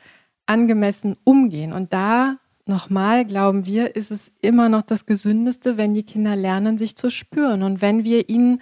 angemessen 0.46 1.16
umgehen? 1.24 1.72
Und 1.72 1.92
da 1.92 2.38
nochmal 2.66 3.24
glauben 3.24 3.66
wir, 3.66 3.96
ist 3.96 4.10
es 4.10 4.32
immer 4.40 4.68
noch 4.68 4.82
das 4.82 5.06
Gesündeste, 5.06 5.76
wenn 5.76 5.94
die 5.94 6.04
Kinder 6.04 6.36
lernen, 6.36 6.78
sich 6.78 6.96
zu 6.96 7.10
spüren 7.10 7.62
und 7.62 7.82
wenn 7.82 8.04
wir 8.04 8.28
ihnen 8.28 8.60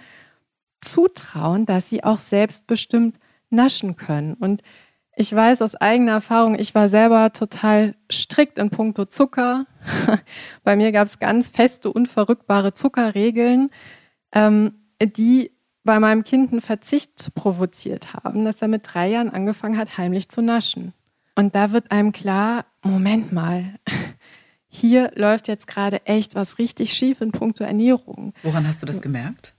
zutrauen, 0.81 1.65
dass 1.65 1.89
sie 1.89 2.03
auch 2.03 2.19
selbstbestimmt 2.19 3.17
naschen 3.49 3.95
können. 3.95 4.33
Und 4.33 4.61
ich 5.15 5.33
weiß 5.33 5.61
aus 5.61 5.75
eigener 5.75 6.13
Erfahrung, 6.13 6.57
ich 6.57 6.73
war 6.73 6.89
selber 6.89 7.33
total 7.33 7.95
strikt 8.11 8.57
in 8.57 8.69
puncto 8.69 9.05
Zucker. 9.05 9.65
Bei 10.63 10.75
mir 10.75 10.91
gab 10.91 11.07
es 11.07 11.19
ganz 11.19 11.47
feste, 11.47 11.91
unverrückbare 11.91 12.73
Zuckerregeln, 12.73 13.69
ähm, 14.31 14.73
die 15.01 15.51
bei 15.83 15.99
meinem 15.99 16.23
Kind 16.23 16.51
einen 16.51 16.61
Verzicht 16.61 17.35
provoziert 17.35 18.13
haben, 18.13 18.45
dass 18.45 18.61
er 18.61 18.69
mit 18.69 18.83
drei 18.85 19.09
Jahren 19.09 19.29
angefangen 19.29 19.77
hat, 19.77 19.97
heimlich 19.97 20.29
zu 20.29 20.41
naschen. 20.41 20.93
Und 21.35 21.55
da 21.55 21.71
wird 21.71 21.91
einem 21.91 22.13
klar, 22.13 22.65
Moment 22.83 23.33
mal, 23.33 23.65
hier 24.67 25.11
läuft 25.15 25.49
jetzt 25.49 25.67
gerade 25.67 26.05
echt 26.05 26.35
was 26.35 26.57
richtig 26.57 26.93
schief 26.93 27.19
in 27.19 27.31
puncto 27.31 27.65
Ernährung. 27.65 28.33
Woran 28.43 28.65
hast 28.65 28.81
du 28.81 28.85
das 28.85 29.01
gemerkt, 29.01 29.55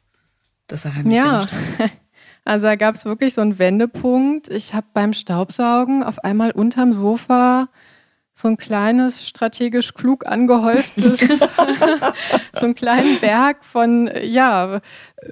dass 0.66 0.86
er 0.86 0.94
heimlich 0.94 1.16
ja. 1.18 1.46
hat? 1.46 1.90
Also 2.44 2.66
da 2.66 2.76
gab 2.76 2.94
es 2.94 3.04
wirklich 3.04 3.34
so 3.34 3.40
einen 3.40 3.58
Wendepunkt. 3.58 4.48
Ich 4.48 4.74
habe 4.74 4.86
beim 4.92 5.12
Staubsaugen 5.12 6.02
auf 6.02 6.22
einmal 6.24 6.50
unterm 6.50 6.92
Sofa 6.92 7.68
so 8.34 8.48
ein 8.48 8.56
kleines, 8.56 9.26
strategisch 9.26 9.94
klug 9.94 10.26
angehäuftes, 10.26 11.20
so 12.52 12.64
einen 12.64 12.74
kleinen 12.74 13.20
Berg 13.20 13.64
von, 13.64 14.10
ja, 14.22 14.80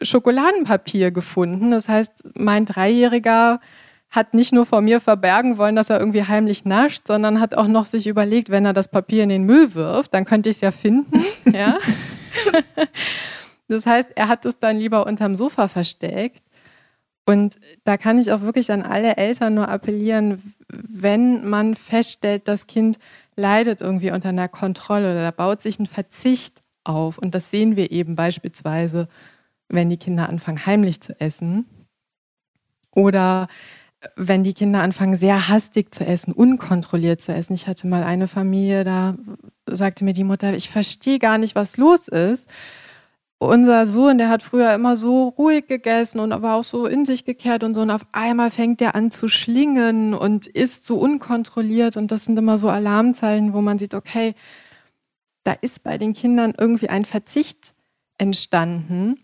Schokoladenpapier 0.02 1.10
gefunden. 1.10 1.72
Das 1.72 1.88
heißt, 1.88 2.24
mein 2.34 2.64
Dreijähriger 2.64 3.60
hat 4.08 4.34
nicht 4.34 4.52
nur 4.52 4.66
vor 4.66 4.82
mir 4.82 5.00
verbergen 5.00 5.56
wollen, 5.56 5.74
dass 5.74 5.90
er 5.90 5.98
irgendwie 5.98 6.24
heimlich 6.24 6.64
nascht, 6.64 7.06
sondern 7.06 7.40
hat 7.40 7.54
auch 7.54 7.66
noch 7.66 7.86
sich 7.86 8.06
überlegt, 8.06 8.50
wenn 8.50 8.66
er 8.66 8.74
das 8.74 8.88
Papier 8.88 9.22
in 9.22 9.30
den 9.30 9.44
Müll 9.44 9.74
wirft, 9.74 10.14
dann 10.14 10.24
könnte 10.26 10.50
ich 10.50 10.56
es 10.56 10.60
ja 10.60 10.70
finden. 10.70 11.18
ja. 11.52 11.78
Das 13.68 13.86
heißt, 13.86 14.10
er 14.14 14.28
hat 14.28 14.44
es 14.44 14.58
dann 14.58 14.76
lieber 14.76 15.06
unterm 15.06 15.34
Sofa 15.34 15.66
versteckt. 15.66 16.42
Und 17.24 17.56
da 17.84 17.96
kann 17.96 18.18
ich 18.18 18.32
auch 18.32 18.40
wirklich 18.40 18.72
an 18.72 18.82
alle 18.82 19.16
Eltern 19.16 19.54
nur 19.54 19.68
appellieren, 19.68 20.54
wenn 20.68 21.48
man 21.48 21.74
feststellt, 21.74 22.48
das 22.48 22.66
Kind 22.66 22.98
leidet 23.36 23.80
irgendwie 23.80 24.10
unter 24.10 24.30
einer 24.30 24.48
Kontrolle 24.48 25.12
oder 25.12 25.22
da 25.22 25.30
baut 25.30 25.62
sich 25.62 25.78
ein 25.78 25.86
Verzicht 25.86 26.62
auf. 26.84 27.18
Und 27.18 27.34
das 27.34 27.50
sehen 27.50 27.76
wir 27.76 27.92
eben 27.92 28.16
beispielsweise, 28.16 29.08
wenn 29.68 29.88
die 29.88 29.98
Kinder 29.98 30.28
anfangen, 30.28 30.66
heimlich 30.66 31.00
zu 31.00 31.18
essen. 31.20 31.66
Oder 32.90 33.46
wenn 34.16 34.42
die 34.42 34.52
Kinder 34.52 34.82
anfangen, 34.82 35.16
sehr 35.16 35.48
hastig 35.48 35.94
zu 35.94 36.04
essen, 36.04 36.32
unkontrolliert 36.32 37.20
zu 37.20 37.32
essen. 37.32 37.54
Ich 37.54 37.68
hatte 37.68 37.86
mal 37.86 38.02
eine 38.02 38.26
Familie, 38.26 38.82
da 38.82 39.14
sagte 39.66 40.04
mir 40.04 40.12
die 40.12 40.24
Mutter, 40.24 40.54
ich 40.54 40.68
verstehe 40.68 41.20
gar 41.20 41.38
nicht, 41.38 41.54
was 41.54 41.76
los 41.76 42.08
ist 42.08 42.48
unser 43.48 43.86
Sohn, 43.86 44.18
der 44.18 44.28
hat 44.28 44.42
früher 44.42 44.74
immer 44.74 44.96
so 44.96 45.28
ruhig 45.28 45.66
gegessen 45.66 46.20
und 46.20 46.32
aber 46.32 46.54
auch 46.54 46.64
so 46.64 46.86
in 46.86 47.04
sich 47.04 47.24
gekehrt 47.24 47.64
und 47.64 47.74
so. 47.74 47.80
Und 47.80 47.90
auf 47.90 48.06
einmal 48.12 48.50
fängt 48.50 48.80
der 48.80 48.94
an 48.94 49.10
zu 49.10 49.28
schlingen 49.28 50.14
und 50.14 50.46
ist 50.46 50.84
so 50.84 50.96
unkontrolliert. 50.96 51.96
Und 51.96 52.10
das 52.10 52.24
sind 52.24 52.38
immer 52.38 52.58
so 52.58 52.68
Alarmzeichen, 52.68 53.52
wo 53.52 53.60
man 53.60 53.78
sieht, 53.78 53.94
okay, 53.94 54.34
da 55.44 55.52
ist 55.52 55.82
bei 55.82 55.98
den 55.98 56.12
Kindern 56.12 56.54
irgendwie 56.56 56.88
ein 56.88 57.04
Verzicht 57.04 57.74
entstanden. 58.18 59.18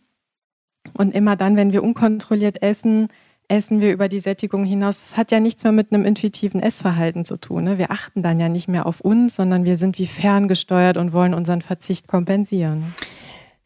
Und 0.94 1.14
immer 1.14 1.36
dann, 1.36 1.56
wenn 1.56 1.72
wir 1.72 1.82
unkontrolliert 1.82 2.62
essen, 2.62 3.08
essen 3.48 3.80
wir 3.80 3.92
über 3.92 4.08
die 4.08 4.20
Sättigung 4.20 4.64
hinaus. 4.64 5.00
Das 5.00 5.16
hat 5.16 5.30
ja 5.30 5.40
nichts 5.40 5.64
mehr 5.64 5.72
mit 5.72 5.92
einem 5.92 6.04
intuitiven 6.04 6.62
Essverhalten 6.62 7.24
zu 7.24 7.36
tun. 7.38 7.64
Ne? 7.64 7.78
Wir 7.78 7.90
achten 7.90 8.22
dann 8.22 8.38
ja 8.38 8.48
nicht 8.48 8.68
mehr 8.68 8.86
auf 8.86 9.00
uns, 9.00 9.36
sondern 9.36 9.64
wir 9.64 9.76
sind 9.76 9.98
wie 9.98 10.06
ferngesteuert 10.06 10.96
und 10.96 11.12
wollen 11.12 11.34
unseren 11.34 11.62
Verzicht 11.62 12.08
kompensieren. 12.08 12.84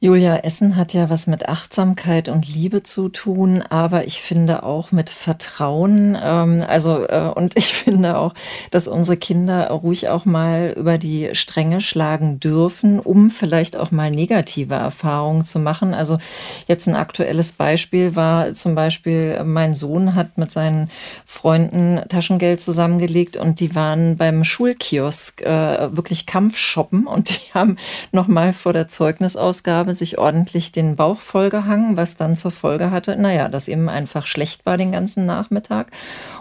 Julia, 0.05 0.39
Essen 0.39 0.75
hat 0.75 0.95
ja 0.95 1.11
was 1.11 1.29
mit 1.29 1.49
Achtsamkeit 1.49 2.29
und 2.29 2.49
Liebe 2.49 2.83
zu 2.83 3.09
tun, 3.09 3.63
aber 3.63 4.05
ich 4.05 4.21
finde 4.21 4.65
auch 4.65 4.91
mit 4.91 5.11
Vertrauen. 5.11 6.19
Ähm, 6.21 6.65
also 6.67 7.07
äh, 7.07 7.31
und 7.33 7.57
ich 7.57 7.73
finde 7.73 8.19
auch, 8.19 8.35
dass 8.73 8.89
unsere 8.89 9.17
Kinder 9.17 9.71
ruhig 9.71 10.09
auch 10.09 10.25
mal 10.25 10.75
über 10.77 10.99
die 10.99 11.29
Stränge 11.35 11.81
schlagen 11.81 12.41
dürfen, 12.41 12.99
um 12.99 13.31
vielleicht 13.31 13.77
auch 13.77 13.93
mal 13.93 14.11
negative 14.11 14.75
Erfahrungen 14.75 15.45
zu 15.45 15.61
machen. 15.61 15.95
Also 15.95 16.19
jetzt 16.67 16.89
ein 16.89 16.97
aktuelles 16.97 17.53
Beispiel 17.53 18.17
war 18.17 18.55
zum 18.55 18.75
Beispiel, 18.75 19.45
mein 19.45 19.77
Sohn 19.77 20.17
hat 20.17 20.37
mit 20.37 20.51
seinen 20.51 20.91
Freunden 21.25 22.01
Taschengeld 22.09 22.61
zusammengelegt 22.61 23.37
und 23.37 23.61
die 23.61 23.77
waren 23.77 24.17
beim 24.17 24.43
Schulkiosk 24.43 25.43
äh, 25.43 25.97
wirklich 25.97 26.27
Kampfshoppen 26.27 27.07
und 27.07 27.31
die 27.31 27.55
haben 27.55 27.77
noch 28.11 28.27
mal 28.27 28.53
vor 28.53 28.73
der 28.73 28.89
Zeugnisausgabe 28.89 29.92
habe 29.93 29.99
sich 29.99 30.17
ordentlich 30.17 30.73
den 30.73 30.97
Bauch 30.97 31.21
vollgehangen, 31.21 31.99
was 31.99 32.17
dann 32.17 32.35
zur 32.35 32.51
Folge 32.51 32.91
hatte, 32.91 33.15
naja, 33.15 33.51
dass 33.51 33.69
ihm 33.69 33.91
einfach 33.91 34.25
schlecht 34.25 34.65
war 34.65 34.79
den 34.79 34.91
ganzen 34.91 35.27
Nachmittag. 35.27 35.91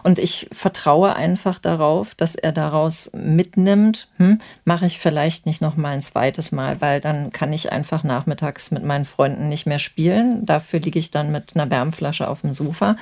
Und 0.04 0.20
ich 0.20 0.47
vertraue 0.54 1.18
einfach 1.18 1.60
darauf, 1.60 2.16
dass 2.16 2.36
er 2.36 2.54
daraus 2.54 3.12
mitnimmt, 3.14 4.08
hm, 4.16 4.39
mache 4.64 4.86
ich 4.86 4.99
vielleicht 4.99 5.45
nicht 5.45 5.62
noch 5.62 5.76
mal 5.76 5.89
ein 5.89 6.02
zweites 6.02 6.54
Mal, 6.54 6.80
weil 6.80 7.02
dann 7.02 7.32
kann 7.32 7.52
ich 7.52 7.74
einfach 7.74 8.06
nachmittags 8.06 8.72
mit 8.72 8.86
meinen 8.86 9.04
Freunden 9.04 9.49
nicht 9.49 9.66
mehr 9.66 9.80
spielen. 9.80 10.45
Dafür 10.45 10.80
liege 10.80 10.99
ich 10.99 11.12
dann 11.12 11.34
mit 11.34 11.54
einer 11.54 11.70
Wärmflasche 11.70 12.30
auf 12.30 12.41
dem 12.41 12.54
Sofa. 12.54 12.95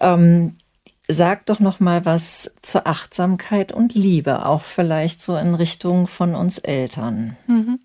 Ähm, 0.00 0.54
Sag 1.06 1.44
doch 1.44 1.60
noch 1.60 1.80
mal 1.80 2.06
was 2.06 2.54
zur 2.62 2.86
Achtsamkeit 2.86 3.72
und 3.72 3.94
Liebe, 3.94 4.46
auch 4.46 4.62
vielleicht 4.62 5.20
so 5.20 5.36
in 5.36 5.54
Richtung 5.54 6.06
von 6.06 6.34
uns 6.34 6.56
Eltern. 6.56 7.36
Mhm. 7.46 7.80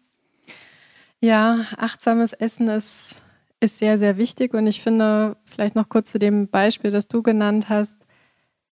Ja, 1.21 1.65
achtsames 1.77 2.33
Essen 2.33 2.69
ist, 2.69 3.15
ist 3.59 3.77
sehr, 3.77 3.97
sehr 3.97 4.17
wichtig. 4.17 4.53
Und 4.53 4.67
ich 4.67 4.81
finde, 4.81 5.37
vielleicht 5.45 5.75
noch 5.75 5.89
kurz 5.89 6.11
zu 6.11 6.19
dem 6.19 6.47
Beispiel, 6.47 6.91
das 6.91 7.07
du 7.07 7.21
genannt 7.21 7.67
hast, 7.69 7.97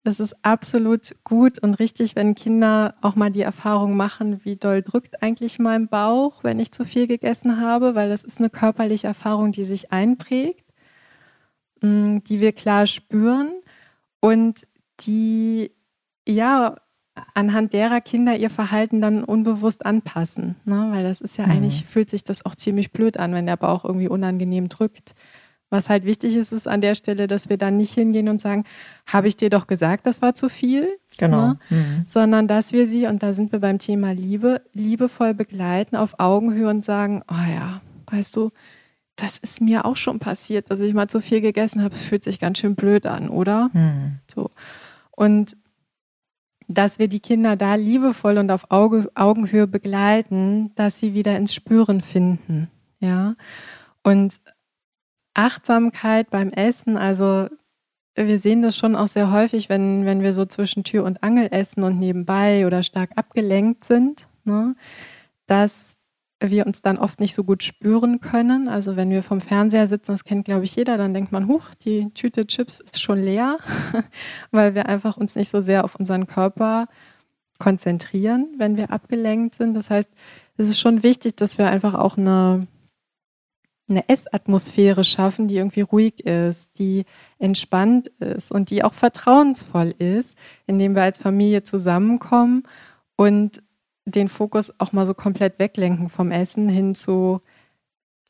es 0.03 0.19
ist 0.19 0.35
absolut 0.43 1.15
gut 1.23 1.59
und 1.59 1.75
richtig, 1.75 2.15
wenn 2.15 2.33
Kinder 2.33 2.95
auch 3.01 3.15
mal 3.15 3.29
die 3.31 3.41
Erfahrung 3.41 3.95
machen, 3.95 4.43
wie 4.43 4.55
doll 4.55 4.81
drückt 4.81 5.21
eigentlich 5.21 5.59
mein 5.59 5.87
Bauch, 5.89 6.43
wenn 6.43 6.59
ich 6.59 6.71
zu 6.71 6.85
viel 6.85 7.05
gegessen 7.05 7.61
habe, 7.61 7.93
weil 7.93 8.09
das 8.09 8.23
ist 8.23 8.39
eine 8.39 8.49
körperliche 8.49 9.05
Erfahrung, 9.05 9.51
die 9.51 9.65
sich 9.65 9.91
einprägt, 9.91 10.65
mm, 11.81 12.19
die 12.27 12.39
wir 12.39 12.51
klar 12.53 12.87
spüren 12.87 13.51
und 14.19 14.65
die 15.01 15.71
ja 16.27 16.77
anhand 17.33 17.73
derer 17.73 18.01
Kinder 18.01 18.35
ihr 18.35 18.49
Verhalten 18.49 19.01
dann 19.01 19.23
unbewusst 19.23 19.85
anpassen. 19.85 20.55
Ne? 20.65 20.89
Weil 20.91 21.03
das 21.03 21.21
ist 21.21 21.37
ja 21.37 21.45
mhm. 21.45 21.51
eigentlich, 21.51 21.85
fühlt 21.85 22.09
sich 22.09 22.23
das 22.23 22.45
auch 22.45 22.55
ziemlich 22.55 22.91
blöd 22.91 23.17
an, 23.17 23.33
wenn 23.33 23.45
der 23.45 23.57
Bauch 23.57 23.85
irgendwie 23.85 24.09
unangenehm 24.09 24.69
drückt. 24.69 25.13
Was 25.69 25.89
halt 25.89 26.03
wichtig 26.03 26.35
ist, 26.35 26.51
ist 26.51 26.67
an 26.67 26.81
der 26.81 26.95
Stelle, 26.95 27.27
dass 27.27 27.49
wir 27.49 27.57
dann 27.57 27.77
nicht 27.77 27.93
hingehen 27.93 28.27
und 28.27 28.41
sagen, 28.41 28.65
habe 29.05 29.29
ich 29.29 29.37
dir 29.37 29.49
doch 29.49 29.67
gesagt, 29.67 30.05
das 30.05 30.21
war 30.21 30.33
zu 30.33 30.49
viel? 30.49 30.89
Genau. 31.17 31.47
Ne? 31.47 31.59
Mhm. 31.69 32.03
Sondern 32.05 32.47
dass 32.49 32.73
wir 32.73 32.85
sie, 32.87 33.07
und 33.07 33.23
da 33.23 33.31
sind 33.31 33.53
wir 33.53 33.59
beim 33.59 33.79
Thema 33.79 34.11
Liebe, 34.11 34.61
liebevoll 34.73 35.33
begleiten 35.33 35.95
auf 35.95 36.19
Augenhöhe 36.19 36.69
und 36.69 36.83
sagen, 36.83 37.23
oh 37.31 37.49
ja, 37.49 37.79
weißt 38.07 38.35
du, 38.35 38.51
das 39.15 39.37
ist 39.37 39.61
mir 39.61 39.85
auch 39.85 39.95
schon 39.95 40.19
passiert, 40.19 40.69
dass 40.71 40.79
ich 40.79 40.93
mal 40.93 41.07
zu 41.07 41.21
viel 41.21 41.39
gegessen 41.39 41.81
habe. 41.81 41.93
Es 41.93 42.03
fühlt 42.03 42.23
sich 42.23 42.39
ganz 42.39 42.57
schön 42.57 42.75
blöd 42.75 43.05
an, 43.05 43.29
oder? 43.29 43.69
Mhm. 43.71 44.19
So. 44.27 44.49
Und 45.11 45.55
dass 46.73 46.99
wir 46.99 47.07
die 47.07 47.19
Kinder 47.19 47.55
da 47.55 47.75
liebevoll 47.75 48.37
und 48.37 48.51
auf 48.51 48.69
Auge, 48.69 49.11
Augenhöhe 49.15 49.67
begleiten, 49.67 50.71
dass 50.75 50.99
sie 50.99 51.13
wieder 51.13 51.35
ins 51.37 51.53
Spüren 51.53 52.01
finden. 52.01 52.69
Ja. 52.99 53.35
Und 54.03 54.39
Achtsamkeit 55.33 56.29
beim 56.29 56.49
Essen, 56.51 56.97
also 56.97 57.47
wir 58.15 58.39
sehen 58.39 58.61
das 58.61 58.75
schon 58.75 58.95
auch 58.95 59.07
sehr 59.07 59.31
häufig, 59.31 59.69
wenn, 59.69 60.05
wenn 60.05 60.21
wir 60.21 60.33
so 60.33 60.45
zwischen 60.45 60.83
Tür 60.83 61.05
und 61.05 61.23
Angel 61.23 61.47
essen 61.51 61.83
und 61.83 61.97
nebenbei 61.97 62.67
oder 62.67 62.83
stark 62.83 63.11
abgelenkt 63.15 63.85
sind, 63.85 64.27
ne, 64.43 64.75
dass 65.45 65.95
wir 66.49 66.65
uns 66.65 66.81
dann 66.81 66.97
oft 66.97 67.19
nicht 67.19 67.35
so 67.35 67.43
gut 67.43 67.63
spüren 67.63 68.19
können. 68.19 68.67
Also 68.67 68.95
wenn 68.95 69.09
wir 69.09 69.23
vom 69.23 69.41
Fernseher 69.41 69.87
sitzen, 69.87 70.11
das 70.13 70.23
kennt 70.23 70.45
glaube 70.45 70.63
ich 70.63 70.75
jeder, 70.75 70.97
dann 70.97 71.13
denkt 71.13 71.31
man, 71.31 71.47
huch, 71.47 71.75
die 71.85 72.09
Tüte 72.13 72.47
Chips 72.47 72.79
ist 72.79 73.01
schon 73.01 73.19
leer, 73.21 73.59
weil 74.51 74.73
wir 74.75 74.87
einfach 74.87 75.17
uns 75.17 75.35
nicht 75.35 75.49
so 75.49 75.61
sehr 75.61 75.83
auf 75.83 75.95
unseren 75.95 76.27
Körper 76.27 76.87
konzentrieren, 77.59 78.47
wenn 78.57 78.75
wir 78.75 78.91
abgelenkt 78.91 79.55
sind. 79.55 79.75
Das 79.75 79.89
heißt, 79.91 80.09
es 80.57 80.69
ist 80.69 80.79
schon 80.79 81.03
wichtig, 81.03 81.35
dass 81.35 81.57
wir 81.57 81.69
einfach 81.69 81.93
auch 81.93 82.17
eine 82.17 82.67
eine 83.91 84.07
Essatmosphäre 84.09 85.03
schaffen, 85.03 85.47
die 85.47 85.57
irgendwie 85.57 85.81
ruhig 85.81 86.25
ist, 86.25 86.71
die 86.79 87.05
entspannt 87.37 88.07
ist 88.19 88.51
und 88.51 88.69
die 88.69 88.83
auch 88.83 88.93
vertrauensvoll 88.93 89.93
ist, 89.97 90.37
indem 90.65 90.95
wir 90.95 91.03
als 91.03 91.19
Familie 91.19 91.63
zusammenkommen 91.63 92.63
und 93.17 93.61
den 94.05 94.27
Fokus 94.27 94.73
auch 94.79 94.93
mal 94.93 95.05
so 95.05 95.13
komplett 95.13 95.59
weglenken 95.59 96.09
vom 96.09 96.31
Essen 96.31 96.69
hin 96.69 96.95
zu, 96.95 97.41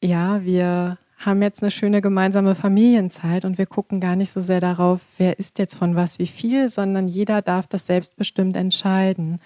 ja, 0.04 0.44
wir 0.44 0.98
haben 1.18 1.42
jetzt 1.42 1.62
eine 1.62 1.72
schöne 1.72 2.02
gemeinsame 2.02 2.56
Familienzeit 2.56 3.46
und 3.46 3.58
wir 3.58 3.68
gucken 3.68 4.00
gar 4.00 4.16
nicht 4.16 4.32
so 4.32 4.42
sehr 4.42 4.60
darauf, 4.60 5.02
wer 5.18 5.38
isst 5.40 5.60
jetzt 5.60 5.76
von 5.76 5.96
was 5.96 6.20
wie 6.20 6.28
viel, 6.28 6.70
sondern 6.70 7.08
jeder 7.08 7.42
darf 7.42 7.68
das 7.68 7.86
selbstbestimmt 7.86 8.56
entscheiden. 8.56 9.40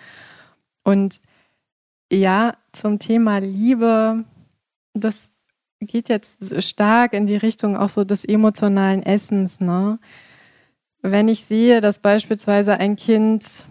Und 0.84 1.20
ja, 2.12 2.56
zum 2.72 3.00
Thema 3.00 3.40
Liebe, 3.40 4.24
das 4.94 5.30
geht 5.82 6.08
jetzt 6.10 6.64
stark 6.64 7.14
in 7.14 7.26
die 7.26 7.36
Richtung 7.36 7.76
auch 7.76 7.90
so 7.90 8.04
des 8.04 8.24
emotionalen 8.24 9.04
Essens. 9.04 9.60
Ne? 9.60 10.00
Wenn 11.02 11.28
ich 11.28 11.44
sehe, 11.44 11.82
dass 11.82 12.00
beispielsweise 12.00 12.80
ein 12.80 12.96
Kind 12.96 13.66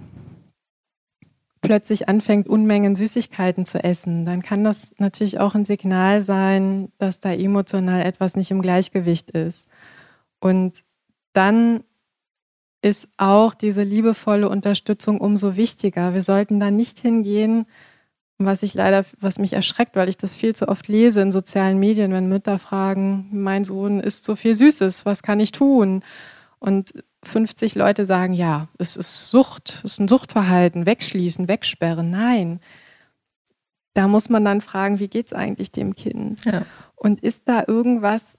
plötzlich 1.64 2.08
anfängt, 2.08 2.48
Unmengen 2.48 2.94
Süßigkeiten 2.94 3.66
zu 3.66 3.82
essen, 3.82 4.24
dann 4.24 4.42
kann 4.42 4.64
das 4.64 4.92
natürlich 4.98 5.40
auch 5.40 5.54
ein 5.54 5.64
Signal 5.64 6.20
sein, 6.20 6.92
dass 6.98 7.20
da 7.20 7.32
emotional 7.32 8.02
etwas 8.02 8.36
nicht 8.36 8.50
im 8.50 8.62
Gleichgewicht 8.62 9.30
ist. 9.30 9.68
Und 10.40 10.84
dann 11.32 11.82
ist 12.82 13.08
auch 13.16 13.54
diese 13.54 13.82
liebevolle 13.82 14.48
Unterstützung 14.48 15.20
umso 15.20 15.56
wichtiger. 15.56 16.14
Wir 16.14 16.22
sollten 16.22 16.60
da 16.60 16.70
nicht 16.70 17.00
hingehen 17.00 17.66
was 18.38 18.62
ich 18.62 18.74
leider, 18.74 19.04
was 19.20 19.38
mich 19.38 19.52
erschreckt, 19.52 19.96
weil 19.96 20.08
ich 20.08 20.16
das 20.16 20.36
viel 20.36 20.54
zu 20.56 20.68
oft 20.68 20.88
lese 20.88 21.20
in 21.20 21.32
sozialen 21.32 21.78
Medien, 21.78 22.12
wenn 22.12 22.28
Mütter 22.28 22.58
fragen, 22.58 23.28
mein 23.32 23.64
Sohn 23.64 24.00
isst 24.00 24.24
so 24.24 24.34
viel 24.34 24.54
Süßes, 24.54 25.06
was 25.06 25.22
kann 25.22 25.40
ich 25.40 25.52
tun? 25.52 26.02
Und 26.58 27.04
50 27.24 27.74
Leute 27.74 28.06
sagen, 28.06 28.34
ja, 28.34 28.68
es 28.78 28.96
ist 28.96 29.30
Sucht, 29.30 29.80
es 29.84 29.92
ist 29.92 30.00
ein 30.00 30.08
Suchtverhalten, 30.08 30.86
wegschließen, 30.86 31.48
wegsperren. 31.48 32.10
Nein. 32.10 32.60
Da 33.94 34.08
muss 34.08 34.28
man 34.28 34.44
dann 34.44 34.60
fragen, 34.60 34.98
wie 34.98 35.08
geht 35.08 35.26
es 35.26 35.32
eigentlich 35.32 35.70
dem 35.70 35.94
Kind? 35.94 36.44
Ja. 36.44 36.66
Und 36.96 37.20
ist 37.20 37.42
da 37.46 37.64
irgendwas 37.66 38.38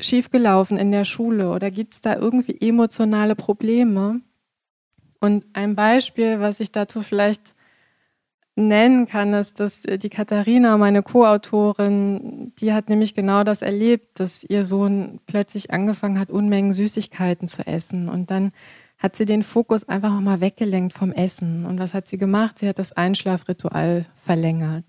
schiefgelaufen 0.00 0.76
in 0.76 0.92
der 0.92 1.04
Schule 1.04 1.50
oder 1.50 1.70
gibt 1.70 1.94
es 1.94 2.00
da 2.00 2.14
irgendwie 2.16 2.56
emotionale 2.60 3.34
Probleme? 3.34 4.20
Und 5.20 5.44
ein 5.52 5.74
Beispiel, 5.74 6.40
was 6.40 6.60
ich 6.60 6.72
dazu 6.72 7.02
vielleicht 7.02 7.54
nennen 8.60 9.06
kann, 9.06 9.34
ist, 9.34 9.60
dass 9.60 9.84
äh, 9.84 9.98
die 9.98 10.10
Katharina, 10.10 10.76
meine 10.76 11.02
Co-Autorin, 11.02 12.52
die 12.60 12.72
hat 12.72 12.88
nämlich 12.88 13.14
genau 13.14 13.44
das 13.44 13.62
erlebt, 13.62 14.20
dass 14.20 14.44
ihr 14.44 14.64
Sohn 14.64 15.20
plötzlich 15.26 15.72
angefangen 15.72 16.18
hat, 16.18 16.30
Unmengen 16.30 16.72
Süßigkeiten 16.72 17.48
zu 17.48 17.66
essen. 17.66 18.08
Und 18.08 18.30
dann 18.30 18.52
hat 18.98 19.16
sie 19.16 19.24
den 19.24 19.42
Fokus 19.42 19.88
einfach 19.88 20.18
mal 20.20 20.40
weggelenkt 20.40 20.92
vom 20.92 21.12
Essen. 21.12 21.64
Und 21.64 21.80
was 21.80 21.94
hat 21.94 22.06
sie 22.06 22.18
gemacht? 22.18 22.58
Sie 22.58 22.68
hat 22.68 22.78
das 22.78 22.92
Einschlafritual 22.92 24.06
verlängert. 24.14 24.84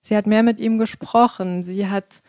Sie 0.00 0.16
hat 0.16 0.26
mehr 0.26 0.42
mit 0.42 0.60
ihm 0.60 0.78
gesprochen. 0.78 1.64
Sie 1.64 1.88
hat 1.88 2.22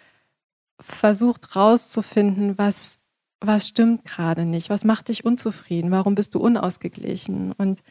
versucht 0.80 1.56
rauszufinden, 1.56 2.58
was, 2.58 3.00
was 3.40 3.68
stimmt 3.68 4.06
gerade 4.06 4.46
nicht? 4.46 4.70
Was 4.70 4.84
macht 4.84 5.10
dich 5.10 5.26
unzufrieden? 5.26 5.92
Warum 5.92 6.16
bist 6.16 6.34
du 6.34 6.40
unausgeglichen? 6.40 7.52
Und 7.52 7.82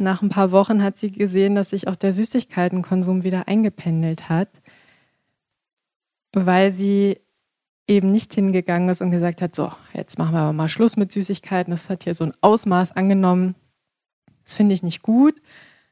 nach 0.00 0.22
ein 0.22 0.28
paar 0.28 0.50
Wochen 0.50 0.82
hat 0.82 0.98
sie 0.98 1.12
gesehen, 1.12 1.54
dass 1.54 1.70
sich 1.70 1.88
auch 1.88 1.96
der 1.96 2.12
Süßigkeitenkonsum 2.12 3.22
wieder 3.22 3.48
eingependelt 3.48 4.28
hat, 4.28 4.48
weil 6.32 6.70
sie 6.70 7.18
eben 7.86 8.12
nicht 8.12 8.32
hingegangen 8.32 8.88
ist 8.88 9.00
und 9.00 9.10
gesagt 9.10 9.42
hat, 9.42 9.54
so, 9.54 9.72
jetzt 9.92 10.18
machen 10.18 10.32
wir 10.32 10.40
aber 10.40 10.52
mal 10.52 10.68
Schluss 10.68 10.96
mit 10.96 11.10
Süßigkeiten. 11.10 11.72
Das 11.72 11.90
hat 11.90 12.04
hier 12.04 12.14
so 12.14 12.24
ein 12.24 12.32
Ausmaß 12.40 12.92
angenommen. 12.92 13.56
Das 14.44 14.54
finde 14.54 14.74
ich 14.74 14.82
nicht 14.82 15.02
gut, 15.02 15.40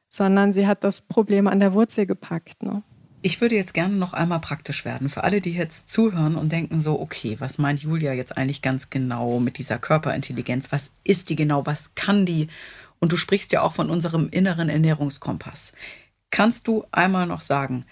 sondern 0.08 0.52
sie 0.52 0.66
hat 0.66 0.84
das 0.84 1.02
Problem 1.02 1.48
an 1.48 1.60
der 1.60 1.74
Wurzel 1.74 2.06
gepackt. 2.06 2.62
Ne? 2.62 2.82
Ich 3.20 3.40
würde 3.40 3.56
jetzt 3.56 3.74
gerne 3.74 3.96
noch 3.96 4.12
einmal 4.12 4.38
praktisch 4.38 4.84
werden. 4.84 5.08
Für 5.08 5.24
alle, 5.24 5.40
die 5.40 5.52
jetzt 5.52 5.92
zuhören 5.92 6.36
und 6.36 6.52
denken 6.52 6.80
so, 6.80 7.00
okay, 7.00 7.36
was 7.40 7.58
meint 7.58 7.82
Julia 7.82 8.12
jetzt 8.12 8.36
eigentlich 8.36 8.62
ganz 8.62 8.90
genau 8.90 9.40
mit 9.40 9.58
dieser 9.58 9.78
Körperintelligenz? 9.78 10.70
Was 10.70 10.92
ist 11.02 11.30
die 11.30 11.36
genau? 11.36 11.66
Was 11.66 11.96
kann 11.96 12.26
die? 12.26 12.46
Und 13.00 13.12
du 13.12 13.16
sprichst 13.16 13.52
ja 13.52 13.62
auch 13.62 13.72
von 13.72 13.90
unserem 13.90 14.28
inneren 14.30 14.68
Ernährungskompass. 14.68 15.72
Kannst 16.30 16.66
du 16.68 16.84
einmal 16.90 17.26
noch 17.26 17.40
sagen, 17.40 17.86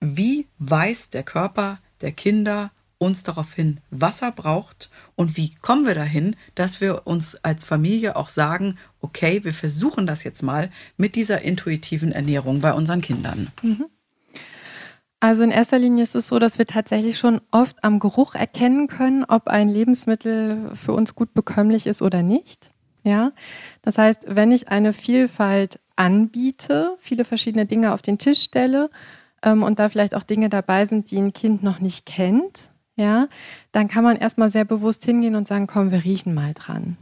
wie 0.00 0.46
weist 0.58 1.14
der 1.14 1.22
Körper 1.22 1.78
der 2.00 2.12
Kinder 2.12 2.70
uns 2.98 3.22
darauf 3.22 3.54
hin, 3.54 3.80
was 3.90 4.22
er 4.22 4.32
braucht 4.32 4.90
und 5.14 5.36
wie 5.36 5.54
kommen 5.54 5.86
wir 5.86 5.94
dahin, 5.94 6.34
dass 6.56 6.80
wir 6.80 7.06
uns 7.06 7.36
als 7.44 7.64
Familie 7.64 8.16
auch 8.16 8.28
sagen, 8.28 8.76
okay, 9.00 9.44
wir 9.44 9.54
versuchen 9.54 10.06
das 10.06 10.24
jetzt 10.24 10.42
mal 10.42 10.70
mit 10.96 11.14
dieser 11.14 11.42
intuitiven 11.42 12.12
Ernährung 12.12 12.60
bei 12.60 12.72
unseren 12.72 13.00
Kindern. 13.00 13.52
Mhm. 13.62 13.86
Also 15.20 15.42
in 15.42 15.50
erster 15.50 15.78
Linie 15.78 16.04
ist 16.04 16.14
es 16.14 16.28
so, 16.28 16.38
dass 16.38 16.58
wir 16.58 16.66
tatsächlich 16.66 17.18
schon 17.18 17.40
oft 17.50 17.82
am 17.82 17.98
Geruch 17.98 18.34
erkennen 18.34 18.86
können, 18.86 19.24
ob 19.24 19.48
ein 19.48 19.68
Lebensmittel 19.68 20.74
für 20.74 20.92
uns 20.92 21.14
gut 21.16 21.34
bekömmlich 21.34 21.86
ist 21.86 22.02
oder 22.02 22.22
nicht. 22.22 22.70
Ja, 23.04 23.32
das 23.82 23.98
heißt, 23.98 24.24
wenn 24.28 24.52
ich 24.52 24.68
eine 24.68 24.92
Vielfalt 24.92 25.78
anbiete, 25.96 26.96
viele 26.98 27.24
verschiedene 27.24 27.66
Dinge 27.66 27.92
auf 27.92 28.02
den 28.02 28.18
Tisch 28.18 28.42
stelle 28.42 28.90
ähm, 29.42 29.62
und 29.62 29.78
da 29.78 29.88
vielleicht 29.88 30.14
auch 30.14 30.22
Dinge 30.22 30.48
dabei 30.48 30.84
sind, 30.84 31.10
die 31.10 31.18
ein 31.18 31.32
Kind 31.32 31.62
noch 31.62 31.80
nicht 31.80 32.06
kennt, 32.06 32.70
ja, 32.96 33.28
dann 33.72 33.88
kann 33.88 34.04
man 34.04 34.16
erstmal 34.16 34.50
sehr 34.50 34.64
bewusst 34.64 35.04
hingehen 35.04 35.36
und 35.36 35.46
sagen, 35.46 35.66
komm, 35.66 35.90
wir 35.90 36.04
riechen 36.04 36.34
mal 36.34 36.54
dran. 36.54 36.96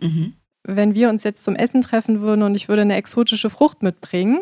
Mhm. 0.00 0.34
Wenn 0.64 0.94
wir 0.94 1.08
uns 1.08 1.22
jetzt 1.22 1.44
zum 1.44 1.54
Essen 1.54 1.80
treffen 1.80 2.20
würden 2.20 2.42
und 2.42 2.56
ich 2.56 2.68
würde 2.68 2.82
eine 2.82 2.96
exotische 2.96 3.50
Frucht 3.50 3.82
mitbringen, 3.82 4.40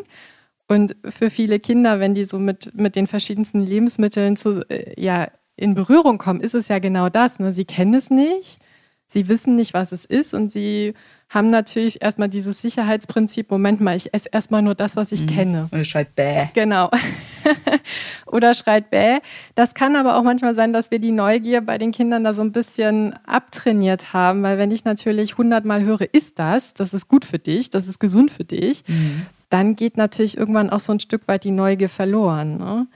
und 0.67 0.97
für 1.07 1.29
viele 1.29 1.61
Kinder, 1.61 2.01
wenn 2.01 2.15
die 2.15 2.25
so 2.25 2.39
mit, 2.39 2.75
mit 2.75 2.97
den 2.97 3.07
verschiedensten 3.07 3.61
Lebensmitteln 3.61 4.35
zu, 4.35 4.69
äh, 4.71 4.99
ja, 4.99 5.29
in 5.57 5.75
Berührung 5.75 6.19
kommen, 6.19 6.41
ist 6.41 6.55
es 6.55 6.69
ja 6.69 6.79
genau 6.79 7.11
das. 7.11 7.39
Ne? 7.39 7.53
Sie 7.53 7.67
kennen 7.67 7.95
es 7.95 8.11
nicht 8.11 8.61
sie 9.07 9.29
wissen 9.29 9.57
nicht, 9.57 9.75
was 9.75 9.93
es 9.93 10.05
ist 10.05 10.35
und 10.35 10.51
sie 10.51 10.95
haben 11.29 11.51
natürlich 11.51 12.01
erstmal 12.01 12.29
dieses 12.29 12.61
Sicherheitsprinzip, 12.61 13.51
Moment 13.51 13.81
mal, 13.81 13.97
ich 13.97 14.15
esse 14.15 14.29
erstmal 14.31 14.63
nur 14.63 14.75
das, 14.75 14.95
was 14.95 15.11
ich 15.11 15.23
mhm. 15.23 15.27
kenne. 15.27 15.69
Und 15.73 15.81
es 15.81 15.89
schreit 15.89 16.15
bäh. 16.15 16.47
Genau. 16.55 16.91
Oder 18.27 18.55
schreit 18.55 18.91
bäh. 18.91 19.19
Das 19.55 19.75
kann 19.75 19.97
aber 19.97 20.17
auch 20.17 20.23
manchmal 20.23 20.55
sein, 20.55 20.73
dass 20.73 20.91
wir 20.91 21.01
die 21.01 21.11
Neugier 21.11 21.61
bei 21.61 21.77
den 21.77 21.91
Kindern 21.91 22.25
da 22.25 22.35
so 22.35 22.43
ein 22.43 22.53
bisschen 22.53 23.15
abtrainiert 23.27 24.13
haben, 24.13 24.43
weil 24.43 24.59
wenn 24.59 24.71
ich 24.71 24.85
natürlich 24.85 25.37
hundertmal 25.37 25.83
höre, 25.83 26.13
ist 26.13 26.39
das, 26.39 26.75
das 26.75 26.95
ist 26.95 27.09
gut 27.09 27.25
für 27.25 27.39
dich, 27.39 27.71
das 27.71 27.89
ist 27.89 27.99
gesund 27.99 28.31
für 28.31 28.45
dich, 28.45 28.85
mhm. 28.87 29.27
dann 29.51 29.75
geht 29.77 29.97
natürlich 29.97 30.37
irgendwann 30.37 30.71
auch 30.71 30.81
so 30.81 30.93
ein 30.93 31.01
Stück 31.01 31.27
weit 31.27 31.45
die 31.45 31.51
Neugier 31.51 31.89
verloren. 31.89 32.59
Ne? 32.59 32.87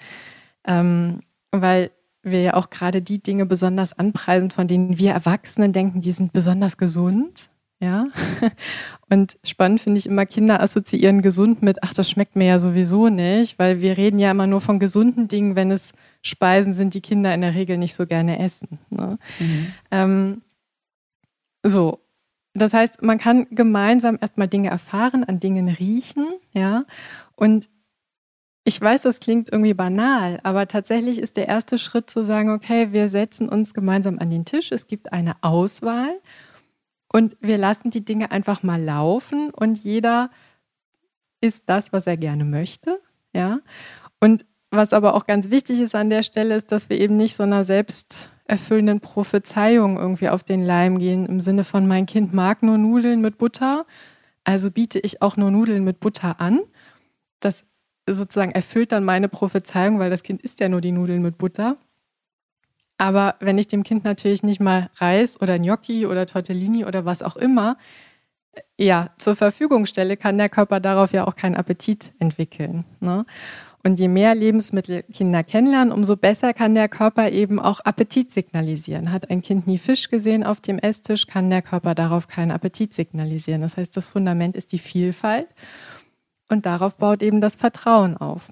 Ähm, 0.64 1.20
weil 1.50 1.90
wir 2.31 2.43
ja 2.43 2.55
auch 2.55 2.70
gerade 2.70 3.03
die 3.03 3.22
Dinge 3.22 3.47
besonders 3.47 3.99
anpreisen, 3.99 4.51
von 4.51 4.66
denen 4.66 4.99
wir 4.99 5.12
Erwachsenen 5.12 5.72
denken, 5.72 6.01
die 6.01 6.12
sind 6.12 6.33
besonders 6.33 6.76
gesund. 6.76 7.51
Ja. 7.81 8.09
Und 9.09 9.39
spannend 9.45 9.81
finde 9.81 9.99
ich 9.99 10.07
immer, 10.07 10.26
Kinder 10.26 10.61
assoziieren 10.61 11.22
gesund 11.22 11.62
mit, 11.62 11.83
ach, 11.83 11.95
das 11.95 12.11
schmeckt 12.11 12.35
mir 12.35 12.47
ja 12.47 12.59
sowieso 12.59 13.09
nicht, 13.09 13.59
weil 13.59 13.81
wir 13.81 13.97
reden 13.97 14.18
ja 14.18 14.31
immer 14.31 14.47
nur 14.47 14.61
von 14.61 14.79
gesunden 14.79 15.29
Dingen, 15.29 15.55
wenn 15.57 15.70
es 15.70 15.93
Speisen 16.22 16.72
sind, 16.72 16.95
die 16.95 17.01
Kinder 17.01 17.33
in 17.33 17.41
der 17.41 17.55
Regel 17.55 17.79
nicht 17.79 17.95
so 17.95 18.07
gerne 18.07 18.41
essen. 18.41 18.79
Ne? 18.91 19.18
Mhm. 19.39 19.72
Ähm, 19.91 20.43
so. 21.62 22.01
Das 22.55 22.74
heißt, 22.74 23.03
man 23.03 23.18
kann 23.18 23.47
gemeinsam 23.51 24.18
erstmal 24.20 24.49
Dinge 24.49 24.70
erfahren, 24.70 25.22
an 25.22 25.39
Dingen 25.39 25.68
riechen, 25.68 26.26
ja. 26.53 26.85
Und 27.37 27.68
ich 28.68 28.78
weiß, 28.78 29.00
das 29.00 29.18
klingt 29.18 29.50
irgendwie 29.50 29.72
banal, 29.72 30.40
aber 30.42 30.68
tatsächlich 30.68 31.18
ist 31.18 31.38
der 31.38 31.48
erste 31.48 31.78
Schritt 31.78 32.10
zu 32.10 32.22
sagen, 32.22 32.50
okay, 32.50 32.92
wir 32.92 33.08
setzen 33.08 33.48
uns 33.48 33.72
gemeinsam 33.72 34.18
an 34.18 34.28
den 34.28 34.44
Tisch. 34.44 34.72
Es 34.72 34.86
gibt 34.86 35.10
eine 35.10 35.36
Auswahl 35.40 36.20
und 37.10 37.38
wir 37.40 37.56
lassen 37.56 37.88
die 37.88 38.04
Dinge 38.04 38.30
einfach 38.30 38.62
mal 38.62 38.78
laufen 38.78 39.48
und 39.54 39.78
jeder 39.78 40.30
ist 41.40 41.62
das, 41.64 41.94
was 41.94 42.06
er 42.06 42.18
gerne 42.18 42.44
möchte. 42.44 43.00
Ja. 43.32 43.60
Und 44.20 44.44
was 44.70 44.92
aber 44.92 45.14
auch 45.14 45.24
ganz 45.24 45.48
wichtig 45.48 45.80
ist 45.80 45.94
an 45.94 46.10
der 46.10 46.22
Stelle, 46.22 46.54
ist, 46.54 46.70
dass 46.70 46.90
wir 46.90 47.00
eben 47.00 47.16
nicht 47.16 47.36
so 47.36 47.44
einer 47.44 47.64
selbsterfüllenden 47.64 49.00
Prophezeiung 49.00 49.96
irgendwie 49.96 50.28
auf 50.28 50.44
den 50.44 50.62
Leim 50.62 50.98
gehen, 50.98 51.24
im 51.24 51.40
Sinne 51.40 51.64
von, 51.64 51.88
mein 51.88 52.04
Kind 52.04 52.34
mag 52.34 52.62
nur 52.62 52.76
Nudeln 52.76 53.22
mit 53.22 53.38
Butter, 53.38 53.86
also 54.44 54.70
biete 54.70 54.98
ich 54.98 55.22
auch 55.22 55.38
nur 55.38 55.50
Nudeln 55.50 55.84
mit 55.84 56.00
Butter 56.00 56.38
an. 56.38 56.60
Das 57.40 57.64
sozusagen 58.14 58.52
erfüllt 58.52 58.92
dann 58.92 59.04
meine 59.04 59.28
Prophezeiung, 59.28 59.98
weil 59.98 60.11
das 60.11 60.22
Kind 60.22 60.42
isst 60.42 60.61
ja 60.61 60.68
nur 60.68 60.80
die 60.80 60.92
Nudeln 60.92 61.22
mit 61.22 61.38
Butter. 61.38 61.76
Aber 62.98 63.36
wenn 63.40 63.59
ich 63.59 63.68
dem 63.68 63.84
Kind 63.84 64.04
natürlich 64.04 64.42
nicht 64.42 64.61
mal 64.61 64.90
Reis 64.96 65.40
oder 65.40 65.59
Gnocchi 65.59 66.06
oder 66.06 66.26
Tortellini 66.26 66.84
oder 66.84 67.04
was 67.04 67.22
auch 67.22 67.36
immer 67.36 67.76
ja, 68.76 69.11
zur 69.18 69.36
Verfügung 69.36 69.86
stelle, 69.86 70.16
kann 70.16 70.38
der 70.38 70.48
Körper 70.48 70.80
darauf 70.80 71.12
ja 71.12 71.26
auch 71.26 71.36
keinen 71.36 71.56
Appetit 71.56 72.12
entwickeln. 72.18 72.84
Ne? 73.00 73.24
Und 73.84 74.00
je 74.00 74.09
mehr 74.09 74.34
Lebensmittel 74.34 75.04
Kinder 75.04 75.44
kennenlernen, 75.44 75.92
umso 75.92 76.16
besser 76.16 76.52
kann 76.52 76.74
der 76.74 76.88
Körper 76.88 77.30
eben 77.30 77.61
auch 77.61 77.80
Appetit 77.80 78.32
signalisieren. 78.32 79.12
Hat 79.12 79.30
ein 79.30 79.42
Kind 79.42 79.66
nie 79.66 79.78
Fisch 79.78 80.11
gesehen 80.11 80.42
auf 80.42 80.61
dem 80.61 80.78
Esstisch, 80.78 81.26
kann 81.26 81.48
der 81.48 81.62
Körper 81.62 81.94
darauf 81.94 82.26
keinen 82.26 82.50
Appetit 82.50 82.92
signalisieren. 82.92 83.61
Das 83.61 83.76
heißt, 83.76 83.96
das 83.96 84.09
Fundament 84.09 84.56
ist 84.56 84.72
die 84.72 84.78
Vielfalt 84.78 85.46
und 86.49 86.66
darauf 86.66 86.96
baut 86.96 87.22
eben 87.22 87.40
das 87.40 87.55
Vertrauen 87.55 88.16
auf. 88.16 88.51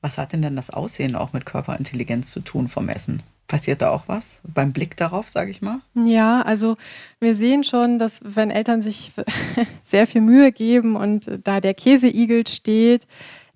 Was 0.00 0.18
hat 0.18 0.32
denn 0.32 0.42
dann 0.42 0.56
das 0.56 0.70
Aussehen 0.70 1.16
auch 1.16 1.32
mit 1.32 1.46
Körperintelligenz 1.46 2.30
zu 2.30 2.40
tun 2.40 2.68
vom 2.68 2.88
Essen? 2.88 3.22
Passiert 3.48 3.82
da 3.82 3.90
auch 3.90 4.04
was 4.06 4.40
beim 4.42 4.72
Blick 4.72 4.96
darauf, 4.96 5.28
sage 5.28 5.50
ich 5.50 5.62
mal? 5.62 5.80
Ja, 5.94 6.42
also 6.42 6.76
wir 7.20 7.36
sehen 7.36 7.64
schon, 7.64 7.98
dass 7.98 8.20
wenn 8.24 8.50
Eltern 8.50 8.82
sich 8.82 9.12
sehr 9.82 10.06
viel 10.06 10.20
Mühe 10.20 10.52
geben 10.52 10.96
und 10.96 11.30
da 11.44 11.60
der 11.60 11.74
Käseigel 11.74 12.46
steht, 12.46 13.06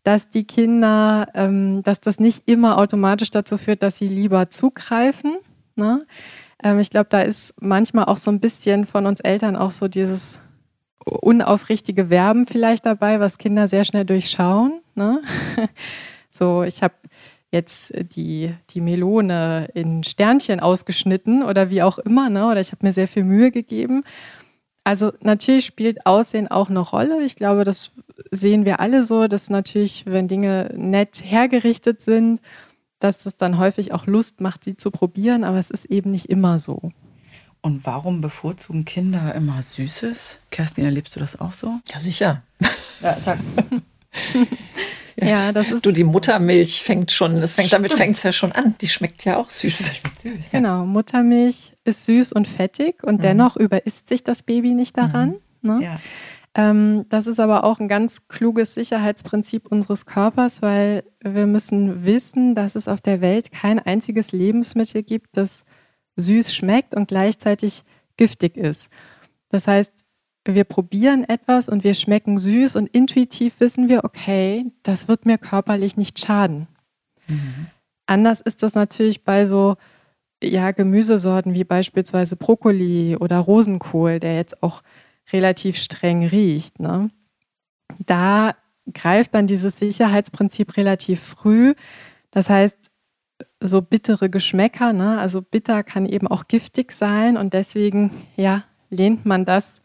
dass 0.03 0.31
die 0.31 0.45
Kinder, 0.45 1.29
ähm, 1.35 1.83
dass 1.83 2.01
das 2.01 2.21
nicht 2.21 2.49
immer 2.49 2.79
automatisch 2.79 3.31
dazu 3.31 3.59
führt, 3.59 3.83
dass 3.83 3.99
sie 3.99 4.09
lieber 4.09 4.49
zugreifen. 4.49 5.37
Ne? 5.75 6.07
Ähm, 6.63 6.79
ich 6.79 6.91
glaube, 6.91 7.09
da 7.11 7.23
ist 7.23 7.55
manchmal 7.61 8.07
auch 8.07 8.17
so 8.17 8.31
ein 8.31 8.41
bisschen 8.41 8.87
von 8.87 9.07
uns 9.07 9.21
Eltern 9.21 9.57
auch 9.57 9.71
so 9.73 9.89
dieses 9.89 10.41
unaufrichtige 11.05 12.11
Werben 12.11 12.47
vielleicht 12.47 12.87
dabei, 12.87 13.21
was 13.21 13.39
Kinder 13.39 13.69
sehr 13.69 13.85
schnell 13.85 14.05
durchschauen. 14.05 14.81
Ne? 14.95 15.23
so, 16.31 16.63
ich 16.63 16.83
habe 16.83 16.95
jetzt 17.51 17.93
die, 18.15 18.55
die 18.71 18.81
Melone 18.81 19.69
in 19.75 20.05
Sternchen 20.05 20.61
ausgeschnitten 20.61 21.43
oder 21.43 21.71
wie 21.71 21.83
auch 21.83 21.99
immer, 21.99 22.31
ne? 22.31 22.47
oder 22.47 22.61
ich 22.61 22.73
habe 22.73 22.87
mir 22.87 22.93
sehr 22.93 23.09
viel 23.09 23.25
Mühe 23.25 23.51
gegeben. 23.51 24.05
Also 24.85 25.13
natürlich 25.21 25.67
spielt 25.67 26.07
Aussehen 26.07 26.49
auch 26.49 26.71
eine 26.71 26.79
Rolle. 26.79 27.23
Ich 27.25 27.37
glaube, 27.37 27.65
das 27.65 27.93
sehen 28.31 28.65
wir 28.65 28.81
alle 28.81 29.05
so, 29.05 29.27
dass 29.27 29.51
natürlich, 29.51 30.05
wenn 30.07 30.29
Dinge 30.29 30.73
nett 30.77 31.23
hergerichtet 31.25 32.01
sind, 32.01 32.41
dass 32.99 33.27
es 33.27 33.37
dann 33.37 33.59
häufig 33.59 33.93
auch 33.93 34.07
Lust 34.07 34.41
macht, 34.41 34.65
sie 34.65 34.77
zu 34.77 34.91
probieren, 34.91 35.45
aber 35.45 35.59
es 35.59 35.71
ist 35.71 35.87
eben 35.87 36.11
nicht 36.11 36.27
immer 36.27 36.59
so. 36.59 36.93
Und 37.63 37.85
warum 37.85 38.21
bevorzugen 38.21 38.85
Kinder 38.85 39.35
immer 39.35 39.63
Süßes? 39.63 40.41
Kerstin, 40.51 40.85
erlebst 40.85 41.15
du 41.15 41.21
das 41.21 41.41
auch 41.41 41.53
so? 41.53 41.81
Ja, 41.93 41.99
sicher. 41.99 42.43
Ja, 43.03 43.19
sag. 43.19 43.39
Ja, 45.23 45.53
das 45.53 45.71
ist. 45.71 45.85
Du, 45.85 45.93
die 45.93 46.05
Muttermilch 46.05 46.83
fängt 46.83 47.13
schon, 47.13 47.37
es 47.37 47.55
fängt, 47.55 47.73
damit 47.73 47.93
fängt 47.93 48.17
es 48.17 48.23
ja 48.23 48.33
schon 48.33 48.53
an. 48.53 48.75
Die 48.81 48.89
schmeckt 48.89 49.25
ja 49.25 49.37
auch 49.37 49.51
süß. 49.51 49.77
Die 49.77 49.95
schmeckt 49.97 50.19
süß. 50.19 50.51
Genau, 50.53 50.87
Muttermilch 50.87 51.75
ist 51.85 52.07
süß 52.07 52.33
und 52.33 52.49
fettig 52.49 53.03
und 53.03 53.17
mhm. 53.17 53.21
dennoch 53.21 53.57
überisst 53.57 54.09
sich 54.09 54.25
das 54.25 54.43
Baby 54.43 54.75
nicht 54.75 54.97
daran. 54.97 55.37
Mhm. 55.63 55.79
Ne? 55.79 55.85
Ja. 55.85 56.01
Ähm, 56.55 57.07
das 57.09 57.27
ist 57.27 57.39
aber 57.39 57.65
auch 57.65 57.79
ein 57.79 57.89
ganz 57.89 58.27
kluges 58.29 58.75
Sicherheitsprinzip 58.75 59.67
unseres 59.71 60.05
Körpers, 60.07 60.63
weil 60.63 61.05
wir 61.23 61.47
müssen 61.47 62.05
wissen, 62.05 62.55
dass 62.55 62.75
es 62.75 62.89
auf 62.89 63.01
der 63.01 63.21
Welt 63.21 63.53
kein 63.53 63.79
einziges 63.79 64.33
Lebensmittel 64.33 65.03
gibt, 65.03 65.37
das 65.37 65.65
süß 66.17 66.55
schmeckt 66.55 66.95
und 66.95 67.09
gleichzeitig 67.09 67.85
giftig 68.17 68.57
ist. 68.57 68.91
Das 69.49 69.67
heißt, 69.67 69.93
wir 70.45 70.65
probieren 70.65 71.25
etwas 71.25 71.69
und 71.69 71.85
wir 71.85 71.95
schmecken 71.95 72.39
süß 72.39 72.77
und 72.77 72.87
intuitiv 72.89 73.61
wissen 73.61 73.89
wir, 73.89 74.05
okay, 74.05 74.67
das 74.83 75.09
wird 75.09 75.27
mir 75.27 75.39
körperlich 75.39 75.97
nicht 75.97 76.19
schaden. 76.19 76.67
Mhm. 77.27 77.67
Anders 78.07 78.41
ist 78.41 78.63
das 78.63 78.75
natürlich 78.75 79.25
bei 79.25 79.45
so 79.45 79.77
ja, 80.43 80.71
Gemüsesorten 80.71 81.55
wie 81.55 81.65
beispielsweise 81.65 82.37
Brokkoli 82.37 83.17
oder 83.17 83.39
Rosenkohl, 83.39 84.19
der 84.19 84.37
jetzt 84.37 84.63
auch 84.63 84.83
relativ 85.33 85.77
streng 85.77 86.27
riecht. 86.27 86.81
Ne? 86.81 87.11
Da 88.07 88.55
greift 88.93 89.35
dann 89.35 89.47
dieses 89.47 89.79
Sicherheitsprinzip 89.79 90.77
relativ 90.77 91.21
früh. 91.21 91.75
Das 92.31 92.49
heißt, 92.49 92.90
so 93.61 93.83
bittere 93.83 94.31
Geschmäcker, 94.31 94.93
ne? 94.93 95.19
also 95.19 95.43
bitter 95.43 95.83
kann 95.83 96.07
eben 96.07 96.27
auch 96.27 96.49
giftig 96.49 96.93
sein 96.93 97.37
und 97.37 97.53
deswegen 97.53 98.11
ja, 98.37 98.65
lehnt 98.89 99.27
man 99.27 99.45
das 99.45 99.83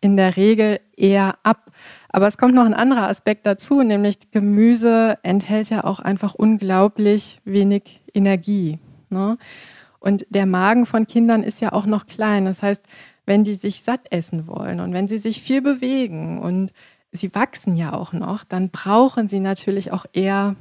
in 0.00 0.16
der 0.16 0.36
Regel 0.36 0.80
eher 0.96 1.36
ab. 1.42 1.70
Aber 2.08 2.26
es 2.26 2.38
kommt 2.38 2.54
noch 2.54 2.64
ein 2.64 2.74
anderer 2.74 3.08
Aspekt 3.08 3.46
dazu, 3.46 3.82
nämlich 3.82 4.30
Gemüse 4.30 5.18
enthält 5.22 5.70
ja 5.70 5.84
auch 5.84 5.98
einfach 5.98 6.34
unglaublich 6.34 7.40
wenig 7.44 8.02
Energie. 8.12 8.78
Ne? 9.08 9.38
Und 9.98 10.26
der 10.28 10.46
Magen 10.46 10.86
von 10.86 11.06
Kindern 11.06 11.42
ist 11.42 11.60
ja 11.60 11.72
auch 11.72 11.86
noch 11.86 12.06
klein. 12.06 12.44
Das 12.44 12.62
heißt, 12.62 12.82
wenn 13.26 13.44
die 13.44 13.54
sich 13.54 13.82
satt 13.82 14.00
essen 14.10 14.46
wollen 14.46 14.80
und 14.80 14.92
wenn 14.92 15.08
sie 15.08 15.18
sich 15.18 15.40
viel 15.40 15.62
bewegen 15.62 16.38
und 16.38 16.72
sie 17.10 17.34
wachsen 17.34 17.76
ja 17.76 17.94
auch 17.94 18.12
noch, 18.12 18.44
dann 18.44 18.70
brauchen 18.70 19.28
sie 19.28 19.40
natürlich 19.40 19.92
auch 19.92 20.04
eher 20.12 20.56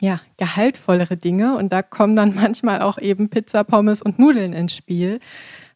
ja, 0.00 0.20
gehaltvollere 0.36 1.16
Dinge. 1.16 1.56
Und 1.56 1.72
da 1.72 1.82
kommen 1.82 2.16
dann 2.16 2.34
manchmal 2.36 2.82
auch 2.82 2.98
eben 2.98 3.28
Pizza, 3.28 3.64
Pommes 3.64 4.02
und 4.02 4.18
Nudeln 4.18 4.52
ins 4.52 4.74
Spiel 4.74 5.20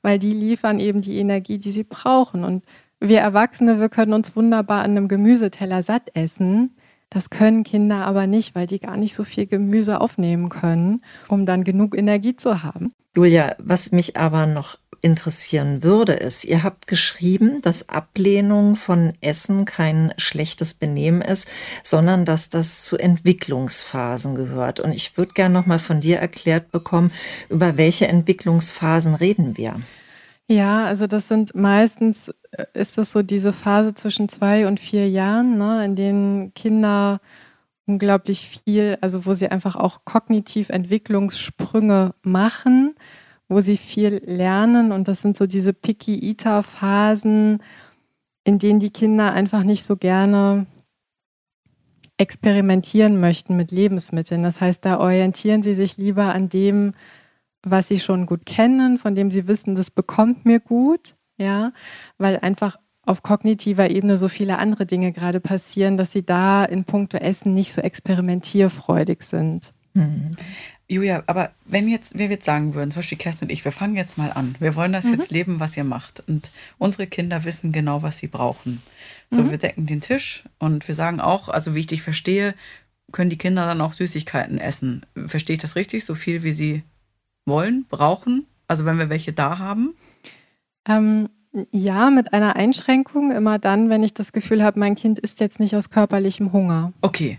weil 0.02 0.18
die 0.18 0.32
liefern 0.32 0.80
eben 0.80 1.00
die 1.00 1.18
Energie, 1.18 1.58
die 1.58 1.70
sie 1.70 1.84
brauchen. 1.84 2.44
Und 2.44 2.64
wir 3.00 3.20
Erwachsene, 3.20 3.80
wir 3.80 3.88
können 3.88 4.12
uns 4.12 4.36
wunderbar 4.36 4.82
an 4.82 4.92
einem 4.92 5.08
Gemüseteller 5.08 5.82
satt 5.82 6.10
essen. 6.14 6.76
Das 7.08 7.30
können 7.30 7.64
Kinder 7.64 8.06
aber 8.06 8.26
nicht, 8.26 8.54
weil 8.54 8.66
die 8.66 8.78
gar 8.78 8.96
nicht 8.96 9.14
so 9.14 9.24
viel 9.24 9.46
Gemüse 9.46 10.00
aufnehmen 10.00 10.48
können, 10.48 11.02
um 11.28 11.44
dann 11.44 11.64
genug 11.64 11.96
Energie 11.96 12.36
zu 12.36 12.62
haben. 12.62 12.92
Julia, 13.16 13.56
was 13.58 13.90
mich 13.90 14.16
aber 14.16 14.46
noch 14.46 14.78
interessieren 15.02 15.82
würde, 15.82 16.12
ist, 16.12 16.44
ihr 16.44 16.62
habt 16.62 16.86
geschrieben, 16.86 17.62
dass 17.62 17.88
Ablehnung 17.88 18.76
von 18.76 19.14
Essen 19.20 19.64
kein 19.64 20.12
schlechtes 20.16 20.74
Benehmen 20.74 21.22
ist, 21.22 21.48
sondern 21.82 22.24
dass 22.24 22.50
das 22.50 22.84
zu 22.84 22.98
Entwicklungsphasen 22.98 24.34
gehört. 24.34 24.80
Und 24.80 24.92
ich 24.92 25.16
würde 25.16 25.32
gerne 25.32 25.54
noch 25.54 25.66
mal 25.66 25.78
von 25.78 26.00
dir 26.00 26.18
erklärt 26.18 26.70
bekommen, 26.70 27.12
über 27.48 27.76
welche 27.76 28.08
Entwicklungsphasen 28.08 29.14
reden 29.14 29.56
wir? 29.56 29.80
Ja, 30.46 30.84
also 30.86 31.06
das 31.06 31.28
sind 31.28 31.54
meistens, 31.54 32.32
äh, 32.50 32.66
ist 32.74 32.98
das 32.98 33.12
so 33.12 33.22
diese 33.22 33.52
Phase 33.52 33.94
zwischen 33.94 34.28
zwei 34.28 34.66
und 34.66 34.80
vier 34.80 35.08
Jahren, 35.08 35.58
ne, 35.58 35.84
in 35.84 35.94
denen 35.94 36.54
Kinder 36.54 37.20
unglaublich 37.86 38.60
viel, 38.64 38.98
also 39.00 39.26
wo 39.26 39.34
sie 39.34 39.48
einfach 39.48 39.76
auch 39.76 40.04
kognitiv 40.04 40.70
Entwicklungssprünge 40.70 42.14
machen 42.22 42.94
wo 43.50 43.60
sie 43.60 43.76
viel 43.76 44.22
lernen. 44.24 44.92
Und 44.92 45.08
das 45.08 45.20
sind 45.20 45.36
so 45.36 45.46
diese 45.46 45.74
Picky-Eater-Phasen, 45.74 47.58
in 48.44 48.58
denen 48.58 48.78
die 48.78 48.90
Kinder 48.90 49.32
einfach 49.32 49.64
nicht 49.64 49.84
so 49.84 49.96
gerne 49.96 50.66
experimentieren 52.16 53.18
möchten 53.18 53.56
mit 53.56 53.72
Lebensmitteln. 53.72 54.42
Das 54.44 54.60
heißt, 54.60 54.84
da 54.84 55.00
orientieren 55.00 55.62
sie 55.62 55.74
sich 55.74 55.96
lieber 55.96 56.32
an 56.32 56.48
dem, 56.48 56.94
was 57.62 57.88
sie 57.88 57.98
schon 57.98 58.24
gut 58.24 58.46
kennen, 58.46 58.98
von 58.98 59.14
dem 59.14 59.30
sie 59.30 59.48
wissen, 59.48 59.74
das 59.74 59.90
bekommt 59.90 60.44
mir 60.44 60.60
gut, 60.60 61.16
ja, 61.36 61.72
weil 62.18 62.38
einfach 62.38 62.76
auf 63.02 63.22
kognitiver 63.22 63.90
Ebene 63.90 64.16
so 64.16 64.28
viele 64.28 64.58
andere 64.58 64.86
Dinge 64.86 65.12
gerade 65.12 65.40
passieren, 65.40 65.96
dass 65.96 66.12
sie 66.12 66.24
da 66.24 66.64
in 66.64 66.84
puncto 66.84 67.16
Essen 67.16 67.52
nicht 67.54 67.72
so 67.72 67.80
experimentierfreudig 67.80 69.22
sind. 69.22 69.72
Julia, 70.90 71.22
aber 71.28 71.52
wenn 71.66 71.86
jetzt 71.86 72.18
wir 72.18 72.26
jetzt 72.26 72.44
sagen 72.44 72.74
würden, 72.74 72.90
zum 72.90 72.98
Beispiel 72.98 73.16
Kerstin 73.16 73.46
und 73.46 73.52
ich, 73.52 73.64
wir 73.64 73.70
fangen 73.70 73.94
jetzt 73.94 74.18
mal 74.18 74.32
an. 74.32 74.56
Wir 74.58 74.74
wollen 74.74 74.92
das 74.92 75.04
mhm. 75.04 75.14
jetzt 75.14 75.30
leben, 75.30 75.60
was 75.60 75.76
ihr 75.76 75.84
macht. 75.84 76.20
Und 76.28 76.50
unsere 76.78 77.06
Kinder 77.06 77.44
wissen 77.44 77.70
genau, 77.70 78.02
was 78.02 78.18
sie 78.18 78.26
brauchen. 78.26 78.82
So, 79.30 79.42
mhm. 79.42 79.50
wir 79.52 79.58
decken 79.58 79.86
den 79.86 80.00
Tisch 80.00 80.42
und 80.58 80.88
wir 80.88 80.96
sagen 80.96 81.20
auch, 81.20 81.48
also 81.48 81.76
wie 81.76 81.80
ich 81.80 81.86
dich 81.86 82.02
verstehe, 82.02 82.54
können 83.12 83.30
die 83.30 83.38
Kinder 83.38 83.66
dann 83.66 83.80
auch 83.80 83.92
Süßigkeiten 83.92 84.58
essen. 84.58 85.06
Verstehe 85.26 85.54
ich 85.54 85.62
das 85.62 85.76
richtig? 85.76 86.04
So 86.04 86.16
viel, 86.16 86.42
wie 86.42 86.52
sie 86.52 86.82
wollen, 87.46 87.86
brauchen? 87.88 88.46
Also 88.66 88.84
wenn 88.84 88.98
wir 88.98 89.10
welche 89.10 89.32
da 89.32 89.58
haben? 89.58 89.94
Ähm, 90.88 91.28
ja, 91.70 92.10
mit 92.10 92.32
einer 92.32 92.56
Einschränkung. 92.56 93.30
Immer 93.30 93.60
dann, 93.60 93.90
wenn 93.90 94.02
ich 94.02 94.12
das 94.12 94.32
Gefühl 94.32 94.64
habe, 94.64 94.80
mein 94.80 94.96
Kind 94.96 95.20
ist 95.20 95.38
jetzt 95.38 95.60
nicht 95.60 95.76
aus 95.76 95.90
körperlichem 95.90 96.52
Hunger. 96.52 96.92
Okay. 97.00 97.38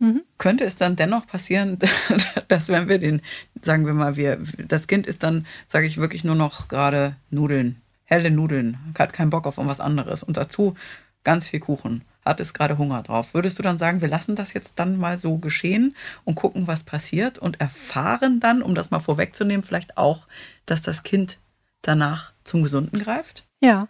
Mhm. 0.00 0.22
Könnte 0.38 0.64
es 0.64 0.76
dann 0.76 0.96
dennoch 0.96 1.26
passieren, 1.26 1.78
dass 2.48 2.68
wenn 2.68 2.88
wir 2.88 2.98
den, 2.98 3.20
sagen 3.62 3.86
wir 3.86 3.92
mal, 3.92 4.16
wir, 4.16 4.38
das 4.66 4.86
Kind 4.86 5.06
ist 5.06 5.22
dann, 5.22 5.46
sage 5.68 5.86
ich 5.86 5.98
wirklich 5.98 6.24
nur 6.24 6.34
noch 6.34 6.68
gerade 6.68 7.16
Nudeln, 7.28 7.80
helle 8.04 8.30
Nudeln, 8.30 8.78
hat 8.98 9.12
keinen 9.12 9.30
Bock 9.30 9.46
auf 9.46 9.58
irgendwas 9.58 9.80
anderes 9.80 10.22
und 10.22 10.36
dazu 10.36 10.74
ganz 11.22 11.46
viel 11.46 11.60
Kuchen 11.60 12.02
hat 12.24 12.40
es 12.40 12.54
gerade 12.54 12.78
Hunger 12.78 13.02
drauf. 13.02 13.34
Würdest 13.34 13.58
du 13.58 13.62
dann 13.62 13.78
sagen, 13.78 14.00
wir 14.00 14.08
lassen 14.08 14.36
das 14.36 14.52
jetzt 14.52 14.78
dann 14.78 14.98
mal 14.98 15.18
so 15.18 15.38
geschehen 15.38 15.94
und 16.24 16.34
gucken, 16.34 16.66
was 16.66 16.82
passiert 16.82 17.38
und 17.38 17.60
erfahren 17.60 18.40
dann, 18.40 18.62
um 18.62 18.74
das 18.74 18.90
mal 18.90 19.00
vorwegzunehmen, 19.00 19.62
vielleicht 19.62 19.96
auch, 19.96 20.26
dass 20.66 20.82
das 20.82 21.02
Kind 21.02 21.38
danach 21.82 22.32
zum 22.44 22.62
Gesunden 22.62 22.98
greift? 22.98 23.44
Ja, 23.60 23.88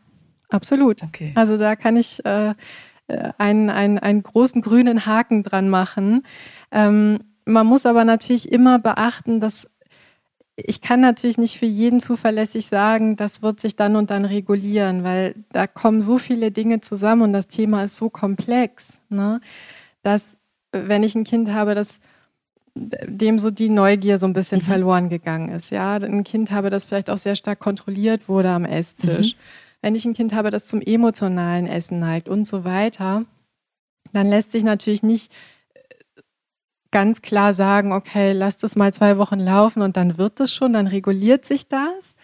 absolut. 0.49 1.03
Okay. 1.03 1.33
Also 1.35 1.57
da 1.57 1.77
kann 1.77 1.97
ich 1.97 2.25
äh 2.25 2.55
einen, 3.39 3.71
einen, 3.71 3.99
einen 3.99 4.23
großen 4.23 4.63
grünen 4.63 5.07
Haken 5.07 5.43
dran 5.43 5.69
machen. 5.69 6.25
Ähm, 6.71 7.19
man 7.45 7.67
muss 7.67 7.87
aber 7.87 8.05
natürlich 8.05 8.51
immer 8.53 8.79
beachten, 8.79 9.41
dass 9.41 9.69
ich 10.57 10.81
kann 10.81 11.01
natürlich 11.01 11.39
nicht 11.39 11.59
für 11.59 11.67
jeden 11.67 12.01
zuverlässig 12.01 12.67
sagen, 12.67 13.17
das 13.17 13.43
wird 13.43 13.61
sich 13.61 13.77
dann 13.77 13.97
und 13.97 14.11
dann 14.11 14.25
regulieren, 14.25 15.05
weil 15.05 15.35
da 15.53 15.67
kommen 15.67 16.01
so 16.01 16.19
viele 16.19 16.51
Dinge 16.51 16.81
zusammen 16.81 17.23
und 17.23 17.33
das 17.33 17.49
Thema 17.49 17.85
ist 17.85 17.97
so 17.97 18.11
komplex, 18.11 18.99
ne, 19.09 19.41
dass 20.03 20.37
wenn 20.73 21.03
ich 21.03 21.15
ein 21.15 21.25
Kind 21.25 21.51
habe, 21.51 21.75
das 21.75 21.99
dem 22.75 23.39
so 23.39 23.51
die 23.51 23.69
Neugier 23.69 24.19
so 24.19 24.27
ein 24.27 24.33
bisschen 24.33 24.61
mhm. 24.61 24.67
verloren 24.67 25.09
gegangen 25.09 25.51
ist, 25.51 25.71
ja, 25.71 25.95
ein 25.97 26.25
Kind 26.25 26.51
habe, 26.51 26.71
das 26.71 26.85
vielleicht 26.85 27.11
auch 27.11 27.19
sehr 27.19 27.37
stark 27.37 27.59
kontrolliert 27.59 28.29
wurde 28.29 28.51
am 28.51 28.65
Esstisch, 28.65 29.35
mhm. 29.35 29.41
Wenn 29.83 29.95
ich 29.95 30.05
ein 30.05 30.15
Kind 30.15 30.35
habe, 30.35 30.51
das 30.51 30.67
zum 30.67 30.81
emotionalen 30.81 31.67
Essen 31.67 31.99
neigt 31.99 32.29
und 32.29 32.47
so 32.47 32.65
weiter, 32.65 33.25
dann 34.13 34.29
lässt 34.29 34.53
sich 34.53 34.63
natürlich 34.63 35.03
nicht 35.03 35.33
ganz 36.91 37.23
klar 37.23 37.55
sagen, 37.55 37.93
okay, 37.93 38.33
lass 38.33 38.57
das 38.57 38.77
mal 38.77 38.93
zwei 38.93 39.17
Wochen 39.17 39.39
laufen 39.39 39.83
und 39.83 39.97
dann 39.97 40.19
wird 40.19 40.41
es 40.41 40.53
schon, 40.53 40.73
dann 40.73 40.87
reguliert 40.87 41.45
sich 41.45 41.69
das, 41.69 42.17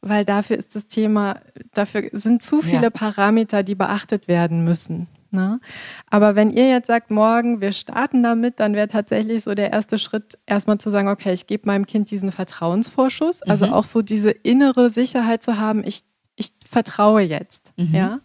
weil 0.00 0.24
dafür 0.24 0.56
ist 0.56 0.74
das 0.74 0.86
Thema, 0.86 1.40
dafür 1.72 2.08
sind 2.12 2.42
zu 2.42 2.62
viele 2.62 2.84
ja. 2.84 2.90
Parameter, 2.90 3.62
die 3.62 3.74
beachtet 3.74 4.28
werden 4.28 4.64
müssen. 4.64 5.08
Ne? 5.30 5.60
Aber 6.08 6.36
wenn 6.36 6.50
ihr 6.50 6.68
jetzt 6.68 6.86
sagt, 6.86 7.10
morgen, 7.10 7.60
wir 7.60 7.72
starten 7.72 8.22
damit, 8.22 8.60
dann 8.60 8.74
wäre 8.74 8.88
tatsächlich 8.88 9.42
so 9.42 9.54
der 9.54 9.72
erste 9.72 9.98
Schritt, 9.98 10.38
erstmal 10.46 10.78
zu 10.78 10.90
sagen, 10.90 11.08
okay, 11.08 11.32
ich 11.32 11.46
gebe 11.46 11.66
meinem 11.66 11.86
Kind 11.86 12.10
diesen 12.10 12.30
Vertrauensvorschuss, 12.30 13.42
also 13.42 13.66
mhm. 13.66 13.72
auch 13.72 13.84
so 13.84 14.00
diese 14.00 14.30
innere 14.30 14.90
Sicherheit 14.90 15.42
zu 15.42 15.58
haben, 15.58 15.82
ich, 15.84 16.04
ich 16.36 16.52
vertraue 16.66 17.22
jetzt. 17.22 17.72
Mhm. 17.76 17.94
Ja? 17.94 18.20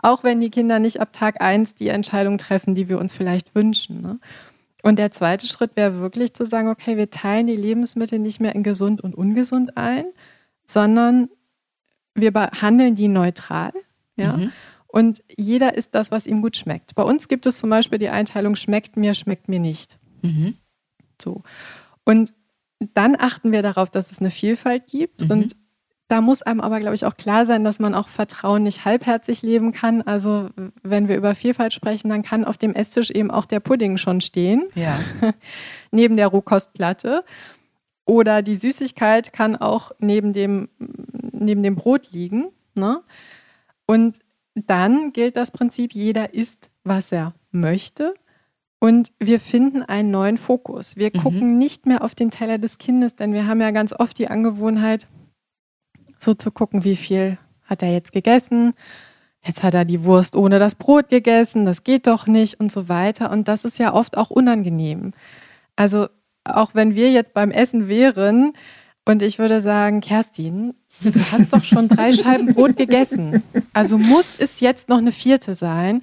Auch 0.00 0.22
wenn 0.22 0.40
die 0.40 0.50
Kinder 0.50 0.78
nicht 0.78 1.00
ab 1.00 1.12
Tag 1.12 1.40
eins 1.40 1.74
die 1.74 1.88
Entscheidung 1.88 2.38
treffen, 2.38 2.74
die 2.74 2.88
wir 2.88 2.98
uns 2.98 3.14
vielleicht 3.14 3.54
wünschen. 3.54 4.00
Ne? 4.00 4.20
Und 4.82 4.98
der 4.98 5.10
zweite 5.10 5.46
Schritt 5.46 5.72
wäre 5.74 6.00
wirklich 6.00 6.34
zu 6.34 6.46
sagen, 6.46 6.68
okay, 6.68 6.96
wir 6.96 7.10
teilen 7.10 7.46
die 7.46 7.56
Lebensmittel 7.56 8.18
nicht 8.18 8.40
mehr 8.40 8.54
in 8.54 8.62
gesund 8.62 9.00
und 9.00 9.14
ungesund 9.14 9.76
ein, 9.76 10.06
sondern 10.64 11.28
wir 12.14 12.32
behandeln 12.32 12.94
die 12.94 13.08
neutral. 13.08 13.72
Ja? 14.16 14.36
Mhm. 14.36 14.52
Und 14.86 15.22
jeder 15.36 15.74
isst 15.74 15.94
das, 15.94 16.10
was 16.10 16.26
ihm 16.26 16.42
gut 16.42 16.56
schmeckt. 16.56 16.94
Bei 16.94 17.02
uns 17.02 17.28
gibt 17.28 17.46
es 17.46 17.58
zum 17.58 17.68
Beispiel 17.70 17.98
die 17.98 18.08
Einteilung 18.08 18.56
schmeckt 18.56 18.96
mir, 18.96 19.14
schmeckt 19.14 19.48
mir 19.48 19.60
nicht. 19.60 19.98
Mhm. 20.22 20.56
So. 21.20 21.42
Und 22.04 22.32
dann 22.94 23.16
achten 23.18 23.52
wir 23.52 23.62
darauf, 23.62 23.90
dass 23.90 24.12
es 24.12 24.20
eine 24.20 24.30
Vielfalt 24.30 24.86
gibt. 24.86 25.22
Mhm. 25.22 25.30
Und 25.30 25.56
da 26.08 26.22
muss 26.22 26.40
einem 26.40 26.60
aber, 26.60 26.80
glaube 26.80 26.94
ich, 26.94 27.04
auch 27.04 27.16
klar 27.16 27.44
sein, 27.44 27.64
dass 27.64 27.78
man 27.78 27.94
auch 27.94 28.08
Vertrauen 28.08 28.62
nicht 28.62 28.86
halbherzig 28.86 29.42
leben 29.42 29.72
kann. 29.72 30.00
Also 30.00 30.48
wenn 30.82 31.06
wir 31.06 31.16
über 31.16 31.34
Vielfalt 31.34 31.74
sprechen, 31.74 32.08
dann 32.08 32.22
kann 32.22 32.46
auf 32.46 32.56
dem 32.56 32.74
Esstisch 32.74 33.10
eben 33.10 33.30
auch 33.30 33.44
der 33.44 33.60
Pudding 33.60 33.98
schon 33.98 34.22
stehen, 34.22 34.68
ja. 34.74 34.98
neben 35.90 36.16
der 36.16 36.28
Rohkostplatte. 36.28 37.24
Oder 38.06 38.40
die 38.40 38.54
Süßigkeit 38.54 39.34
kann 39.34 39.54
auch 39.54 39.92
neben 39.98 40.32
dem, 40.32 40.70
neben 41.30 41.62
dem 41.62 41.76
Brot 41.76 42.10
liegen. 42.10 42.48
Ne? 42.74 43.02
Und 43.86 44.18
dann 44.54 45.12
gilt 45.12 45.36
das 45.36 45.50
Prinzip, 45.50 45.92
jeder 45.92 46.32
isst, 46.32 46.70
was 46.84 47.12
er 47.12 47.34
möchte. 47.50 48.14
Und 48.80 49.12
wir 49.18 49.40
finden 49.40 49.82
einen 49.82 50.10
neuen 50.10 50.38
Fokus. 50.38 50.96
Wir 50.96 51.10
mhm. 51.12 51.18
gucken 51.18 51.58
nicht 51.58 51.84
mehr 51.84 52.02
auf 52.02 52.14
den 52.14 52.30
Teller 52.30 52.56
des 52.56 52.78
Kindes, 52.78 53.14
denn 53.14 53.34
wir 53.34 53.46
haben 53.46 53.60
ja 53.60 53.72
ganz 53.72 53.92
oft 53.92 54.18
die 54.18 54.28
Angewohnheit, 54.28 55.06
so 56.18 56.34
zu 56.34 56.50
gucken, 56.50 56.84
wie 56.84 56.96
viel 56.96 57.38
hat 57.64 57.82
er 57.82 57.92
jetzt 57.92 58.12
gegessen. 58.12 58.74
Jetzt 59.42 59.62
hat 59.62 59.74
er 59.74 59.84
die 59.84 60.04
Wurst 60.04 60.36
ohne 60.36 60.58
das 60.58 60.74
Brot 60.74 61.08
gegessen, 61.08 61.64
das 61.64 61.84
geht 61.84 62.06
doch 62.06 62.26
nicht 62.26 62.58
und 62.58 62.72
so 62.72 62.88
weiter. 62.88 63.30
Und 63.30 63.48
das 63.48 63.64
ist 63.64 63.78
ja 63.78 63.94
oft 63.94 64.16
auch 64.16 64.30
unangenehm. 64.30 65.12
Also 65.76 66.08
auch 66.44 66.74
wenn 66.74 66.94
wir 66.94 67.12
jetzt 67.12 67.34
beim 67.34 67.50
Essen 67.50 67.88
wären 67.88 68.52
und 69.04 69.22
ich 69.22 69.38
würde 69.38 69.60
sagen, 69.60 70.00
Kerstin, 70.00 70.74
du 71.00 71.12
hast 71.32 71.52
doch 71.52 71.62
schon 71.62 71.88
drei 71.88 72.12
Scheiben 72.12 72.54
Brot 72.54 72.76
gegessen. 72.76 73.42
Also 73.72 73.96
muss 73.96 74.36
es 74.38 74.60
jetzt 74.60 74.88
noch 74.88 74.98
eine 74.98 75.12
vierte 75.12 75.54
sein 75.54 76.02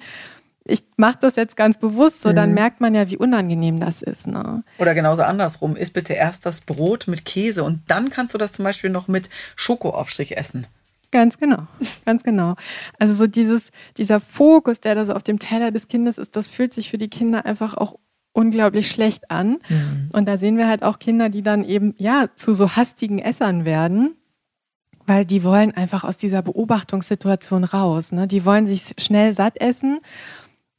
ich 0.68 0.84
mache 0.96 1.18
das 1.20 1.36
jetzt 1.36 1.56
ganz 1.56 1.78
bewusst, 1.78 2.22
so 2.22 2.32
dann 2.32 2.50
mhm. 2.50 2.54
merkt 2.54 2.80
man 2.80 2.94
ja, 2.94 3.08
wie 3.10 3.16
unangenehm 3.16 3.80
das 3.80 4.02
ist. 4.02 4.26
Ne? 4.26 4.64
Oder 4.78 4.94
genauso 4.94 5.22
andersrum, 5.22 5.76
isst 5.76 5.94
bitte 5.94 6.14
erst 6.14 6.46
das 6.46 6.60
Brot 6.60 7.06
mit 7.06 7.24
Käse 7.24 7.62
und 7.62 7.80
dann 7.86 8.10
kannst 8.10 8.34
du 8.34 8.38
das 8.38 8.52
zum 8.52 8.64
Beispiel 8.64 8.90
noch 8.90 9.08
mit 9.08 9.30
Schokoaufstrich 9.54 10.36
essen. 10.36 10.66
Ganz 11.12 11.38
genau, 11.38 11.66
ganz 12.04 12.24
genau. 12.24 12.56
Also 12.98 13.14
so 13.14 13.26
dieses, 13.26 13.70
dieser 13.96 14.20
Fokus, 14.20 14.80
der 14.80 14.94
da 14.94 15.04
so 15.04 15.12
auf 15.14 15.22
dem 15.22 15.38
Teller 15.38 15.70
des 15.70 15.88
Kindes 15.88 16.18
ist, 16.18 16.36
das 16.36 16.50
fühlt 16.50 16.74
sich 16.74 16.90
für 16.90 16.98
die 16.98 17.08
Kinder 17.08 17.46
einfach 17.46 17.76
auch 17.76 17.96
unglaublich 18.32 18.88
schlecht 18.88 19.30
an. 19.30 19.58
Mhm. 19.68 20.10
Und 20.12 20.26
da 20.26 20.36
sehen 20.36 20.58
wir 20.58 20.68
halt 20.68 20.82
auch 20.82 20.98
Kinder, 20.98 21.28
die 21.28 21.42
dann 21.42 21.64
eben 21.64 21.94
ja 21.96 22.28
zu 22.34 22.52
so 22.54 22.76
hastigen 22.76 23.18
Essern 23.18 23.64
werden, 23.64 24.16
weil 25.06 25.24
die 25.24 25.44
wollen 25.44 25.72
einfach 25.74 26.04
aus 26.04 26.16
dieser 26.16 26.42
Beobachtungssituation 26.42 27.64
raus. 27.64 28.12
Ne? 28.12 28.26
Die 28.26 28.44
wollen 28.44 28.66
sich 28.66 28.92
schnell 28.98 29.32
satt 29.32 29.58
essen 29.58 30.00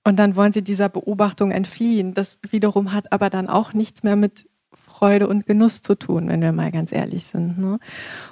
und 0.08 0.16
dann 0.16 0.38
wollen 0.38 0.54
sie 0.54 0.62
dieser 0.62 0.88
Beobachtung 0.88 1.52
entfliehen. 1.52 2.14
Das 2.14 2.40
wiederum 2.50 2.94
hat 2.94 3.12
aber 3.12 3.30
dann 3.30 3.50
auch 3.50 3.74
nichts 3.74 4.04
mehr 4.04 4.16
mit 4.16 4.48
Freude 4.74 5.28
und 5.28 5.46
Genuss 5.46 5.82
zu 5.82 5.96
tun, 5.96 6.30
wenn 6.30 6.40
wir 6.40 6.54
mal 6.54 6.72
ganz 6.72 6.94
ehrlich 6.94 7.26
sind. 7.26 7.58
Ne? 7.58 7.78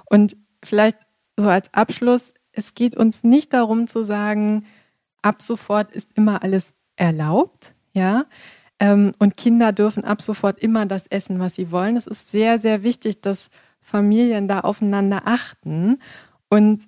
Und 0.05 0.38
vielleicht 0.63 0.95
so 1.36 1.49
als 1.49 1.73
Abschluss, 1.73 2.34
es 2.53 2.76
geht 2.76 2.95
uns 2.95 3.26
nicht 3.26 3.51
darum 3.51 3.88
zu 3.88 4.03
sagen, 4.03 4.65
ab 5.21 5.41
sofort 5.41 5.91
ist 5.91 6.11
immer 6.15 6.43
alles 6.43 6.73
erlaubt, 6.95 7.73
ja. 7.91 8.23
Ähm, 8.80 9.11
und 9.19 9.36
Kinder 9.36 9.73
dürfen 9.73 10.05
ab 10.05 10.21
sofort 10.21 10.59
immer 10.59 10.86
das 10.86 11.07
essen, 11.07 11.39
was 11.39 11.55
sie 11.55 11.71
wollen. 11.71 11.97
Es 11.97 12.07
ist 12.07 12.32
sehr, 12.32 12.57
sehr 12.57 12.84
wichtig, 12.84 13.19
dass 13.19 13.49
Familien 13.82 14.47
da 14.47 14.61
aufeinander 14.61 15.23
achten 15.26 15.99
und 16.47 16.88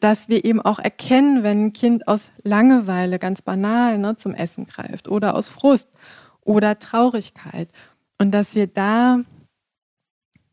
dass 0.00 0.28
wir 0.28 0.44
eben 0.44 0.60
auch 0.62 0.78
erkennen, 0.78 1.42
wenn 1.42 1.66
ein 1.66 1.72
Kind 1.72 2.08
aus 2.08 2.30
Langeweile 2.42 3.18
ganz 3.18 3.42
banal 3.42 3.98
ne, 3.98 4.16
zum 4.16 4.34
Essen 4.34 4.66
greift 4.66 5.08
oder 5.08 5.34
aus 5.34 5.48
Frust 5.48 5.90
oder 6.40 6.78
Traurigkeit 6.78 7.68
und 8.18 8.30
dass 8.30 8.54
wir 8.54 8.66
da 8.66 9.20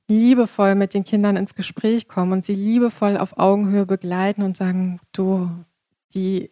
liebevoll 0.09 0.75
mit 0.75 0.93
den 0.93 1.05
Kindern 1.05 1.37
ins 1.37 1.55
Gespräch 1.55 2.09
kommen 2.09 2.33
und 2.33 2.45
sie 2.45 2.55
liebevoll 2.55 3.17
auf 3.17 3.37
Augenhöhe 3.37 3.85
begleiten 3.85 4.43
und 4.43 4.57
sagen, 4.57 4.99
du, 5.13 5.49
die, 6.13 6.51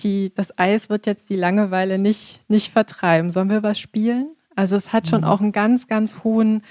die, 0.00 0.34
das 0.34 0.58
Eis 0.58 0.88
wird 0.90 1.06
jetzt 1.06 1.30
die 1.30 1.36
Langeweile 1.36 1.98
nicht, 1.98 2.40
nicht 2.48 2.72
vertreiben. 2.72 3.30
Sollen 3.30 3.50
wir 3.50 3.62
was 3.62 3.78
spielen? 3.78 4.34
Also 4.56 4.74
es 4.74 4.92
hat 4.92 5.06
schon 5.06 5.20
mhm. 5.20 5.26
auch 5.26 5.40
einen 5.40 5.52
ganz, 5.52 5.86
ganz 5.86 6.24
hohen 6.24 6.62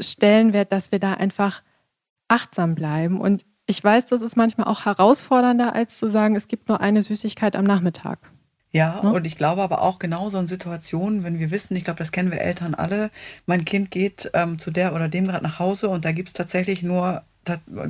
Stellenwert, 0.00 0.72
dass 0.72 0.92
wir 0.92 0.98
da 0.98 1.14
einfach 1.14 1.62
achtsam 2.28 2.74
bleiben 2.74 3.20
und 3.20 3.44
ich 3.66 3.82
weiß, 3.82 4.06
das 4.06 4.22
ist 4.22 4.36
manchmal 4.36 4.68
auch 4.68 4.84
herausfordernder, 4.84 5.74
als 5.74 5.98
zu 5.98 6.08
sagen, 6.08 6.36
es 6.36 6.48
gibt 6.48 6.68
nur 6.68 6.80
eine 6.80 7.02
Süßigkeit 7.02 7.56
am 7.56 7.64
Nachmittag. 7.64 8.18
Ja, 8.72 9.00
ne? 9.02 9.12
und 9.12 9.26
ich 9.26 9.36
glaube 9.36 9.62
aber 9.62 9.82
auch 9.82 9.98
genauso 9.98 10.38
in 10.38 10.46
Situationen, 10.46 11.24
wenn 11.24 11.38
wir 11.38 11.50
wissen, 11.50 11.76
ich 11.76 11.84
glaube, 11.84 11.98
das 11.98 12.12
kennen 12.12 12.30
wir 12.30 12.40
Eltern 12.40 12.74
alle, 12.74 13.10
mein 13.46 13.64
Kind 13.64 13.90
geht 13.90 14.30
ähm, 14.34 14.58
zu 14.58 14.70
der 14.70 14.94
oder 14.94 15.08
dem 15.08 15.26
gerade 15.26 15.42
nach 15.42 15.58
Hause 15.58 15.88
und 15.88 16.04
da 16.04 16.12
gibt 16.12 16.28
es 16.28 16.32
tatsächlich 16.32 16.82
nur 16.82 17.22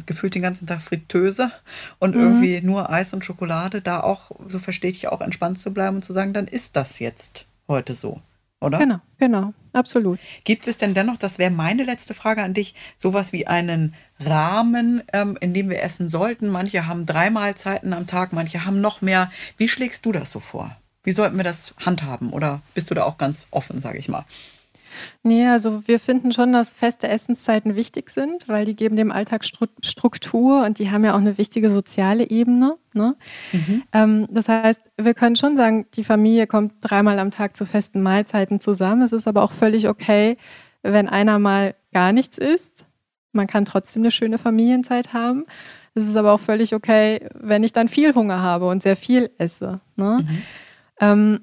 gefühlt 0.05 0.35
den 0.35 0.43
ganzen 0.43 0.67
Tag 0.67 0.83
Fritteuse 0.83 1.51
und 1.99 2.15
mhm. 2.15 2.23
irgendwie 2.23 2.61
nur 2.61 2.91
Eis 2.91 3.15
und 3.15 3.25
Schokolade, 3.25 3.81
da 3.81 4.01
auch, 4.01 4.31
so 4.47 4.59
verstehe 4.59 4.91
ich 4.91 5.09
auch, 5.09 5.21
entspannt 5.23 5.59
zu 5.59 5.73
bleiben 5.73 5.97
und 5.97 6.05
zu 6.05 6.13
sagen, 6.13 6.33
dann 6.33 6.47
ist 6.47 6.77
das 6.77 6.99
jetzt 6.99 7.47
heute 7.67 7.95
so, 7.95 8.21
oder? 8.61 8.79
Genau, 8.79 9.01
genau. 9.19 9.55
Absolut. 9.77 10.19
Gibt 10.45 10.67
es 10.67 10.77
denn 10.77 10.95
dennoch, 10.95 11.17
das 11.17 11.39
wäre 11.39 11.51
meine 11.51 11.85
letzte 11.85 12.15
Frage 12.15 12.43
an 12.43 12.55
dich, 12.55 12.75
sowas 12.97 13.33
wie 13.33 13.47
einen 13.47 13.95
Rahmen, 14.19 15.03
ähm, 15.13 15.37
in 15.41 15.55
dem 15.55 15.69
wir 15.69 15.83
essen 15.83 16.09
sollten? 16.09 16.49
Manche 16.49 16.87
haben 16.87 17.07
drei 17.07 17.31
Mahlzeiten 17.31 17.93
am 17.93 18.07
Tag, 18.07 18.33
manche 18.33 18.65
haben 18.65 18.81
noch 18.81 19.03
mehr. 19.03 19.31
Wie 19.57 19.69
schlägst 19.69 20.05
du 20.07 20.13
das 20.13 20.33
so 20.33 20.41
vor? 20.41 20.77
Wie 21.05 21.13
sollten 21.13 21.37
wir 21.37 21.45
das 21.45 21.75
handhaben? 21.85 22.31
Oder 22.31 22.63
bist 22.75 22.91
du 22.91 22.95
da 22.95 23.05
auch 23.05 23.19
ganz 23.19 23.47
offen, 23.53 23.81
sage 23.81 23.99
ich 23.99 24.09
mal? 24.09 24.25
Nee, 25.23 25.47
also 25.47 25.87
wir 25.87 26.01
finden 26.01 26.33
schon, 26.33 26.53
dass 26.53 26.71
feste 26.73 27.09
Essenszeiten 27.09 27.77
wichtig 27.77 28.11
sind, 28.11 28.49
weil 28.49 28.65
die 28.65 28.77
geben 28.77 28.97
dem 28.97 29.13
Alltag 29.13 29.45
Struktur 29.45 30.65
und 30.65 30.79
die 30.79 30.91
haben 30.91 31.05
ja 31.05 31.15
auch 31.15 31.19
eine 31.19 31.39
wichtige 31.39 31.71
soziale 31.71 32.31
Ebene. 32.31 32.77
Ne? 32.95 33.17
Mhm. 33.53 33.83
Ähm, 33.93 34.27
das 34.31 34.49
heißt, 34.49 34.81
wir 34.97 35.15
können 35.15 35.37
schon 35.37 35.57
sagen, 35.57 35.87
die 35.95 36.05
Familie 36.05 36.47
kommt 36.47 36.75
dreimal 36.81 37.19
am 37.19 37.31
Tag 37.31 37.57
zu 37.57 37.67
festen 37.67 38.03
Mahlzeiten 38.03 38.61
zusammen. 38.61 39.03
Es 39.03 39.13
ist 39.13 39.29
aber 39.29 39.43
auch 39.43 39.53
völlig 39.53 39.89
okay, 39.89 40.37
wenn 40.83 41.09
einer 41.09 41.39
mal 41.39 41.75
gar 41.93 42.13
nichts 42.13 42.39
isst. 42.39 42.85
Man 43.33 43.47
kann 43.47 43.65
trotzdem 43.65 44.03
eine 44.03 44.11
schöne 44.11 44.39
Familienzeit 44.39 45.13
haben. 45.13 45.45
Es 45.95 46.07
ist 46.07 46.17
aber 46.17 46.33
auch 46.33 46.41
völlig 46.41 46.75
okay, 46.75 47.29
wenn 47.35 47.65
ich 47.65 47.73
dann 47.73 47.89
viel 47.89 48.15
Hunger 48.15 48.41
habe 48.43 48.69
und 48.69 48.83
sehr 48.83 48.97
viel 48.97 49.31
esse. 49.39 49.81
Ne? 49.97 50.21
Mhm. 50.21 50.43
Ähm, 51.01 51.41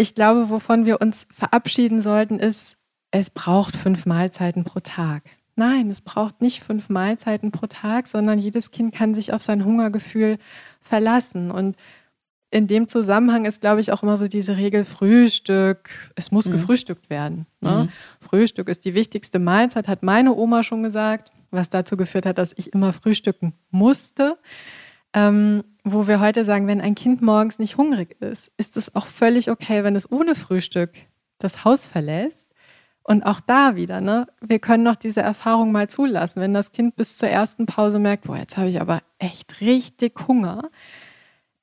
ich 0.00 0.14
glaube, 0.14 0.48
wovon 0.48 0.86
wir 0.86 1.02
uns 1.02 1.26
verabschieden 1.30 2.00
sollten, 2.00 2.38
ist, 2.38 2.76
es 3.10 3.30
braucht 3.30 3.76
fünf 3.76 4.06
Mahlzeiten 4.06 4.64
pro 4.64 4.80
Tag. 4.80 5.22
Nein, 5.56 5.90
es 5.90 6.00
braucht 6.00 6.40
nicht 6.40 6.62
fünf 6.62 6.88
Mahlzeiten 6.88 7.50
pro 7.50 7.66
Tag, 7.66 8.06
sondern 8.06 8.38
jedes 8.38 8.70
Kind 8.70 8.94
kann 8.94 9.14
sich 9.14 9.32
auf 9.32 9.42
sein 9.42 9.64
Hungergefühl 9.64 10.38
verlassen. 10.80 11.50
Und 11.50 11.76
in 12.50 12.66
dem 12.66 12.88
Zusammenhang 12.88 13.44
ist, 13.44 13.60
glaube 13.60 13.80
ich, 13.80 13.92
auch 13.92 14.02
immer 14.02 14.16
so 14.16 14.26
diese 14.26 14.56
Regel 14.56 14.84
Frühstück. 14.84 15.90
Es 16.16 16.30
muss 16.30 16.46
mhm. 16.46 16.52
gefrühstückt 16.52 17.10
werden. 17.10 17.46
Ne? 17.60 17.84
Mhm. 17.84 18.26
Frühstück 18.26 18.68
ist 18.68 18.84
die 18.84 18.94
wichtigste 18.94 19.38
Mahlzeit, 19.38 19.86
hat 19.86 20.02
meine 20.02 20.34
Oma 20.34 20.62
schon 20.62 20.82
gesagt, 20.82 21.30
was 21.50 21.68
dazu 21.68 21.96
geführt 21.96 22.26
hat, 22.26 22.38
dass 22.38 22.52
ich 22.56 22.72
immer 22.72 22.92
frühstücken 22.92 23.52
musste. 23.70 24.38
Ähm, 25.12 25.64
wo 25.82 26.06
wir 26.06 26.20
heute 26.20 26.44
sagen, 26.44 26.66
wenn 26.66 26.80
ein 26.80 26.94
Kind 26.94 27.20
morgens 27.20 27.58
nicht 27.58 27.76
hungrig 27.76 28.20
ist, 28.20 28.50
ist 28.56 28.76
es 28.76 28.94
auch 28.94 29.06
völlig 29.06 29.50
okay, 29.50 29.82
wenn 29.82 29.96
es 29.96 30.10
ohne 30.10 30.34
Frühstück 30.34 30.92
das 31.38 31.64
Haus 31.64 31.86
verlässt. 31.86 32.49
Und 33.02 33.24
auch 33.24 33.40
da 33.40 33.76
wieder, 33.76 34.00
ne, 34.00 34.26
wir 34.40 34.58
können 34.58 34.84
noch 34.84 34.96
diese 34.96 35.20
Erfahrung 35.20 35.72
mal 35.72 35.88
zulassen. 35.88 36.40
Wenn 36.40 36.54
das 36.54 36.72
Kind 36.72 36.96
bis 36.96 37.16
zur 37.16 37.28
ersten 37.28 37.66
Pause 37.66 37.98
merkt, 37.98 38.24
boah, 38.24 38.36
jetzt 38.36 38.56
habe 38.56 38.68
ich 38.68 38.80
aber 38.80 39.00
echt 39.18 39.60
richtig 39.60 40.28
Hunger, 40.28 40.70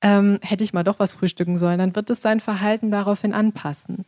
ähm, 0.00 0.38
hätte 0.42 0.64
ich 0.64 0.72
mal 0.72 0.84
doch 0.84 0.98
was 0.98 1.14
frühstücken 1.14 1.58
sollen, 1.58 1.78
dann 1.78 1.96
wird 1.96 2.10
es 2.10 2.22
sein 2.22 2.40
Verhalten 2.40 2.90
daraufhin 2.90 3.34
anpassen. 3.34 4.04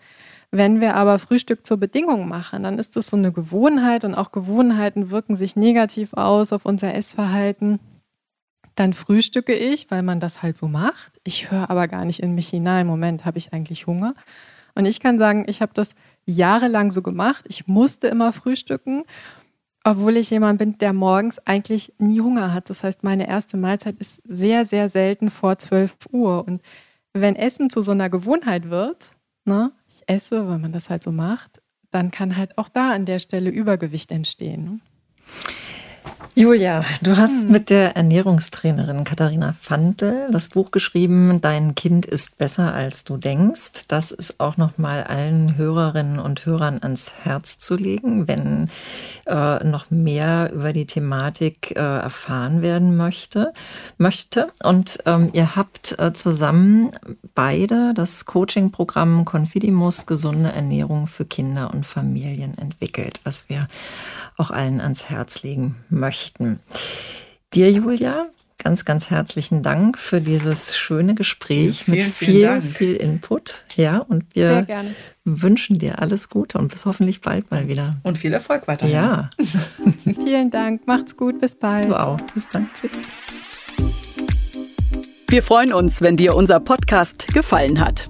Wenn 0.51 0.81
wir 0.81 0.97
aber 0.97 1.19
Frühstück 1.19 1.65
zur 1.65 1.77
Bedingung 1.77 2.29
machen, 2.29 2.65
dann 2.65 2.79
ist 2.79 2.97
das 2.97 3.09
so 3.09 3.17
eine 3.17 3.33
Gewohnheit 3.33 4.05
und 4.05 4.15
auch 4.15 4.33
Gewohnheiten 4.33 5.11
wirken 5.11 5.37
sich 5.37 5.57
negativ 5.57 6.15
aus 6.15 6.53
auf 6.53 6.65
unser 6.65 6.95
Essverhalten. 6.95 7.79
Dann 8.75 8.93
frühstücke 8.93 9.55
ich, 9.55 9.91
weil 9.91 10.03
man 10.03 10.21
das 10.21 10.43
halt 10.43 10.57
so 10.57 10.67
macht. 10.67 11.21
Ich 11.25 11.51
höre 11.51 11.71
aber 11.71 11.87
gar 11.89 12.05
nicht 12.05 12.21
in 12.21 12.35
mich 12.35 12.49
hinein. 12.49 12.87
Moment, 12.87 13.25
habe 13.25 13.39
ich 13.39 13.53
eigentlich 13.53 13.87
Hunger? 13.87 14.15
Und 14.75 14.87
ich 14.87 15.01
kann 15.01 15.19
sagen, 15.19 15.45
ich 15.49 15.61
habe 15.61 15.73
das 15.75 15.95
jahrelang 16.27 16.91
so 16.91 17.03
gemacht. 17.03 17.45
Ich 17.49 17.67
musste 17.67 18.09
immer 18.09 18.33
frühstücken, 18.33 19.05
obwohl 19.85 20.17
ich 20.17 20.31
jemand 20.31 20.59
bin, 20.59 20.79
der 20.79 20.93
morgens 20.93 21.39
eigentlich 21.47 21.93
nie 21.99 22.21
Hunger 22.21 22.53
hat. 22.53 22.71
Das 22.71 22.83
heißt, 22.83 23.03
meine 23.03 23.29
erste 23.29 23.57
Mahlzeit 23.57 23.99
ist 23.99 24.21
sehr, 24.25 24.65
sehr 24.65 24.89
selten 24.89 25.31
vor 25.31 25.59
12 25.59 25.97
Uhr. 26.13 26.45
Und 26.47 26.63
wenn 27.13 27.37
Essen 27.37 27.71
zu 27.71 27.83
so 27.83 27.93
einer 27.93 28.11
Gewohnheit 28.11 28.71
wird, 28.71 29.11
ne, 29.45 29.73
ich 29.89 30.03
esse, 30.07 30.49
weil 30.49 30.59
man 30.59 30.73
das 30.73 30.91
halt 30.91 31.03
so 31.03 31.13
macht, 31.13 31.63
dann 31.91 32.11
kann 32.11 32.37
halt 32.37 32.57
auch 32.59 32.69
da 32.69 32.93
an 32.93 33.07
der 33.07 33.19
Stelle 33.19 33.51
Übergewicht 33.51 34.13
entstehen. 34.13 34.65
Ne? 34.65 34.81
Julia, 36.37 36.85
du 37.03 37.17
hast 37.17 37.43
hm. 37.43 37.51
mit 37.51 37.71
der 37.71 37.97
Ernährungstrainerin 37.97 39.03
Katharina 39.03 39.53
Fandl 39.61 40.29
das 40.31 40.49
Buch 40.49 40.71
geschrieben, 40.71 41.41
Dein 41.41 41.75
Kind 41.75 42.07
ist 42.07 42.39
besser 42.39 42.73
als 42.73 43.03
du 43.03 43.17
denkst. 43.17 43.89
Das 43.89 44.13
ist 44.13 44.39
auch 44.39 44.57
nochmal 44.57 45.03
allen 45.03 45.57
Hörerinnen 45.57 46.21
und 46.21 46.47
Hörern 46.47 46.79
ans 46.83 47.15
Herz 47.25 47.59
zu 47.59 47.75
legen, 47.75 48.29
wenn 48.29 48.71
äh, 49.27 49.65
noch 49.65 49.91
mehr 49.91 50.53
über 50.53 50.73
die 50.73 50.87
Thematik 50.87 51.73
äh, 51.73 51.81
erfahren 51.81 52.63
werden 52.63 52.97
möchte. 52.97 53.53
möchte. 53.99 54.53
Und 54.63 54.99
ähm, 55.07 55.31
ihr 55.33 55.57
habt 55.57 55.99
äh, 55.99 56.13
zusammen 56.13 56.93
beide 57.35 57.93
das 57.93 58.25
Coaching-Programm 58.25 59.25
Confidimus 59.25 60.07
Gesunde 60.07 60.53
Ernährung 60.53 61.09
für 61.09 61.25
Kinder 61.25 61.73
und 61.75 61.87
Familien 61.87 62.57
entwickelt, 62.57 63.19
was 63.25 63.49
wir 63.49 63.67
auch 64.37 64.51
allen 64.51 64.81
ans 64.81 65.11
Herz 65.11 65.43
legen 65.43 65.77
möchten. 65.91 66.20
Dir, 67.53 67.71
Julia, 67.71 68.27
ganz, 68.63 68.85
ganz 68.85 69.11
herzlichen 69.11 69.63
Dank 69.63 69.99
für 69.99 70.21
dieses 70.21 70.77
schöne 70.77 71.15
Gespräch 71.15 71.85
vielen, 71.85 71.97
mit 71.97 72.15
viel, 72.15 72.35
vielen 72.35 72.63
viel 72.63 72.95
Input. 72.95 73.65
Ja, 73.77 73.99
und 73.99 74.25
wir 74.35 74.67
wünschen 75.25 75.79
dir 75.79 76.01
alles 76.01 76.29
Gute 76.29 76.59
und 76.59 76.69
bis 76.69 76.87
hoffentlich 76.87 77.21
bald 77.21 77.51
mal 77.51 77.69
wieder. 77.69 77.97
Und 78.03 78.19
viel 78.19 78.33
Erfolg 78.33 78.69
weiterhin. 78.69 78.95
Ja. 78.95 79.31
vielen 80.05 80.51
Dank. 80.51 80.87
Macht's 80.87 81.17
gut. 81.17 81.41
Bis 81.41 81.55
bald. 81.55 81.87
Du 81.87 82.01
auch. 82.01 82.21
Bis 82.35 82.49
dann. 82.49 82.71
Tschüss. 82.79 82.97
Wir 85.29 85.43
freuen 85.43 85.73
uns, 85.73 86.01
wenn 86.01 86.17
dir 86.17 86.35
unser 86.35 86.59
Podcast 86.59 87.29
gefallen 87.29 87.79
hat. 87.79 88.10